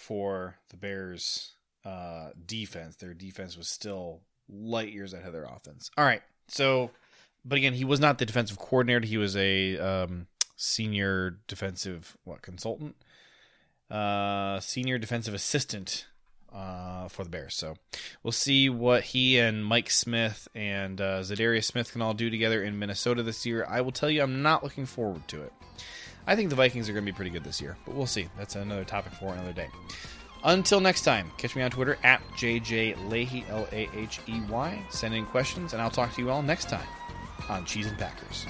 for 0.00 0.56
the 0.70 0.76
Bears' 0.76 1.52
uh, 1.84 2.30
defense, 2.46 2.96
their 2.96 3.12
defense 3.12 3.56
was 3.56 3.68
still 3.68 4.22
light 4.48 4.92
years 4.92 5.12
ahead 5.12 5.26
of 5.26 5.32
their 5.34 5.44
offense. 5.44 5.90
All 5.98 6.04
right, 6.04 6.22
so, 6.48 6.90
but 7.44 7.58
again, 7.58 7.74
he 7.74 7.84
was 7.84 8.00
not 8.00 8.18
the 8.18 8.24
defensive 8.24 8.58
coordinator. 8.58 9.06
He 9.06 9.18
was 9.18 9.36
a 9.36 9.78
um, 9.78 10.26
senior 10.56 11.38
defensive 11.46 12.16
what 12.24 12.40
consultant, 12.40 12.96
uh, 13.90 14.58
senior 14.60 14.98
defensive 14.98 15.34
assistant 15.34 16.06
uh, 16.50 17.08
for 17.08 17.22
the 17.22 17.30
Bears. 17.30 17.54
So 17.54 17.76
we'll 18.22 18.32
see 18.32 18.70
what 18.70 19.04
he 19.04 19.38
and 19.38 19.64
Mike 19.64 19.90
Smith 19.90 20.48
and 20.54 20.98
uh, 20.98 21.20
Za'Darius 21.20 21.64
Smith 21.64 21.92
can 21.92 22.00
all 22.00 22.14
do 22.14 22.30
together 22.30 22.64
in 22.64 22.78
Minnesota 22.78 23.22
this 23.22 23.44
year. 23.44 23.66
I 23.68 23.82
will 23.82 23.92
tell 23.92 24.10
you, 24.10 24.22
I'm 24.22 24.40
not 24.40 24.64
looking 24.64 24.86
forward 24.86 25.28
to 25.28 25.42
it. 25.42 25.52
I 26.30 26.36
think 26.36 26.48
the 26.48 26.54
Vikings 26.54 26.88
are 26.88 26.92
going 26.92 27.04
to 27.04 27.10
be 27.10 27.16
pretty 27.16 27.32
good 27.32 27.42
this 27.42 27.60
year, 27.60 27.76
but 27.84 27.96
we'll 27.96 28.06
see. 28.06 28.28
That's 28.38 28.54
another 28.54 28.84
topic 28.84 29.12
for 29.14 29.32
another 29.32 29.52
day. 29.52 29.66
Until 30.44 30.78
next 30.78 31.02
time, 31.02 31.32
catch 31.38 31.56
me 31.56 31.62
on 31.62 31.72
Twitter 31.72 31.98
at 32.04 32.22
JJ 32.36 32.94
L 33.48 33.66
A 33.72 33.88
H 33.92 34.20
E 34.28 34.40
Y. 34.48 34.86
Send 34.90 35.12
in 35.12 35.26
questions, 35.26 35.72
and 35.72 35.82
I'll 35.82 35.90
talk 35.90 36.14
to 36.14 36.22
you 36.22 36.30
all 36.30 36.40
next 36.40 36.68
time 36.68 36.86
on 37.48 37.64
Cheese 37.64 37.88
and 37.88 37.98
Packers. 37.98 38.46